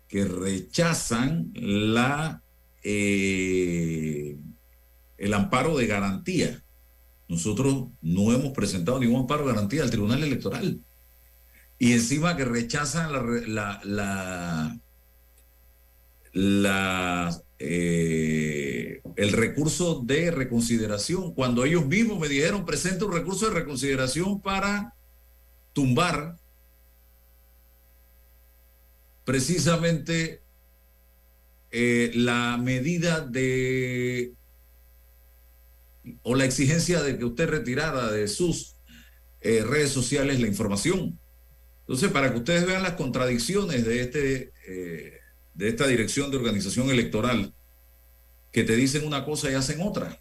que 0.07 0.25
rechazan 0.25 1.51
la 1.55 2.41
eh, 2.83 4.37
el 5.17 5.33
amparo 5.33 5.77
de 5.77 5.87
garantía. 5.87 6.63
Nosotros 7.29 7.87
no 8.01 8.33
hemos 8.33 8.51
presentado 8.51 8.99
ningún 8.99 9.21
amparo 9.21 9.45
de 9.45 9.53
garantía 9.53 9.83
al 9.83 9.91
Tribunal 9.91 10.23
Electoral. 10.23 10.81
Y 11.79 11.93
encima 11.93 12.35
que 12.35 12.43
rechazan 12.43 13.13
la, 13.53 13.79
la, 13.85 14.77
la, 16.33 17.41
eh, 17.59 19.01
el 19.15 19.31
recurso 19.31 20.01
de 20.03 20.31
reconsideración, 20.31 21.33
cuando 21.33 21.63
ellos 21.63 21.85
mismos 21.85 22.19
me 22.19 22.27
dijeron, 22.27 22.65
presenta 22.65 23.05
un 23.05 23.13
recurso 23.13 23.47
de 23.47 23.55
reconsideración 23.55 24.41
para 24.41 24.93
tumbar 25.73 26.37
precisamente 29.23 30.41
eh, 31.71 32.11
la 32.15 32.57
medida 32.57 33.21
de 33.21 34.33
o 36.23 36.35
la 36.35 36.45
exigencia 36.45 37.01
de 37.01 37.17
que 37.17 37.25
usted 37.25 37.47
retirara 37.47 38.11
de 38.11 38.27
sus 38.27 38.75
eh, 39.39 39.63
redes 39.63 39.91
sociales 39.91 40.41
la 40.41 40.47
información. 40.47 41.17
Entonces, 41.81 42.11
para 42.11 42.31
que 42.31 42.39
ustedes 42.39 42.65
vean 42.65 42.83
las 42.83 42.93
contradicciones 42.93 43.85
de, 43.85 44.01
este, 44.01 44.51
eh, 44.67 45.19
de 45.53 45.67
esta 45.67 45.87
dirección 45.87 46.31
de 46.31 46.37
organización 46.37 46.89
electoral, 46.89 47.53
que 48.51 48.63
te 48.63 48.75
dicen 48.75 49.05
una 49.05 49.23
cosa 49.23 49.49
y 49.49 49.53
hacen 49.53 49.81
otra. 49.81 50.19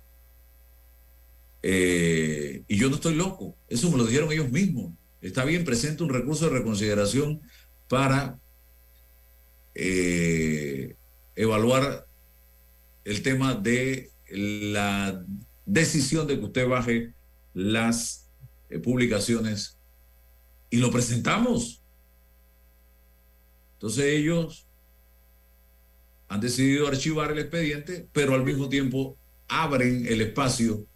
Y 1.62 2.76
yo 2.76 2.88
no 2.88 2.94
estoy 2.94 3.14
loco, 3.14 3.56
eso 3.68 3.90
me 3.90 3.98
lo 3.98 4.04
dijeron 4.04 4.30
ellos 4.30 4.50
mismos. 4.50 4.92
Está 5.20 5.44
bien, 5.44 5.64
presente 5.64 6.02
un 6.02 6.08
recurso 6.08 6.46
de 6.46 6.58
reconsideración 6.58 7.42
para 7.88 8.38
eh, 9.74 10.96
evaluar 11.36 12.06
el 13.04 13.22
tema 13.22 13.54
de 13.54 14.10
la 14.30 15.24
decisión 15.66 16.26
de 16.26 16.38
que 16.38 16.44
usted 16.44 16.68
baje 16.68 17.14
las 17.54 18.28
eh, 18.70 18.78
publicaciones 18.78 19.76
y 20.70 20.78
lo 20.78 20.90
presentamos. 20.90 21.82
Entonces 23.74 24.04
ellos 24.04 24.66
han 26.28 26.40
decidido 26.40 26.86
archivar 26.86 27.32
el 27.32 27.40
expediente, 27.40 28.08
pero 28.12 28.34
al 28.34 28.44
mismo 28.44 28.68
tiempo 28.68 29.16
abren 29.48 30.06
el 30.06 30.20
espacio 30.20 30.86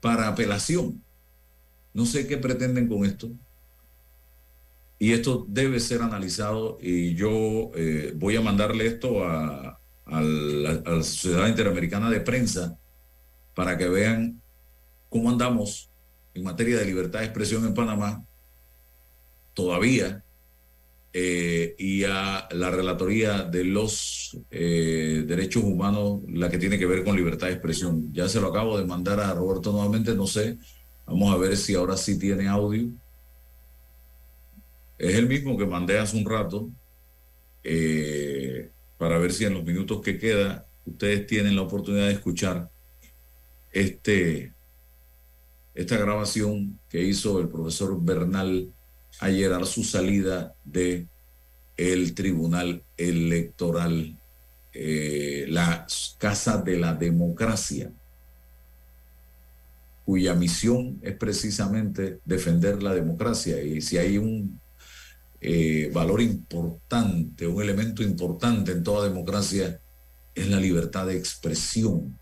para 0.00 0.28
apelación. 0.28 1.02
No 1.94 2.04
sé 2.04 2.26
qué 2.26 2.36
pretenden 2.36 2.88
con 2.88 3.04
esto. 3.04 3.30
Y 5.00 5.12
esto 5.12 5.46
debe 5.48 5.80
ser 5.80 6.02
analizado 6.02 6.78
y 6.80 7.14
yo 7.14 7.72
eh, 7.74 8.12
voy 8.14 8.36
a 8.36 8.42
mandarle 8.42 8.86
esto 8.86 9.24
a, 9.24 9.80
a 10.04 10.20
la, 10.20 10.70
a 10.84 10.90
la 10.90 11.02
Sociedad 11.02 11.48
Interamericana 11.48 12.10
de 12.10 12.20
Prensa 12.20 12.78
para 13.54 13.76
que 13.78 13.88
vean 13.88 14.40
cómo 15.08 15.30
andamos 15.30 15.88
en 16.34 16.44
materia 16.44 16.78
de 16.78 16.84
libertad 16.84 17.20
de 17.20 17.24
expresión 17.24 17.64
en 17.64 17.74
Panamá 17.74 18.22
todavía 19.54 20.22
eh, 21.12 21.74
y 21.78 22.04
a 22.04 22.46
la 22.52 22.70
Relatoría 22.70 23.42
de 23.42 23.64
los 23.64 24.38
eh, 24.50 25.24
Derechos 25.26 25.64
Humanos, 25.64 26.20
la 26.28 26.48
que 26.48 26.58
tiene 26.58 26.78
que 26.78 26.86
ver 26.86 27.02
con 27.02 27.16
libertad 27.16 27.48
de 27.48 27.54
expresión. 27.54 28.12
Ya 28.12 28.28
se 28.28 28.40
lo 28.40 28.48
acabo 28.48 28.78
de 28.78 28.84
mandar 28.84 29.18
a 29.18 29.34
Roberto 29.34 29.72
nuevamente, 29.72 30.14
no 30.14 30.26
sé, 30.26 30.58
vamos 31.06 31.34
a 31.34 31.38
ver 31.38 31.56
si 31.56 31.74
ahora 31.74 31.96
sí 31.96 32.18
tiene 32.18 32.46
audio. 32.48 32.90
Es 35.00 35.14
el 35.14 35.26
mismo 35.26 35.56
que 35.56 35.64
mandé 35.64 35.98
hace 35.98 36.14
un 36.18 36.26
rato, 36.26 36.68
eh, 37.64 38.68
para 38.98 39.16
ver 39.16 39.32
si 39.32 39.46
en 39.46 39.54
los 39.54 39.64
minutos 39.64 40.02
que 40.02 40.18
queda 40.18 40.66
ustedes 40.84 41.26
tienen 41.26 41.56
la 41.56 41.62
oportunidad 41.62 42.06
de 42.08 42.12
escuchar 42.12 42.68
este, 43.72 44.52
esta 45.74 45.96
grabación 45.96 46.78
que 46.90 47.02
hizo 47.02 47.40
el 47.40 47.48
profesor 47.48 47.98
Bernal 47.98 48.70
ayer 49.20 49.50
a 49.54 49.64
su 49.64 49.84
salida 49.84 50.54
de 50.64 51.06
el 51.78 52.12
Tribunal 52.12 52.82
Electoral, 52.98 54.18
eh, 54.74 55.46
la 55.48 55.86
Casa 56.18 56.58
de 56.58 56.76
la 56.76 56.92
Democracia, 56.92 57.90
cuya 60.04 60.34
misión 60.34 60.98
es 61.00 61.14
precisamente 61.14 62.18
defender 62.26 62.82
la 62.82 62.92
democracia. 62.92 63.62
Y 63.62 63.80
si 63.80 63.96
hay 63.96 64.18
un 64.18 64.59
eh, 65.40 65.90
valor 65.92 66.20
importante, 66.20 67.46
un 67.46 67.62
elemento 67.62 68.02
importante 68.02 68.72
en 68.72 68.82
toda 68.82 69.08
democracia, 69.08 69.80
es 70.34 70.48
la 70.48 70.60
libertad 70.60 71.06
de 71.06 71.16
expresión. 71.16 72.18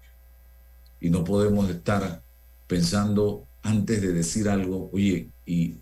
Y 1.01 1.11
no 1.11 1.25
podemos 1.25 1.69
estar 1.71 2.23
pensando 2.67 3.47
antes 3.63 4.01
de 4.01 4.13
decir 4.13 4.49
algo, 4.49 4.91
oye, 4.93 5.31
¿y 5.47 5.77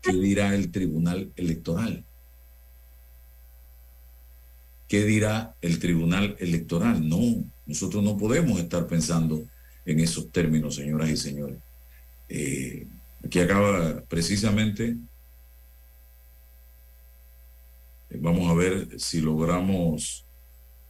qué 0.00 0.12
dirá 0.12 0.54
el 0.54 0.70
Tribunal 0.70 1.32
Electoral? 1.36 2.04
¿Qué 4.88 5.04
dirá 5.04 5.56
el 5.60 5.78
Tribunal 5.78 6.36
Electoral? 6.38 7.08
No, 7.08 7.44
nosotros 7.66 8.02
no 8.02 8.18
podemos 8.18 8.58
estar 8.58 8.86
pensando 8.86 9.42
en 9.84 10.00
esos 10.00 10.30
términos, 10.30 10.74
señoras 10.74 11.10
y 11.10 11.16
señores. 11.16 11.58
Eh, 12.28 12.86
aquí 13.24 13.40
acaba 13.40 14.02
precisamente, 14.08 14.88
eh, 14.88 14.96
vamos 18.20 18.50
a 18.50 18.54
ver 18.54 18.88
si 18.98 19.20
logramos 19.20 20.26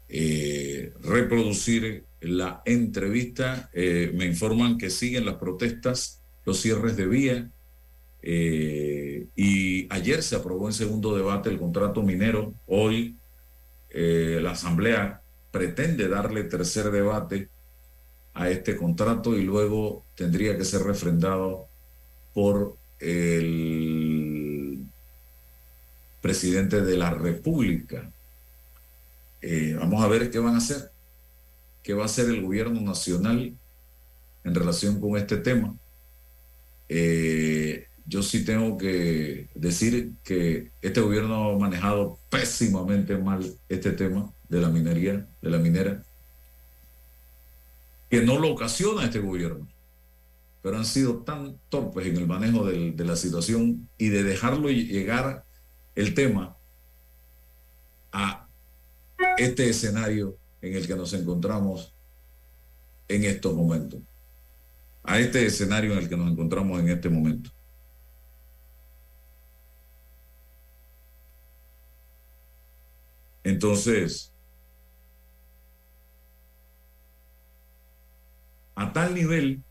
eh, 0.09 0.93
reproducir 1.03 2.07
la 2.20 2.62
entrevista. 2.64 3.70
Eh, 3.73 4.12
me 4.14 4.27
informan 4.27 4.79
que 4.79 4.91
siguen 4.91 5.27
las 5.27 5.37
protestas, 5.37 6.23
los 6.45 6.61
cierres 6.61 6.97
de 6.97 7.07
vía. 7.07 7.51
eh, 8.23 9.29
y 9.37 9.87
ayer 9.93 10.23
se 10.23 10.37
aprobó 10.37 10.68
en 10.68 10.75
segundo 10.75 11.16
debate 11.16 11.51
el 11.51 11.59
contrato 11.59 12.03
minero. 12.03 12.55
Hoy 12.66 13.18
eh, 13.91 14.41
la 14.43 14.53
Asamblea 14.53 15.23
pretende 15.51 16.09
darle 16.09 16.45
tercer 16.45 16.91
debate 16.91 17.51
a 18.35 18.51
este 18.51 18.77
contrato 18.77 19.37
y 19.39 19.43
luego 19.45 20.07
tendría 20.16 20.57
que 20.57 20.64
ser 20.64 20.83
refrendado 20.83 21.68
por 22.33 22.79
el 22.99 24.12
presidente 26.23 26.81
de 26.81 26.97
la 26.97 27.11
República. 27.11 28.11
Eh, 29.43 29.77
vamos 29.79 30.03
a 30.03 30.09
ver 30.09 30.31
qué 30.31 30.39
van 30.39 30.55
a 30.55 30.59
hacer, 30.59 30.91
qué 31.83 31.93
va 31.93 32.05
a 32.05 32.07
hacer 32.07 32.31
el 32.31 32.41
gobierno 32.41 32.81
nacional 32.81 33.53
en 34.45 34.55
relación 34.55 35.01
con 35.01 35.16
este 35.16 35.37
tema. 35.37 35.75
Eh, 36.89 37.89
yo 38.07 38.23
sí 38.23 38.45
tengo 38.45 38.79
que 38.79 39.49
decir 39.55 40.12
que 40.23 40.70
este 40.81 41.01
gobierno 41.01 41.51
ha 41.51 41.59
manejado 41.59 42.18
pésimamente 42.31 43.18
mal 43.18 43.45
este 43.68 43.91
tema 43.91 44.33
de 44.49 44.61
la 44.61 44.68
minería, 44.68 45.27
de 45.41 45.51
la 45.51 45.59
minera, 45.59 46.03
que 48.11 48.23
no 48.23 48.39
lo 48.39 48.53
ocasiona 48.53 49.05
este 49.05 49.20
gobierno, 49.20 49.66
pero 50.62 50.77
han 50.77 50.85
sido 50.85 51.18
tan 51.18 51.57
torpes 51.68 52.07
en 52.07 52.16
el 52.16 52.27
manejo 52.27 52.64
de 52.66 53.05
la 53.05 53.16
situación 53.16 53.89
y 53.99 54.09
de 54.09 54.23
dejarlo 54.23 54.68
llegar 54.68 55.45
el 55.95 56.14
tema 56.14 56.57
a 58.12 58.49
este 59.36 59.68
escenario 59.68 60.36
en 60.61 60.74
el 60.74 60.86
que 60.86 60.95
nos 60.95 61.12
encontramos 61.12 61.95
en 63.09 63.24
estos 63.24 63.55
momentos, 63.55 64.01
a 65.03 65.18
este 65.18 65.45
escenario 65.45 65.93
en 65.93 65.99
el 65.99 66.09
que 66.09 66.16
nos 66.16 66.30
encontramos 66.30 66.80
en 66.80 66.88
este 66.88 67.09
momento. 67.09 67.51
Entonces, 73.45 74.32
a 78.74 78.93
tal 78.93 79.14
nivel 79.14 79.62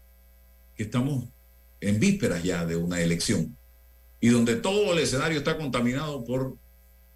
que 0.75 0.83
estamos 0.83 1.25
en 1.79 1.99
vísperas 1.99 2.43
ya 2.43 2.65
de 2.65 2.75
una 2.75 2.99
elección 2.99 3.57
y 4.21 4.29
donde 4.29 4.55
todo 4.55 4.93
el 4.93 4.99
escenario 4.99 5.39
está 5.39 5.57
contaminado 5.57 6.23
por 6.23 6.55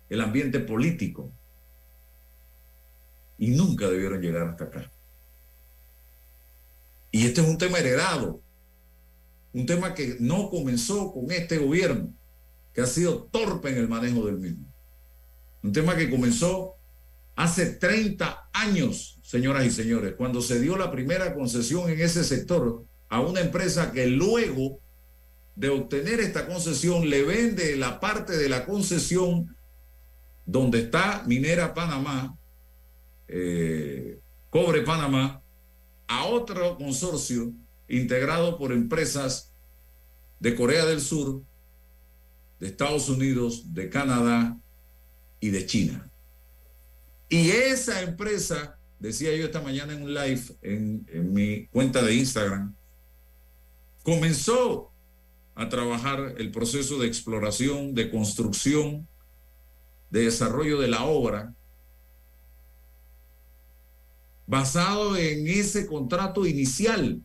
el 0.10 0.22
ambiente 0.22 0.60
político 0.60 1.32
y 3.38 3.52
nunca 3.52 3.88
debieron 3.88 4.20
llegar 4.20 4.48
hasta 4.50 4.66
acá. 4.66 4.92
Y 7.12 7.28
este 7.28 7.42
es 7.42 7.48
un 7.48 7.60
tema 7.60 7.78
heredado, 7.78 8.42
un 9.54 9.66
tema 9.66 9.94
que 9.94 10.18
no 10.20 10.50
comenzó 10.50 11.14
con 11.14 11.32
este 11.32 11.60
gobierno, 11.60 12.12
que 12.74 12.82
ha 12.82 12.88
sido 12.88 13.24
torpe 13.26 13.70
en 13.70 13.78
el 13.78 13.88
manejo 13.88 14.26
del 14.26 14.40
mismo. 14.40 14.66
Un 15.62 15.72
tema 15.72 15.96
que 15.96 16.10
comenzó 16.10 16.76
hace 17.36 17.68
30 17.68 18.50
años, 18.52 19.20
señoras 19.22 19.66
y 19.66 19.70
señores, 19.70 20.16
cuando 20.18 20.42
se 20.42 20.60
dio 20.60 20.76
la 20.76 20.92
primera 20.92 21.36
concesión 21.36 21.90
en 21.90 22.02
ese 22.02 22.24
sector 22.24 22.84
a 23.10 23.22
una 23.22 23.42
empresa 23.42 23.92
que 23.92 24.08
luego 24.08 24.80
de 25.56 25.70
obtener 25.70 26.20
esta 26.20 26.48
concesión 26.48 27.10
le 27.10 27.24
vende 27.24 27.76
la 27.78 28.00
parte 28.00 28.38
de 28.38 28.50
la 28.50 28.66
concesión 28.66 29.56
donde 30.46 30.80
está 30.82 31.24
Minera 31.26 31.74
Panamá, 31.74 32.38
eh, 33.28 34.20
Cobre 34.50 34.82
Panamá, 34.82 35.42
a 36.08 36.26
otro 36.26 36.78
consorcio 36.78 37.52
integrado 37.88 38.58
por 38.58 38.72
empresas 38.72 39.52
de 40.40 40.56
Corea 40.56 40.86
del 40.86 41.02
Sur, 41.02 41.42
de 42.60 42.68
Estados 42.68 43.10
Unidos, 43.10 43.74
de 43.74 43.90
Canadá 43.90 44.58
y 45.40 45.50
de 45.50 45.66
China. 45.66 46.10
Y 47.28 47.50
esa 47.50 48.02
empresa, 48.02 48.78
decía 49.00 49.36
yo 49.36 49.46
esta 49.46 49.62
mañana 49.62 49.94
en 49.94 50.04
un 50.04 50.14
live 50.14 50.42
en, 50.62 51.06
en 51.12 51.34
mi 51.34 51.66
cuenta 51.68 52.02
de 52.04 52.14
Instagram, 52.14 52.76
comenzó 54.04 54.92
a 55.56 55.70
trabajar 55.70 56.36
el 56.38 56.52
proceso 56.52 57.00
de 57.00 57.08
exploración, 57.08 57.96
de 57.96 58.12
construcción, 58.12 59.08
de 60.10 60.26
desarrollo 60.26 60.80
de 60.80 60.90
la 60.90 61.06
obra, 61.06 61.54
basado 64.46 65.16
en 65.18 65.48
ese 65.48 65.88
contrato 65.88 66.46
inicial. 66.46 67.22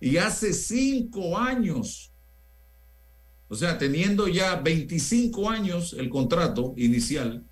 Y 0.00 0.18
hace 0.18 0.52
cinco 0.52 1.38
años, 1.38 2.12
o 3.48 3.54
sea, 3.56 3.78
teniendo 3.78 4.28
ya 4.28 4.56
25 4.56 5.50
años 5.50 5.94
el 5.94 6.08
contrato 6.08 6.74
inicial, 6.76 7.44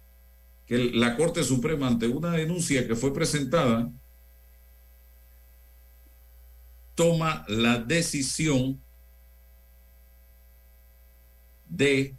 que 0.66 0.78
la 0.78 1.16
Corte 1.16 1.42
Suprema, 1.42 1.88
ante 1.88 2.06
una 2.06 2.32
denuncia 2.32 2.86
que 2.86 2.96
fue 2.96 3.12
presentada, 3.14 3.90
toma 6.96 7.44
la 7.46 7.78
decisión 7.78 8.82
de 11.68 12.16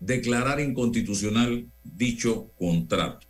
declarar 0.00 0.60
inconstitucional 0.60 1.66
dicho 1.82 2.50
contrato. 2.58 3.26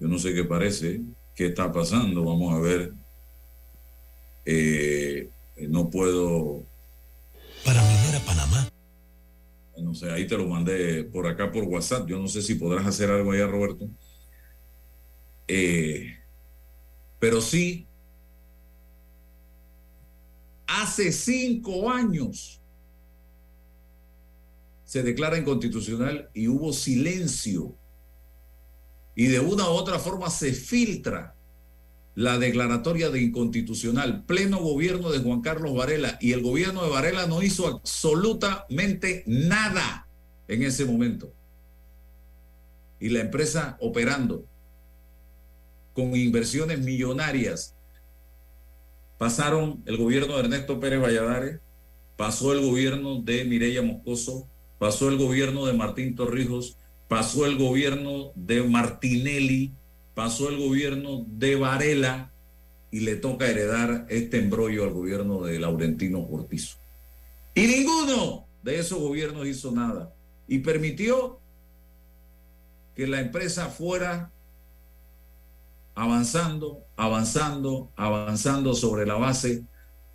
Yo 0.00 0.08
no 0.08 0.18
sé 0.18 0.32
qué 0.32 0.44
parece, 0.44 1.02
qué 1.34 1.46
está 1.46 1.70
pasando, 1.70 2.24
vamos 2.24 2.54
a 2.54 2.58
ver. 2.58 2.94
Eh, 4.46 5.28
no 5.68 5.90
puedo... 5.90 6.64
Para 7.64 7.82
Minera 7.82 8.20
Panamá. 8.20 8.68
No 9.76 9.94
sé, 9.94 10.10
ahí 10.10 10.26
te 10.26 10.38
lo 10.38 10.46
mandé 10.46 11.04
por 11.04 11.26
acá 11.26 11.52
por 11.52 11.64
WhatsApp. 11.64 12.08
Yo 12.08 12.18
no 12.18 12.28
sé 12.28 12.40
si 12.40 12.54
podrás 12.54 12.86
hacer 12.86 13.10
algo 13.10 13.32
allá, 13.32 13.46
Roberto. 13.46 13.88
Eh, 15.48 16.18
pero 17.18 17.40
sí, 17.40 17.86
hace 20.66 21.12
cinco 21.12 21.90
años 21.90 22.60
se 24.84 25.02
declara 25.02 25.38
inconstitucional 25.38 26.30
y 26.32 26.48
hubo 26.48 26.72
silencio. 26.72 27.74
Y 29.14 29.26
de 29.26 29.40
una 29.40 29.68
u 29.68 29.72
otra 29.72 29.98
forma 29.98 30.30
se 30.30 30.52
filtra 30.52 31.34
la 32.14 32.38
declaratoria 32.38 33.10
de 33.10 33.20
inconstitucional, 33.20 34.24
pleno 34.24 34.58
gobierno 34.58 35.10
de 35.10 35.18
Juan 35.18 35.40
Carlos 35.40 35.74
Varela, 35.74 36.18
y 36.20 36.32
el 36.32 36.42
gobierno 36.42 36.82
de 36.82 36.90
Varela 36.90 37.26
no 37.26 37.42
hizo 37.42 37.66
absolutamente 37.66 39.24
nada 39.26 40.08
en 40.48 40.62
ese 40.62 40.84
momento. 40.84 41.32
Y 42.98 43.10
la 43.10 43.20
empresa 43.20 43.76
operando 43.80 44.44
con 45.98 46.14
inversiones 46.14 46.78
millonarias. 46.78 47.74
Pasaron 49.18 49.82
el 49.84 49.96
gobierno 49.96 50.34
de 50.34 50.44
Ernesto 50.44 50.78
Pérez 50.78 51.02
Valladares, 51.02 51.58
pasó 52.16 52.52
el 52.52 52.64
gobierno 52.64 53.20
de 53.20 53.44
Mireya 53.44 53.82
Moscoso, 53.82 54.46
pasó 54.78 55.08
el 55.08 55.18
gobierno 55.18 55.66
de 55.66 55.72
Martín 55.72 56.14
Torrijos, 56.14 56.76
pasó 57.08 57.46
el 57.46 57.58
gobierno 57.58 58.30
de 58.36 58.62
Martinelli, 58.62 59.72
pasó 60.14 60.48
el 60.50 60.58
gobierno 60.58 61.24
de 61.26 61.56
Varela 61.56 62.30
y 62.92 63.00
le 63.00 63.16
toca 63.16 63.48
heredar 63.48 64.06
este 64.08 64.38
embrollo 64.38 64.84
al 64.84 64.92
gobierno 64.92 65.42
de 65.42 65.58
Laurentino 65.58 66.28
Cortizo. 66.28 66.76
Y 67.56 67.66
ninguno 67.66 68.46
de 68.62 68.78
esos 68.78 69.00
gobiernos 69.00 69.48
hizo 69.48 69.72
nada 69.72 70.14
y 70.46 70.60
permitió 70.60 71.40
que 72.94 73.08
la 73.08 73.18
empresa 73.20 73.66
fuera 73.66 74.30
avanzando, 75.98 76.86
avanzando, 76.96 77.90
avanzando 77.96 78.72
sobre 78.72 79.04
la 79.04 79.14
base 79.14 79.64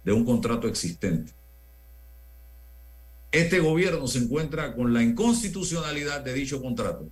de 0.05 0.13
un 0.13 0.23
contrato 0.23 0.69
existente. 0.69 1.33
Este 3.33 3.59
gobierno 3.59 4.07
se 4.07 4.19
encuentra 4.19 4.75
con 4.75 4.93
la 4.93 5.03
inconstitucionalidad 5.03 6.21
de 6.21 6.33
dicho 6.33 6.61
contrato 6.61 7.09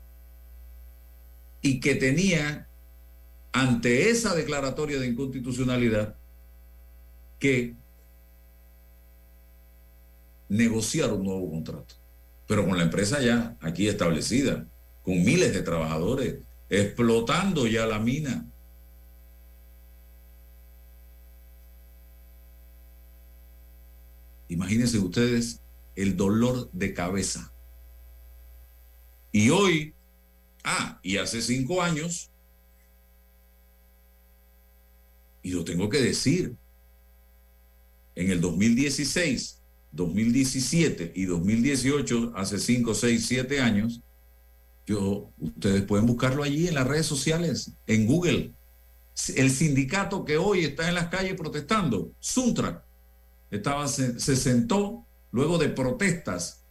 y 1.61 1.81
que 1.81 1.95
tenía 1.95 2.69
ante 3.51 4.09
esa 4.09 4.33
declaratoria 4.35 4.99
de 4.99 5.07
inconstitucionalidad 5.07 6.15
que 7.39 7.75
negociar 10.47 11.11
un 11.11 11.23
nuevo 11.25 11.51
contrato, 11.51 11.95
pero 12.47 12.65
con 12.65 12.77
la 12.77 12.85
empresa 12.85 13.21
ya 13.21 13.57
aquí 13.59 13.89
establecida, 13.89 14.65
con 15.03 15.21
miles 15.25 15.53
de 15.53 15.61
trabajadores, 15.61 16.37
explotando 16.69 17.67
ya 17.67 17.85
la 17.85 17.99
mina. 17.99 18.47
Imagínense 24.51 24.99
ustedes 24.99 25.61
el 25.95 26.17
dolor 26.17 26.69
de 26.73 26.93
cabeza. 26.93 27.53
Y 29.31 29.49
hoy, 29.49 29.93
ah, 30.65 30.99
y 31.01 31.15
hace 31.15 31.41
cinco 31.41 31.81
años, 31.81 32.29
y 35.41 35.51
lo 35.51 35.63
tengo 35.63 35.87
que 35.87 36.01
decir, 36.01 36.53
en 38.15 38.29
el 38.29 38.41
2016, 38.41 39.61
2017 39.93 41.13
y 41.15 41.23
2018, 41.23 42.33
hace 42.35 42.59
cinco, 42.59 42.93
seis, 42.93 43.25
siete 43.25 43.61
años, 43.61 44.01
yo, 44.85 45.31
ustedes 45.39 45.83
pueden 45.83 46.05
buscarlo 46.05 46.43
allí 46.43 46.67
en 46.67 46.73
las 46.73 46.87
redes 46.87 47.05
sociales, 47.05 47.71
en 47.87 48.05
Google. 48.05 48.53
El 49.33 49.49
sindicato 49.49 50.25
que 50.25 50.35
hoy 50.35 50.65
está 50.65 50.89
en 50.89 50.95
las 50.95 51.07
calles 51.07 51.35
protestando, 51.35 52.11
Suntra, 52.19 52.85
estaba, 53.51 53.87
se, 53.87 54.19
se 54.19 54.35
sentó 54.35 55.05
luego 55.31 55.57
de 55.57 55.69
protestas 55.69 56.63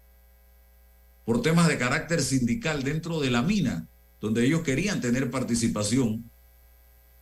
por 1.24 1.43
temas 1.43 1.68
de 1.68 1.78
carácter 1.78 2.22
sindical 2.22 2.83
dentro 2.83 3.20
de 3.20 3.31
la 3.31 3.43
mina, 3.43 3.87
donde 4.20 4.45
ellos 4.45 4.62
querían 4.62 5.01
tener 5.01 5.31
participación 5.31 6.28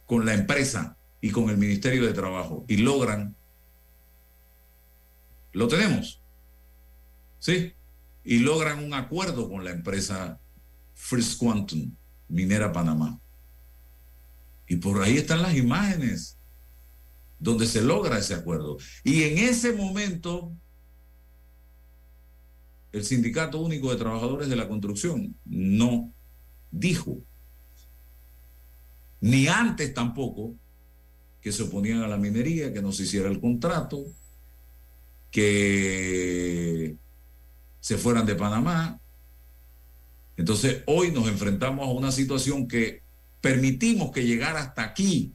con 0.06 0.24
la 0.24 0.34
empresa 0.34 0.96
y 1.20 1.30
con 1.30 1.50
el 1.50 1.58
Ministerio 1.58 2.06
de 2.06 2.14
Trabajo 2.14 2.64
y 2.68 2.78
logran, 2.78 3.36
lo 5.52 5.68
tenemos, 5.68 6.22
¿sí? 7.38 7.74
Y 8.24 8.38
logran 8.38 8.82
un 8.82 8.94
acuerdo 8.94 9.50
con 9.50 9.64
la 9.64 9.70
empresa 9.70 10.40
First 10.94 11.38
Quantum, 11.38 11.94
Minera 12.28 12.72
Panamá. 12.72 13.20
Y 14.66 14.76
por 14.76 15.02
ahí 15.02 15.18
están 15.18 15.42
las 15.42 15.54
imágenes 15.54 16.37
donde 17.38 17.66
se 17.66 17.82
logra 17.82 18.18
ese 18.18 18.34
acuerdo. 18.34 18.78
Y 19.04 19.22
en 19.24 19.38
ese 19.38 19.72
momento, 19.72 20.52
el 22.92 23.04
Sindicato 23.04 23.60
Único 23.60 23.90
de 23.90 23.96
Trabajadores 23.96 24.48
de 24.48 24.56
la 24.56 24.68
Construcción 24.68 25.36
no 25.44 26.12
dijo, 26.70 27.18
ni 29.20 29.48
antes 29.48 29.92
tampoco, 29.94 30.54
que 31.40 31.52
se 31.52 31.62
oponían 31.62 32.02
a 32.02 32.08
la 32.08 32.16
minería, 32.16 32.72
que 32.72 32.82
no 32.82 32.92
se 32.92 33.04
hiciera 33.04 33.28
el 33.28 33.40
contrato, 33.40 34.04
que 35.30 36.96
se 37.80 37.98
fueran 37.98 38.26
de 38.26 38.34
Panamá. 38.34 39.00
Entonces, 40.36 40.82
hoy 40.86 41.10
nos 41.10 41.28
enfrentamos 41.28 41.86
a 41.86 41.92
una 41.92 42.12
situación 42.12 42.68
que 42.68 43.02
permitimos 43.40 44.10
que 44.10 44.26
llegara 44.26 44.60
hasta 44.60 44.82
aquí. 44.82 45.34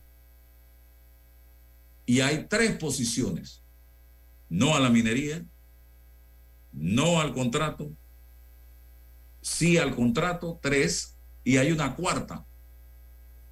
Y 2.05 2.19
hay 2.21 2.47
tres 2.49 2.77
posiciones. 2.77 3.61
No 4.49 4.75
a 4.75 4.79
la 4.79 4.89
minería, 4.89 5.43
no 6.71 7.21
al 7.21 7.33
contrato, 7.33 7.91
sí 9.41 9.77
al 9.77 9.95
contrato, 9.95 10.59
tres, 10.61 11.15
y 11.43 11.57
hay 11.57 11.71
una 11.71 11.95
cuarta, 11.95 12.45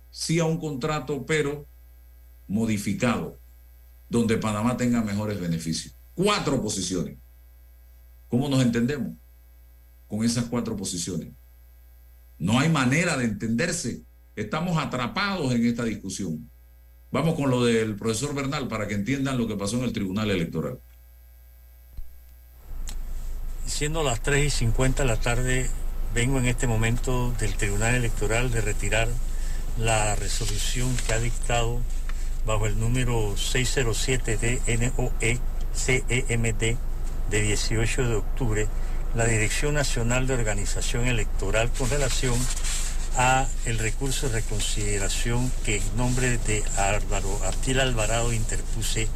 sí 0.10 0.40
a 0.40 0.46
un 0.46 0.60
contrato, 0.60 1.26
pero 1.26 1.68
modificado, 2.48 3.40
donde 4.10 4.38
Panamá 4.38 4.78
tenga 4.78 5.02
mejores 5.02 5.40
beneficios. 5.40 5.96
Cuatro 6.14 6.62
posiciones. 6.62 7.18
¿Cómo 8.28 8.50
nos 8.50 8.62
entendemos 8.62 9.14
con 10.08 10.24
esas 10.24 10.46
cuatro 10.46 10.76
posiciones? 10.76 11.34
No 12.38 12.60
hay 12.60 12.70
manera 12.70 13.18
de 13.18 13.26
entenderse. 13.26 14.04
Estamos 14.36 14.78
atrapados 14.78 15.54
en 15.54 15.66
esta 15.66 15.84
discusión. 15.84 16.50
Vamos 17.12 17.36
con 17.36 17.50
lo 17.50 17.66
del 17.66 17.96
profesor 17.96 18.34
Bernal 18.34 18.70
para 18.70 18.88
que 18.88 18.94
entiendan 18.94 19.38
lo 19.38 19.48
que 19.48 19.58
pasó 19.58 19.78
en 19.78 19.84
el 19.84 19.92
Tribunal 19.92 20.32
Electoral. 20.32 20.80
Siendo 23.66 24.02
las 24.04 24.22
3 24.24 24.46
y 24.46 24.50
50 24.50 25.04
de 25.04 25.08
la 25.08 25.20
tarde 25.20 25.70
vengo 26.14 26.40
en 26.40 26.46
este 26.46 26.68
momento 26.68 27.34
del 27.40 27.56
Tribunal 27.56 27.96
Electoral 27.96 28.52
de 28.52 28.62
retirar 28.62 29.10
la 29.78 30.16
resolución 30.16 30.96
que 31.06 31.14
ha 31.14 31.20
dictado 31.20 31.82
bajo 32.46 32.66
el 32.66 32.80
número 32.80 33.36
607 33.36 34.38
DNOE 34.66 35.40
CEMD 35.74 36.78
de 37.30 37.42
18 37.42 38.08
de 38.08 38.16
octubre 38.16 38.68
la 39.16 39.26
Dirección 39.26 39.74
Nacional 39.74 40.28
de 40.28 40.34
Organización 40.34 41.08
Electoral 41.08 41.70
con 41.78 41.90
relación 41.90 42.36
a 42.36 42.71
el 43.66 43.78
recurso 43.78 44.28
de 44.28 44.36
reconsideración 44.36 45.52
que 45.64 45.78
en 45.78 45.98
nombre 45.98 46.38
de 46.38 46.64
Álvaro 46.78 47.40
Abdiel 47.46 47.82
Alvarado 47.82 48.34
interpuse 48.34 49.08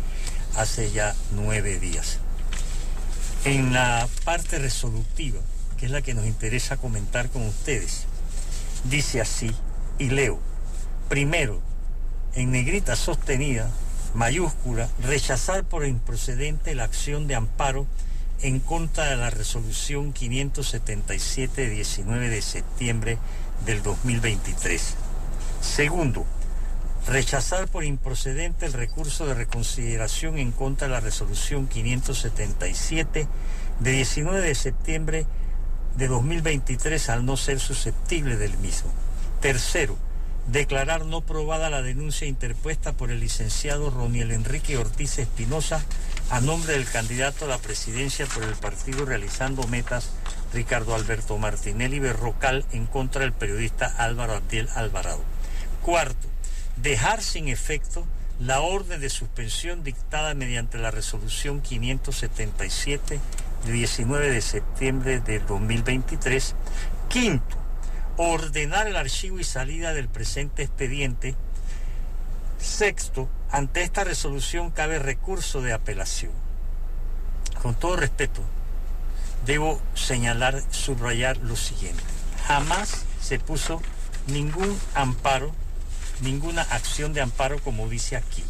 hace 0.55 0.91
ya 0.91 1.15
nueve 1.31 1.79
días. 1.79 2.19
En 3.45 3.73
la 3.73 4.07
parte 4.23 4.59
resolutiva, 4.59 5.39
que 5.77 5.85
es 5.85 5.91
la 5.91 6.01
que 6.01 6.13
nos 6.13 6.25
interesa 6.25 6.77
comentar 6.77 7.29
con 7.29 7.43
ustedes, 7.43 8.05
dice 8.83 9.21
así, 9.21 9.51
y 9.97 10.09
leo, 10.09 10.39
primero, 11.09 11.61
en 12.33 12.51
negrita 12.51 12.95
sostenida, 12.95 13.69
mayúscula, 14.13 14.89
rechazar 15.03 15.63
por 15.63 15.85
improcedente 15.85 16.75
la 16.75 16.83
acción 16.83 17.27
de 17.27 17.35
amparo 17.35 17.87
en 18.41 18.59
contra 18.59 19.05
de 19.05 19.15
la 19.15 19.29
resolución 19.29 20.11
577 20.11 21.61
de 21.61 21.69
19 21.69 22.29
de 22.29 22.41
septiembre 22.41 23.17
del 23.65 23.81
2023. 23.83 24.95
Segundo, 25.61 26.25
rechazar 27.07 27.67
por 27.67 27.83
improcedente 27.83 28.65
el 28.65 28.73
recurso 28.73 29.25
de 29.25 29.33
reconsideración 29.33 30.37
en 30.37 30.51
contra 30.51 30.87
de 30.87 30.93
la 30.93 30.99
resolución 30.99 31.67
577 31.67 33.27
de 33.79 33.91
19 33.91 34.41
de 34.41 34.55
septiembre 34.55 35.25
de 35.97 36.07
2023 36.07 37.09
al 37.09 37.25
no 37.25 37.37
ser 37.37 37.59
susceptible 37.59 38.37
del 38.37 38.57
mismo. 38.57 38.91
Tercero, 39.41 39.97
declarar 40.47 41.05
no 41.05 41.21
probada 41.21 41.69
la 41.69 41.81
denuncia 41.81 42.27
interpuesta 42.27 42.93
por 42.93 43.11
el 43.11 43.19
licenciado 43.19 43.89
Roniel 43.89 44.31
Enrique 44.31 44.77
Ortiz 44.77 45.17
Espinosa 45.17 45.83
a 46.29 46.41
nombre 46.41 46.73
del 46.73 46.85
candidato 46.85 47.45
a 47.45 47.47
la 47.47 47.57
presidencia 47.57 48.25
por 48.27 48.43
el 48.43 48.55
partido 48.55 49.05
realizando 49.05 49.67
metas 49.67 50.09
Ricardo 50.55 50.95
Alberto 50.95 51.37
Martinelli 51.37 51.99
Berrocal 51.99 52.65
en 52.71 52.85
contra 52.85 53.21
del 53.21 53.33
periodista 53.33 53.87
Álvaro 53.97 54.35
Abdiel 54.35 54.69
Alvarado. 54.73 55.21
Cuarto, 55.81 56.29
dejar 56.77 57.21
sin 57.21 57.49
efecto 57.49 58.07
la 58.39 58.61
orden 58.61 59.01
de 59.01 59.09
suspensión 59.09 59.83
dictada 59.83 60.33
mediante 60.33 60.77
la 60.77 60.91
resolución 60.91 61.59
577 61.59 63.19
de 63.65 63.71
19 63.71 64.31
de 64.31 64.41
septiembre 64.41 65.19
del 65.19 65.45
2023. 65.45 66.55
Quinto, 67.09 67.57
ordenar 68.15 68.87
el 68.87 68.95
archivo 68.95 69.39
y 69.39 69.43
salida 69.43 69.93
del 69.93 70.07
presente 70.07 70.63
expediente. 70.63 71.35
Sexto, 72.59 73.27
ante 73.51 73.81
esta 73.81 74.05
resolución 74.05 74.71
cabe 74.71 74.99
recurso 74.99 75.61
de 75.61 75.73
apelación. 75.73 76.31
Con 77.61 77.75
todo 77.75 77.97
respeto, 77.97 78.41
debo 79.45 79.79
señalar, 79.93 80.61
subrayar 80.71 81.37
lo 81.37 81.55
siguiente. 81.55 82.03
Jamás 82.47 83.05
se 83.21 83.39
puso 83.39 83.81
ningún 84.27 84.77
amparo, 84.93 85.51
ninguna 86.21 86.63
acción 86.63 87.13
de 87.13 87.21
amparo 87.21 87.59
como 87.59 87.87
dice 87.87 88.15
aquí, 88.15 88.43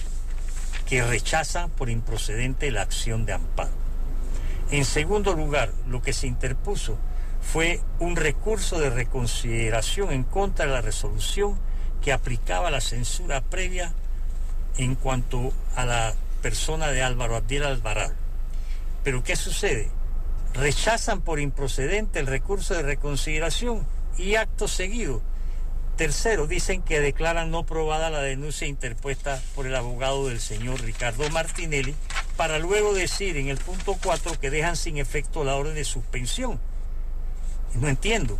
que 0.88 1.04
rechaza 1.04 1.68
por 1.68 1.90
improcedente 1.90 2.72
la 2.72 2.82
acción 2.82 3.26
de 3.26 3.34
amparo. 3.34 3.72
En 4.72 4.86
segundo 4.86 5.34
lugar, 5.34 5.72
lo 5.88 6.02
que 6.02 6.14
se 6.14 6.28
interpuso 6.28 6.98
fue 7.42 7.82
un 8.00 8.16
recurso 8.16 8.80
de 8.80 8.90
reconsideración 8.90 10.12
en 10.12 10.24
contra 10.24 10.66
de 10.66 10.72
la 10.72 10.82
resolución 10.82 11.58
que 12.02 12.14
aplicaba 12.14 12.72
la 12.72 12.82
censura 12.82 13.42
previa 13.42 13.94
en 14.78 14.96
cuanto 14.96 15.54
a 15.76 15.86
la 15.86 16.14
persona 16.42 16.88
de 16.88 17.04
Álvaro 17.04 17.36
Abdiel 17.36 17.64
Alvarado. 17.64 18.14
Pero 19.04 19.24
¿qué 19.24 19.36
sucede? 19.36 19.90
Rechazan 20.56 21.20
por 21.20 21.42
improcedente 21.42 22.20
el 22.20 22.28
recurso 22.28 22.76
de 22.76 22.82
reconsideración 22.82 23.86
y 24.18 24.36
acto 24.36 24.70
seguido. 24.70 25.22
Tercero, 25.98 26.48
dicen 26.48 26.82
que 26.82 27.02
declaran 27.02 27.52
no 27.52 27.66
probada 27.66 28.10
la 28.10 28.22
denuncia 28.22 28.66
interpuesta 28.66 29.42
por 29.54 29.66
el 29.66 29.76
abogado 29.76 30.28
del 30.28 30.40
señor 30.40 30.82
Ricardo 30.82 31.30
Martinelli, 31.30 31.94
para 32.38 32.60
luego 32.60 32.94
decir 32.94 33.36
en 33.38 33.50
el 33.50 33.58
punto 33.58 33.98
4 34.02 34.40
que 34.40 34.50
dejan 34.50 34.78
sin 34.78 34.98
efecto 34.98 35.44
la 35.44 35.56
orden 35.56 35.76
de 35.76 35.84
suspensión. 35.84 36.60
No 37.76 37.90
entiendo. 37.90 38.38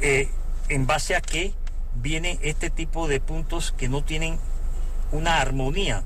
Eh, 0.00 0.28
¿En 0.68 0.86
base 0.86 1.14
a 1.14 1.20
qué 1.22 1.54
viene 1.94 2.38
este 2.42 2.68
tipo 2.70 3.08
de 3.08 3.20
puntos 3.20 3.72
que 3.76 3.88
no 3.88 4.04
tienen 4.04 4.38
una 5.10 5.40
armonía 5.40 6.02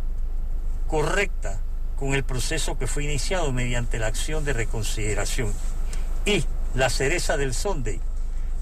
correcta 0.86 1.60
con 1.96 2.14
el 2.14 2.24
proceso 2.24 2.78
que 2.78 2.86
fue 2.86 3.04
iniciado 3.04 3.52
mediante 3.52 3.98
la 3.98 4.06
acción 4.06 4.44
de 4.44 4.52
reconsideración? 4.52 5.52
Y 6.24 6.44
la 6.74 6.90
cereza 6.90 7.36
del 7.36 7.54
Sunday. 7.54 8.00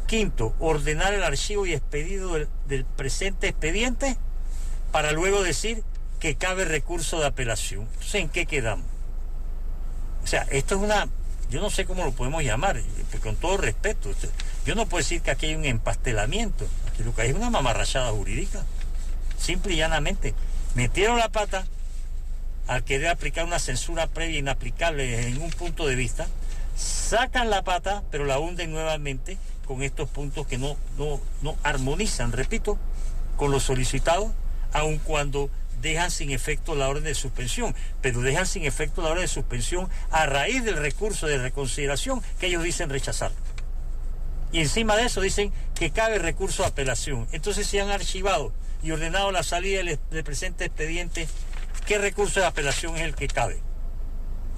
Quinto, 0.06 0.54
ordenar 0.58 1.14
el 1.14 1.22
archivo 1.22 1.66
y 1.66 1.72
expedido 1.72 2.34
del, 2.66 2.84
presente 2.96 3.48
expediente 3.48 4.16
para 4.92 5.12
luego 5.12 5.42
decir 5.42 5.82
que 6.20 6.36
cabe 6.36 6.64
recurso 6.64 7.20
de 7.20 7.26
apelación. 7.26 7.82
Entonces, 7.82 8.14
¿en 8.16 8.28
qué 8.28 8.46
quedamos? 8.46 8.86
O 10.22 10.26
sea, 10.26 10.42
esto 10.50 10.76
es 10.76 10.82
una 10.82 11.08
yo 11.50 11.60
no 11.60 11.70
sé 11.70 11.84
cómo 11.84 12.04
lo 12.04 12.12
podemos 12.12 12.42
llamar, 12.42 12.80
con 13.22 13.36
todo 13.36 13.56
respeto. 13.56 14.10
Yo 14.66 14.74
no 14.74 14.86
puedo 14.86 15.02
decir 15.02 15.22
que 15.22 15.30
aquí 15.30 15.46
hay 15.46 15.54
un 15.54 15.64
empastelamiento, 15.64 16.66
aquí 16.88 17.04
lo 17.04 17.12
hay 17.16 17.30
es 17.30 17.36
una 17.36 17.50
mamarrachada 17.50 18.10
jurídica. 18.10 18.64
Simple 19.38 19.74
y 19.74 19.76
llanamente. 19.76 20.34
Metieron 20.74 21.18
la 21.18 21.28
pata 21.28 21.64
al 22.66 22.84
querer 22.84 23.08
aplicar 23.08 23.44
una 23.44 23.58
censura 23.58 24.06
previa 24.06 24.38
inaplicable 24.38 25.28
en 25.28 25.40
un 25.40 25.50
punto 25.50 25.86
de 25.86 25.94
vista, 25.94 26.26
sacan 26.76 27.50
la 27.50 27.62
pata, 27.62 28.02
pero 28.10 28.24
la 28.24 28.38
hunden 28.38 28.72
nuevamente 28.72 29.38
con 29.66 29.82
estos 29.82 30.08
puntos 30.08 30.46
que 30.46 30.58
no, 30.58 30.76
no, 30.98 31.20
no 31.42 31.56
armonizan, 31.62 32.32
repito, 32.32 32.78
con 33.36 33.50
lo 33.50 33.60
solicitado, 33.60 34.32
aun 34.72 34.98
cuando 34.98 35.50
dejan 35.80 36.10
sin 36.10 36.30
efecto 36.30 36.74
la 36.74 36.88
orden 36.88 37.04
de 37.04 37.14
suspensión, 37.14 37.74
pero 38.00 38.20
dejan 38.22 38.46
sin 38.46 38.64
efecto 38.64 39.02
la 39.02 39.10
orden 39.10 39.22
de 39.22 39.28
suspensión 39.28 39.88
a 40.10 40.26
raíz 40.26 40.64
del 40.64 40.76
recurso 40.76 41.26
de 41.26 41.38
reconsideración 41.38 42.22
que 42.40 42.46
ellos 42.46 42.62
dicen 42.62 42.90
rechazar. 42.90 43.32
Y 44.50 44.60
encima 44.60 44.96
de 44.96 45.04
eso 45.04 45.20
dicen 45.20 45.52
que 45.74 45.90
cabe 45.90 46.18
recurso 46.18 46.62
de 46.62 46.68
apelación. 46.68 47.26
Entonces 47.32 47.66
si 47.66 47.78
han 47.78 47.90
archivado 47.90 48.52
y 48.82 48.92
ordenado 48.92 49.32
la 49.32 49.42
salida 49.42 49.82
del 49.82 50.24
presente 50.24 50.64
expediente, 50.64 51.26
¿qué 51.86 51.98
recurso 51.98 52.40
de 52.40 52.46
apelación 52.46 52.96
es 52.96 53.02
el 53.02 53.14
que 53.14 53.28
cabe? 53.28 53.60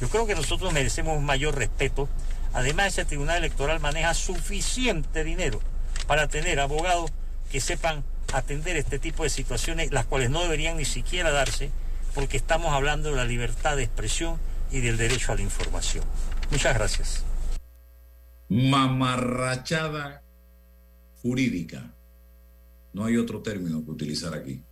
Yo 0.01 0.09
creo 0.09 0.27
que 0.27 0.35
nosotros 0.35 0.73
merecemos 0.73 1.21
mayor 1.23 1.57
respeto. 1.57 2.09
Además, 2.53 2.89
ese 2.89 3.05
tribunal 3.05 3.39
electoral 3.39 3.81
maneja 3.81 4.15
suficiente 4.15 5.25
dinero 5.25 5.61
para 6.07 6.29
tener 6.29 6.61
abogados 6.61 7.11
que 7.51 7.61
sepan 7.61 8.05
atender 8.33 8.77
este 8.77 8.99
tipo 8.99 9.23
de 9.23 9.31
situaciones, 9.31 9.93
las 9.93 10.07
cuales 10.07 10.31
no 10.31 10.43
deberían 10.43 10.77
ni 10.77 10.85
siquiera 10.85 11.31
darse, 11.31 11.71
porque 12.15 12.37
estamos 12.37 12.73
hablando 12.73 13.11
de 13.11 13.17
la 13.17 13.25
libertad 13.25 13.77
de 13.77 13.85
expresión 13.85 14.39
y 14.71 14.81
del 14.81 14.97
derecho 14.97 15.33
a 15.33 15.37
la 15.37 15.43
información. 15.43 16.05
Muchas 16.51 16.75
gracias. 16.75 17.25
Mamarrachada 18.49 20.23
jurídica. 21.23 21.95
No 22.93 23.05
hay 23.05 23.17
otro 23.17 23.43
término 23.43 23.85
que 23.85 23.91
utilizar 23.91 24.35
aquí. 24.35 24.65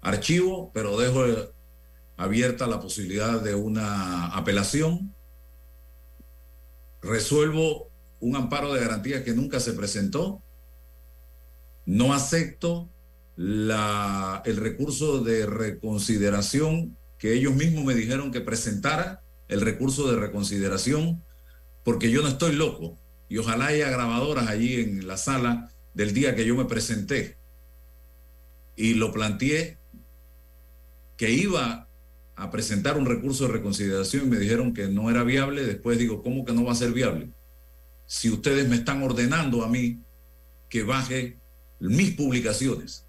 Archivo, 0.00 0.70
pero 0.72 0.96
dejo 0.96 1.52
abierta 2.18 2.66
la 2.66 2.80
posibilidad 2.80 3.40
de 3.40 3.54
una 3.54 4.26
apelación. 4.26 5.14
Resuelvo 7.00 7.90
un 8.20 8.36
amparo 8.36 8.74
de 8.74 8.80
garantía 8.80 9.24
que 9.24 9.32
nunca 9.32 9.60
se 9.60 9.72
presentó 9.72 10.42
no 11.86 12.12
acepto 12.12 12.90
la, 13.36 14.42
el 14.44 14.58
recurso 14.58 15.24
de 15.24 15.46
reconsideración 15.46 16.98
que 17.18 17.32
ellos 17.32 17.54
mismos 17.54 17.84
me 17.84 17.94
dijeron 17.94 18.30
que 18.30 18.42
presentara, 18.42 19.22
el 19.48 19.62
recurso 19.62 20.10
de 20.10 20.18
reconsideración, 20.18 21.22
porque 21.82 22.10
yo 22.10 22.20
no 22.20 22.28
estoy 22.28 22.54
loco 22.54 22.98
y 23.28 23.38
ojalá 23.38 23.68
haya 23.68 23.88
grabadoras 23.88 24.48
allí 24.48 24.80
en 24.80 25.06
la 25.06 25.16
sala 25.16 25.72
del 25.94 26.12
día 26.12 26.34
que 26.34 26.44
yo 26.44 26.54
me 26.56 26.66
presenté 26.66 27.38
y 28.76 28.94
lo 28.94 29.10
planteé 29.10 29.78
que 31.16 31.30
iba 31.30 31.87
a 32.38 32.50
presentar 32.50 32.96
un 32.96 33.04
recurso 33.04 33.46
de 33.46 33.52
reconsideración 33.54 34.26
y 34.26 34.30
me 34.30 34.38
dijeron 34.38 34.72
que 34.72 34.86
no 34.88 35.10
era 35.10 35.24
viable, 35.24 35.66
después 35.66 35.98
digo, 35.98 36.22
¿cómo 36.22 36.44
que 36.44 36.52
no 36.52 36.64
va 36.64 36.72
a 36.72 36.76
ser 36.76 36.92
viable? 36.92 37.30
Si 38.06 38.30
ustedes 38.30 38.68
me 38.68 38.76
están 38.76 39.02
ordenando 39.02 39.64
a 39.64 39.68
mí 39.68 40.00
que 40.68 40.84
baje 40.84 41.36
mis 41.80 42.12
publicaciones. 42.12 43.04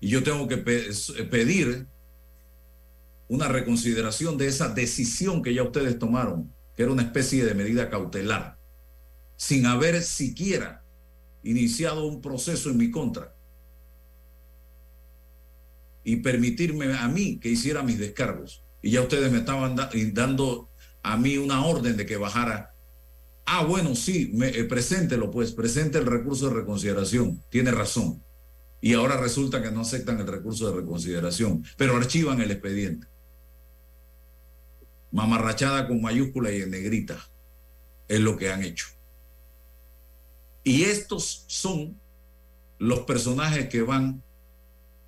Y 0.00 0.08
yo 0.08 0.22
tengo 0.22 0.46
que 0.46 0.58
pedir 0.58 1.86
una 3.28 3.48
reconsideración 3.48 4.38
de 4.38 4.46
esa 4.46 4.68
decisión 4.68 5.42
que 5.42 5.52
ya 5.52 5.64
ustedes 5.64 5.98
tomaron, 5.98 6.52
que 6.76 6.84
era 6.84 6.92
una 6.92 7.02
especie 7.02 7.44
de 7.44 7.54
medida 7.54 7.90
cautelar. 7.90 8.56
sin 9.36 9.66
haber 9.66 10.02
siquiera 10.02 10.82
iniciado 11.42 12.06
un 12.06 12.22
proceso 12.22 12.70
en 12.70 12.78
mi 12.78 12.90
contra 12.90 13.35
y 16.06 16.18
permitirme 16.18 16.94
a 16.94 17.08
mí 17.08 17.40
que 17.40 17.48
hiciera 17.48 17.82
mis 17.82 17.98
descargos. 17.98 18.62
Y 18.80 18.92
ya 18.92 19.02
ustedes 19.02 19.32
me 19.32 19.38
estaban 19.38 19.74
dando 20.14 20.70
a 21.02 21.16
mí 21.16 21.36
una 21.36 21.66
orden 21.66 21.96
de 21.96 22.06
que 22.06 22.16
bajara. 22.16 22.76
Ah, 23.44 23.64
bueno, 23.64 23.96
sí, 23.96 24.30
me, 24.32 24.50
eh, 24.50 24.62
preséntelo 24.62 25.32
pues, 25.32 25.50
presente 25.50 25.98
el 25.98 26.06
recurso 26.06 26.48
de 26.48 26.54
reconsideración. 26.54 27.42
Tiene 27.48 27.72
razón. 27.72 28.22
Y 28.80 28.92
ahora 28.92 29.16
resulta 29.16 29.60
que 29.60 29.72
no 29.72 29.80
aceptan 29.80 30.20
el 30.20 30.28
recurso 30.28 30.70
de 30.70 30.76
reconsideración, 30.80 31.64
pero 31.76 31.96
archivan 31.96 32.40
el 32.40 32.52
expediente. 32.52 33.08
Mamarrachada 35.10 35.88
con 35.88 36.00
mayúscula 36.00 36.52
y 36.52 36.62
en 36.62 36.70
negrita 36.70 37.18
es 38.06 38.20
lo 38.20 38.36
que 38.36 38.52
han 38.52 38.62
hecho. 38.62 38.86
Y 40.62 40.84
estos 40.84 41.46
son 41.48 42.00
los 42.78 43.00
personajes 43.00 43.68
que 43.68 43.82
van 43.82 44.22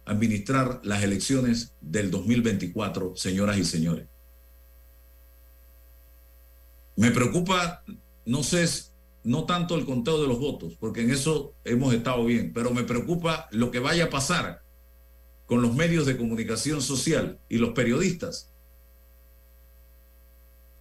administrar 0.08 0.80
las 0.82 1.02
elecciones 1.02 1.74
del 1.80 2.10
2024, 2.10 3.14
señoras 3.16 3.58
y 3.58 3.64
señores. 3.64 4.06
Me 6.96 7.10
preocupa, 7.10 7.84
no 8.24 8.42
sé, 8.42 8.66
no 9.22 9.44
tanto 9.44 9.76
el 9.76 9.84
conteo 9.84 10.20
de 10.20 10.28
los 10.28 10.38
votos, 10.38 10.74
porque 10.80 11.02
en 11.02 11.10
eso 11.10 11.54
hemos 11.64 11.94
estado 11.94 12.24
bien, 12.24 12.52
pero 12.52 12.72
me 12.72 12.82
preocupa 12.82 13.48
lo 13.52 13.70
que 13.70 13.78
vaya 13.78 14.04
a 14.04 14.10
pasar 14.10 14.62
con 15.46 15.62
los 15.62 15.74
medios 15.74 16.06
de 16.06 16.16
comunicación 16.16 16.82
social 16.82 17.38
y 17.48 17.58
los 17.58 17.70
periodistas 17.70 18.50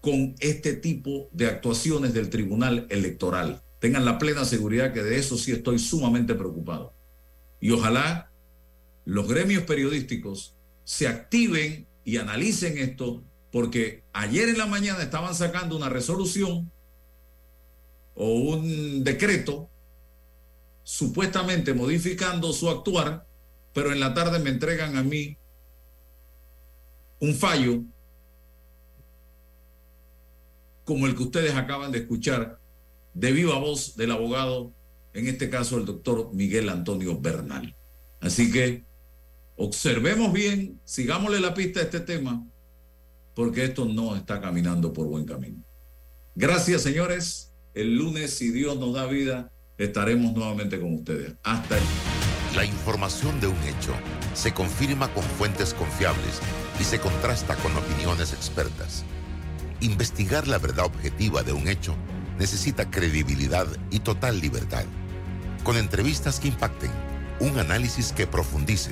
con 0.01 0.35
este 0.39 0.73
tipo 0.73 1.29
de 1.31 1.47
actuaciones 1.47 2.13
del 2.13 2.29
Tribunal 2.29 2.87
Electoral. 2.89 3.61
Tengan 3.79 4.05
la 4.05 4.17
plena 4.17 4.45
seguridad 4.45 4.93
que 4.93 5.03
de 5.03 5.17
eso 5.17 5.37
sí 5.37 5.51
estoy 5.51 5.79
sumamente 5.79 6.33
preocupado. 6.33 6.93
Y 7.59 7.71
ojalá 7.71 8.26
los 9.07 9.25
gremios 9.25 9.63
periodísticos 9.63 10.53
se 10.83 11.07
activen 11.07 11.87
y 12.03 12.17
analicen 12.17 12.77
esto, 12.77 13.23
porque 13.53 14.03
ayer 14.11 14.49
en 14.49 14.57
la 14.57 14.65
mañana 14.65 15.01
estaban 15.01 15.33
sacando 15.33 15.77
una 15.77 15.87
resolución 15.87 16.69
o 18.15 18.33
un 18.33 19.05
decreto 19.05 19.69
supuestamente 20.83 21.73
modificando 21.73 22.51
su 22.51 22.69
actuar, 22.69 23.25
pero 23.71 23.93
en 23.93 24.01
la 24.01 24.13
tarde 24.13 24.39
me 24.39 24.49
entregan 24.49 24.97
a 24.97 25.03
mí 25.03 25.37
un 27.21 27.33
fallo 27.33 27.83
como 30.83 31.07
el 31.07 31.15
que 31.15 31.23
ustedes 31.23 31.55
acaban 31.55 31.93
de 31.93 31.99
escuchar 31.99 32.59
de 33.13 33.31
viva 33.31 33.57
voz 33.57 33.95
del 33.95 34.11
abogado, 34.11 34.73
en 35.13 35.27
este 35.27 35.49
caso 35.49 35.77
el 35.77 35.85
doctor 35.85 36.33
Miguel 36.33 36.67
Antonio 36.67 37.17
Bernal. 37.17 37.73
Así 38.19 38.51
que 38.51 38.86
observemos 39.57 40.31
bien, 40.31 40.79
sigámosle 40.85 41.39
la 41.39 41.53
pista 41.53 41.81
a 41.81 41.83
este 41.83 41.99
tema, 41.99 42.45
porque 43.35 43.65
esto 43.65 43.85
no 43.85 44.15
está 44.15 44.39
caminando 44.39 44.93
por 44.93 45.07
buen 45.07 45.25
camino. 45.25 45.63
Gracias, 46.35 46.83
señores. 46.83 47.53
El 47.73 47.97
lunes, 47.97 48.33
si 48.33 48.51
Dios 48.51 48.77
nos 48.79 48.93
da 48.93 49.05
vida, 49.05 49.51
estaremos 49.77 50.33
nuevamente 50.33 50.79
con 50.79 50.93
ustedes. 50.93 51.35
Hasta 51.43 51.77
el... 51.77 51.83
La 52.55 52.65
información 52.65 53.39
de 53.39 53.47
un 53.47 53.63
hecho 53.63 53.93
se 54.33 54.53
confirma 54.53 55.13
con 55.13 55.23
fuentes 55.23 55.73
confiables 55.73 56.39
y 56.79 56.83
se 56.83 56.99
contrasta 56.99 57.55
con 57.57 57.75
opiniones 57.75 58.33
expertas. 58.33 59.03
Investigar 59.81 60.47
la 60.47 60.57
verdad 60.57 60.85
objetiva 60.85 61.43
de 61.43 61.53
un 61.53 61.67
hecho 61.67 61.95
necesita 62.39 62.89
credibilidad 62.89 63.67
y 63.91 63.99
total 63.99 64.39
libertad. 64.39 64.85
Con 65.63 65.77
entrevistas 65.77 66.39
que 66.39 66.47
impacten, 66.47 66.91
un 67.39 67.59
análisis 67.59 68.11
que 68.11 68.25
profundice 68.25 68.91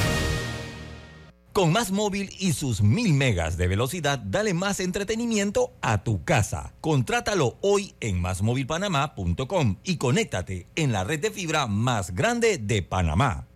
Con 1.53 1.73
Más 1.73 1.91
Móvil 1.91 2.33
y 2.39 2.53
sus 2.53 2.81
mil 2.81 3.13
megas 3.13 3.57
de 3.57 3.67
velocidad, 3.67 4.19
dale 4.19 4.53
más 4.53 4.79
entretenimiento 4.79 5.73
a 5.81 6.01
tu 6.01 6.23
casa. 6.23 6.73
Contrátalo 6.79 7.57
hoy 7.59 7.93
en 7.99 8.21
másmóvilpanamá.com 8.21 9.75
y 9.83 9.97
conéctate 9.97 10.67
en 10.75 10.93
la 10.93 11.03
red 11.03 11.19
de 11.19 11.29
fibra 11.29 11.67
más 11.67 12.15
grande 12.15 12.57
de 12.57 12.83
Panamá. 12.83 13.49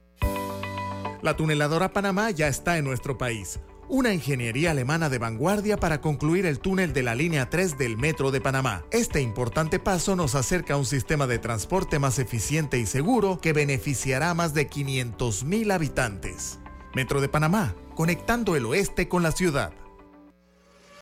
La 1.22 1.38
tuneladora 1.38 1.94
Panamá 1.94 2.32
ya 2.32 2.50
está 2.50 2.78
en 2.78 2.84
nuestro 2.84 3.18
país. 3.18 3.62
Una 3.88 4.14
ingeniería 4.14 4.72
alemana 4.72 5.08
de 5.08 5.18
vanguardia 5.18 5.78
para 5.78 6.02
concluir 6.02 6.46
el 6.46 6.60
túnel 6.60 6.92
de 6.92 7.04
la 7.04 7.16
línea 7.16 7.50
3 7.50 7.78
del 7.78 7.98
Metro 7.98 8.30
de 8.32 8.42
Panamá. 8.42 8.84
Este 8.92 9.22
importante 9.22 9.80
paso 9.80 10.18
nos 10.18 10.36
acerca 10.36 10.74
a 10.74 10.78
un 10.78 10.86
sistema 10.86 11.28
de 11.28 11.40
transporte 11.40 11.98
más 12.00 12.20
eficiente 12.20 12.78
y 12.78 12.88
seguro 12.88 13.40
que 13.40 13.54
beneficiará 13.54 14.32
a 14.32 14.34
más 14.34 14.54
de 14.54 14.68
500 14.68 15.46
mil 15.46 15.72
habitantes. 15.72 16.60
Metro 16.94 17.20
de 17.20 17.28
Panamá, 17.28 17.76
conectando 17.96 18.56
el 18.56 18.66
oeste 18.66 19.08
con 19.08 19.24
la 19.24 19.32
ciudad. 19.32 19.72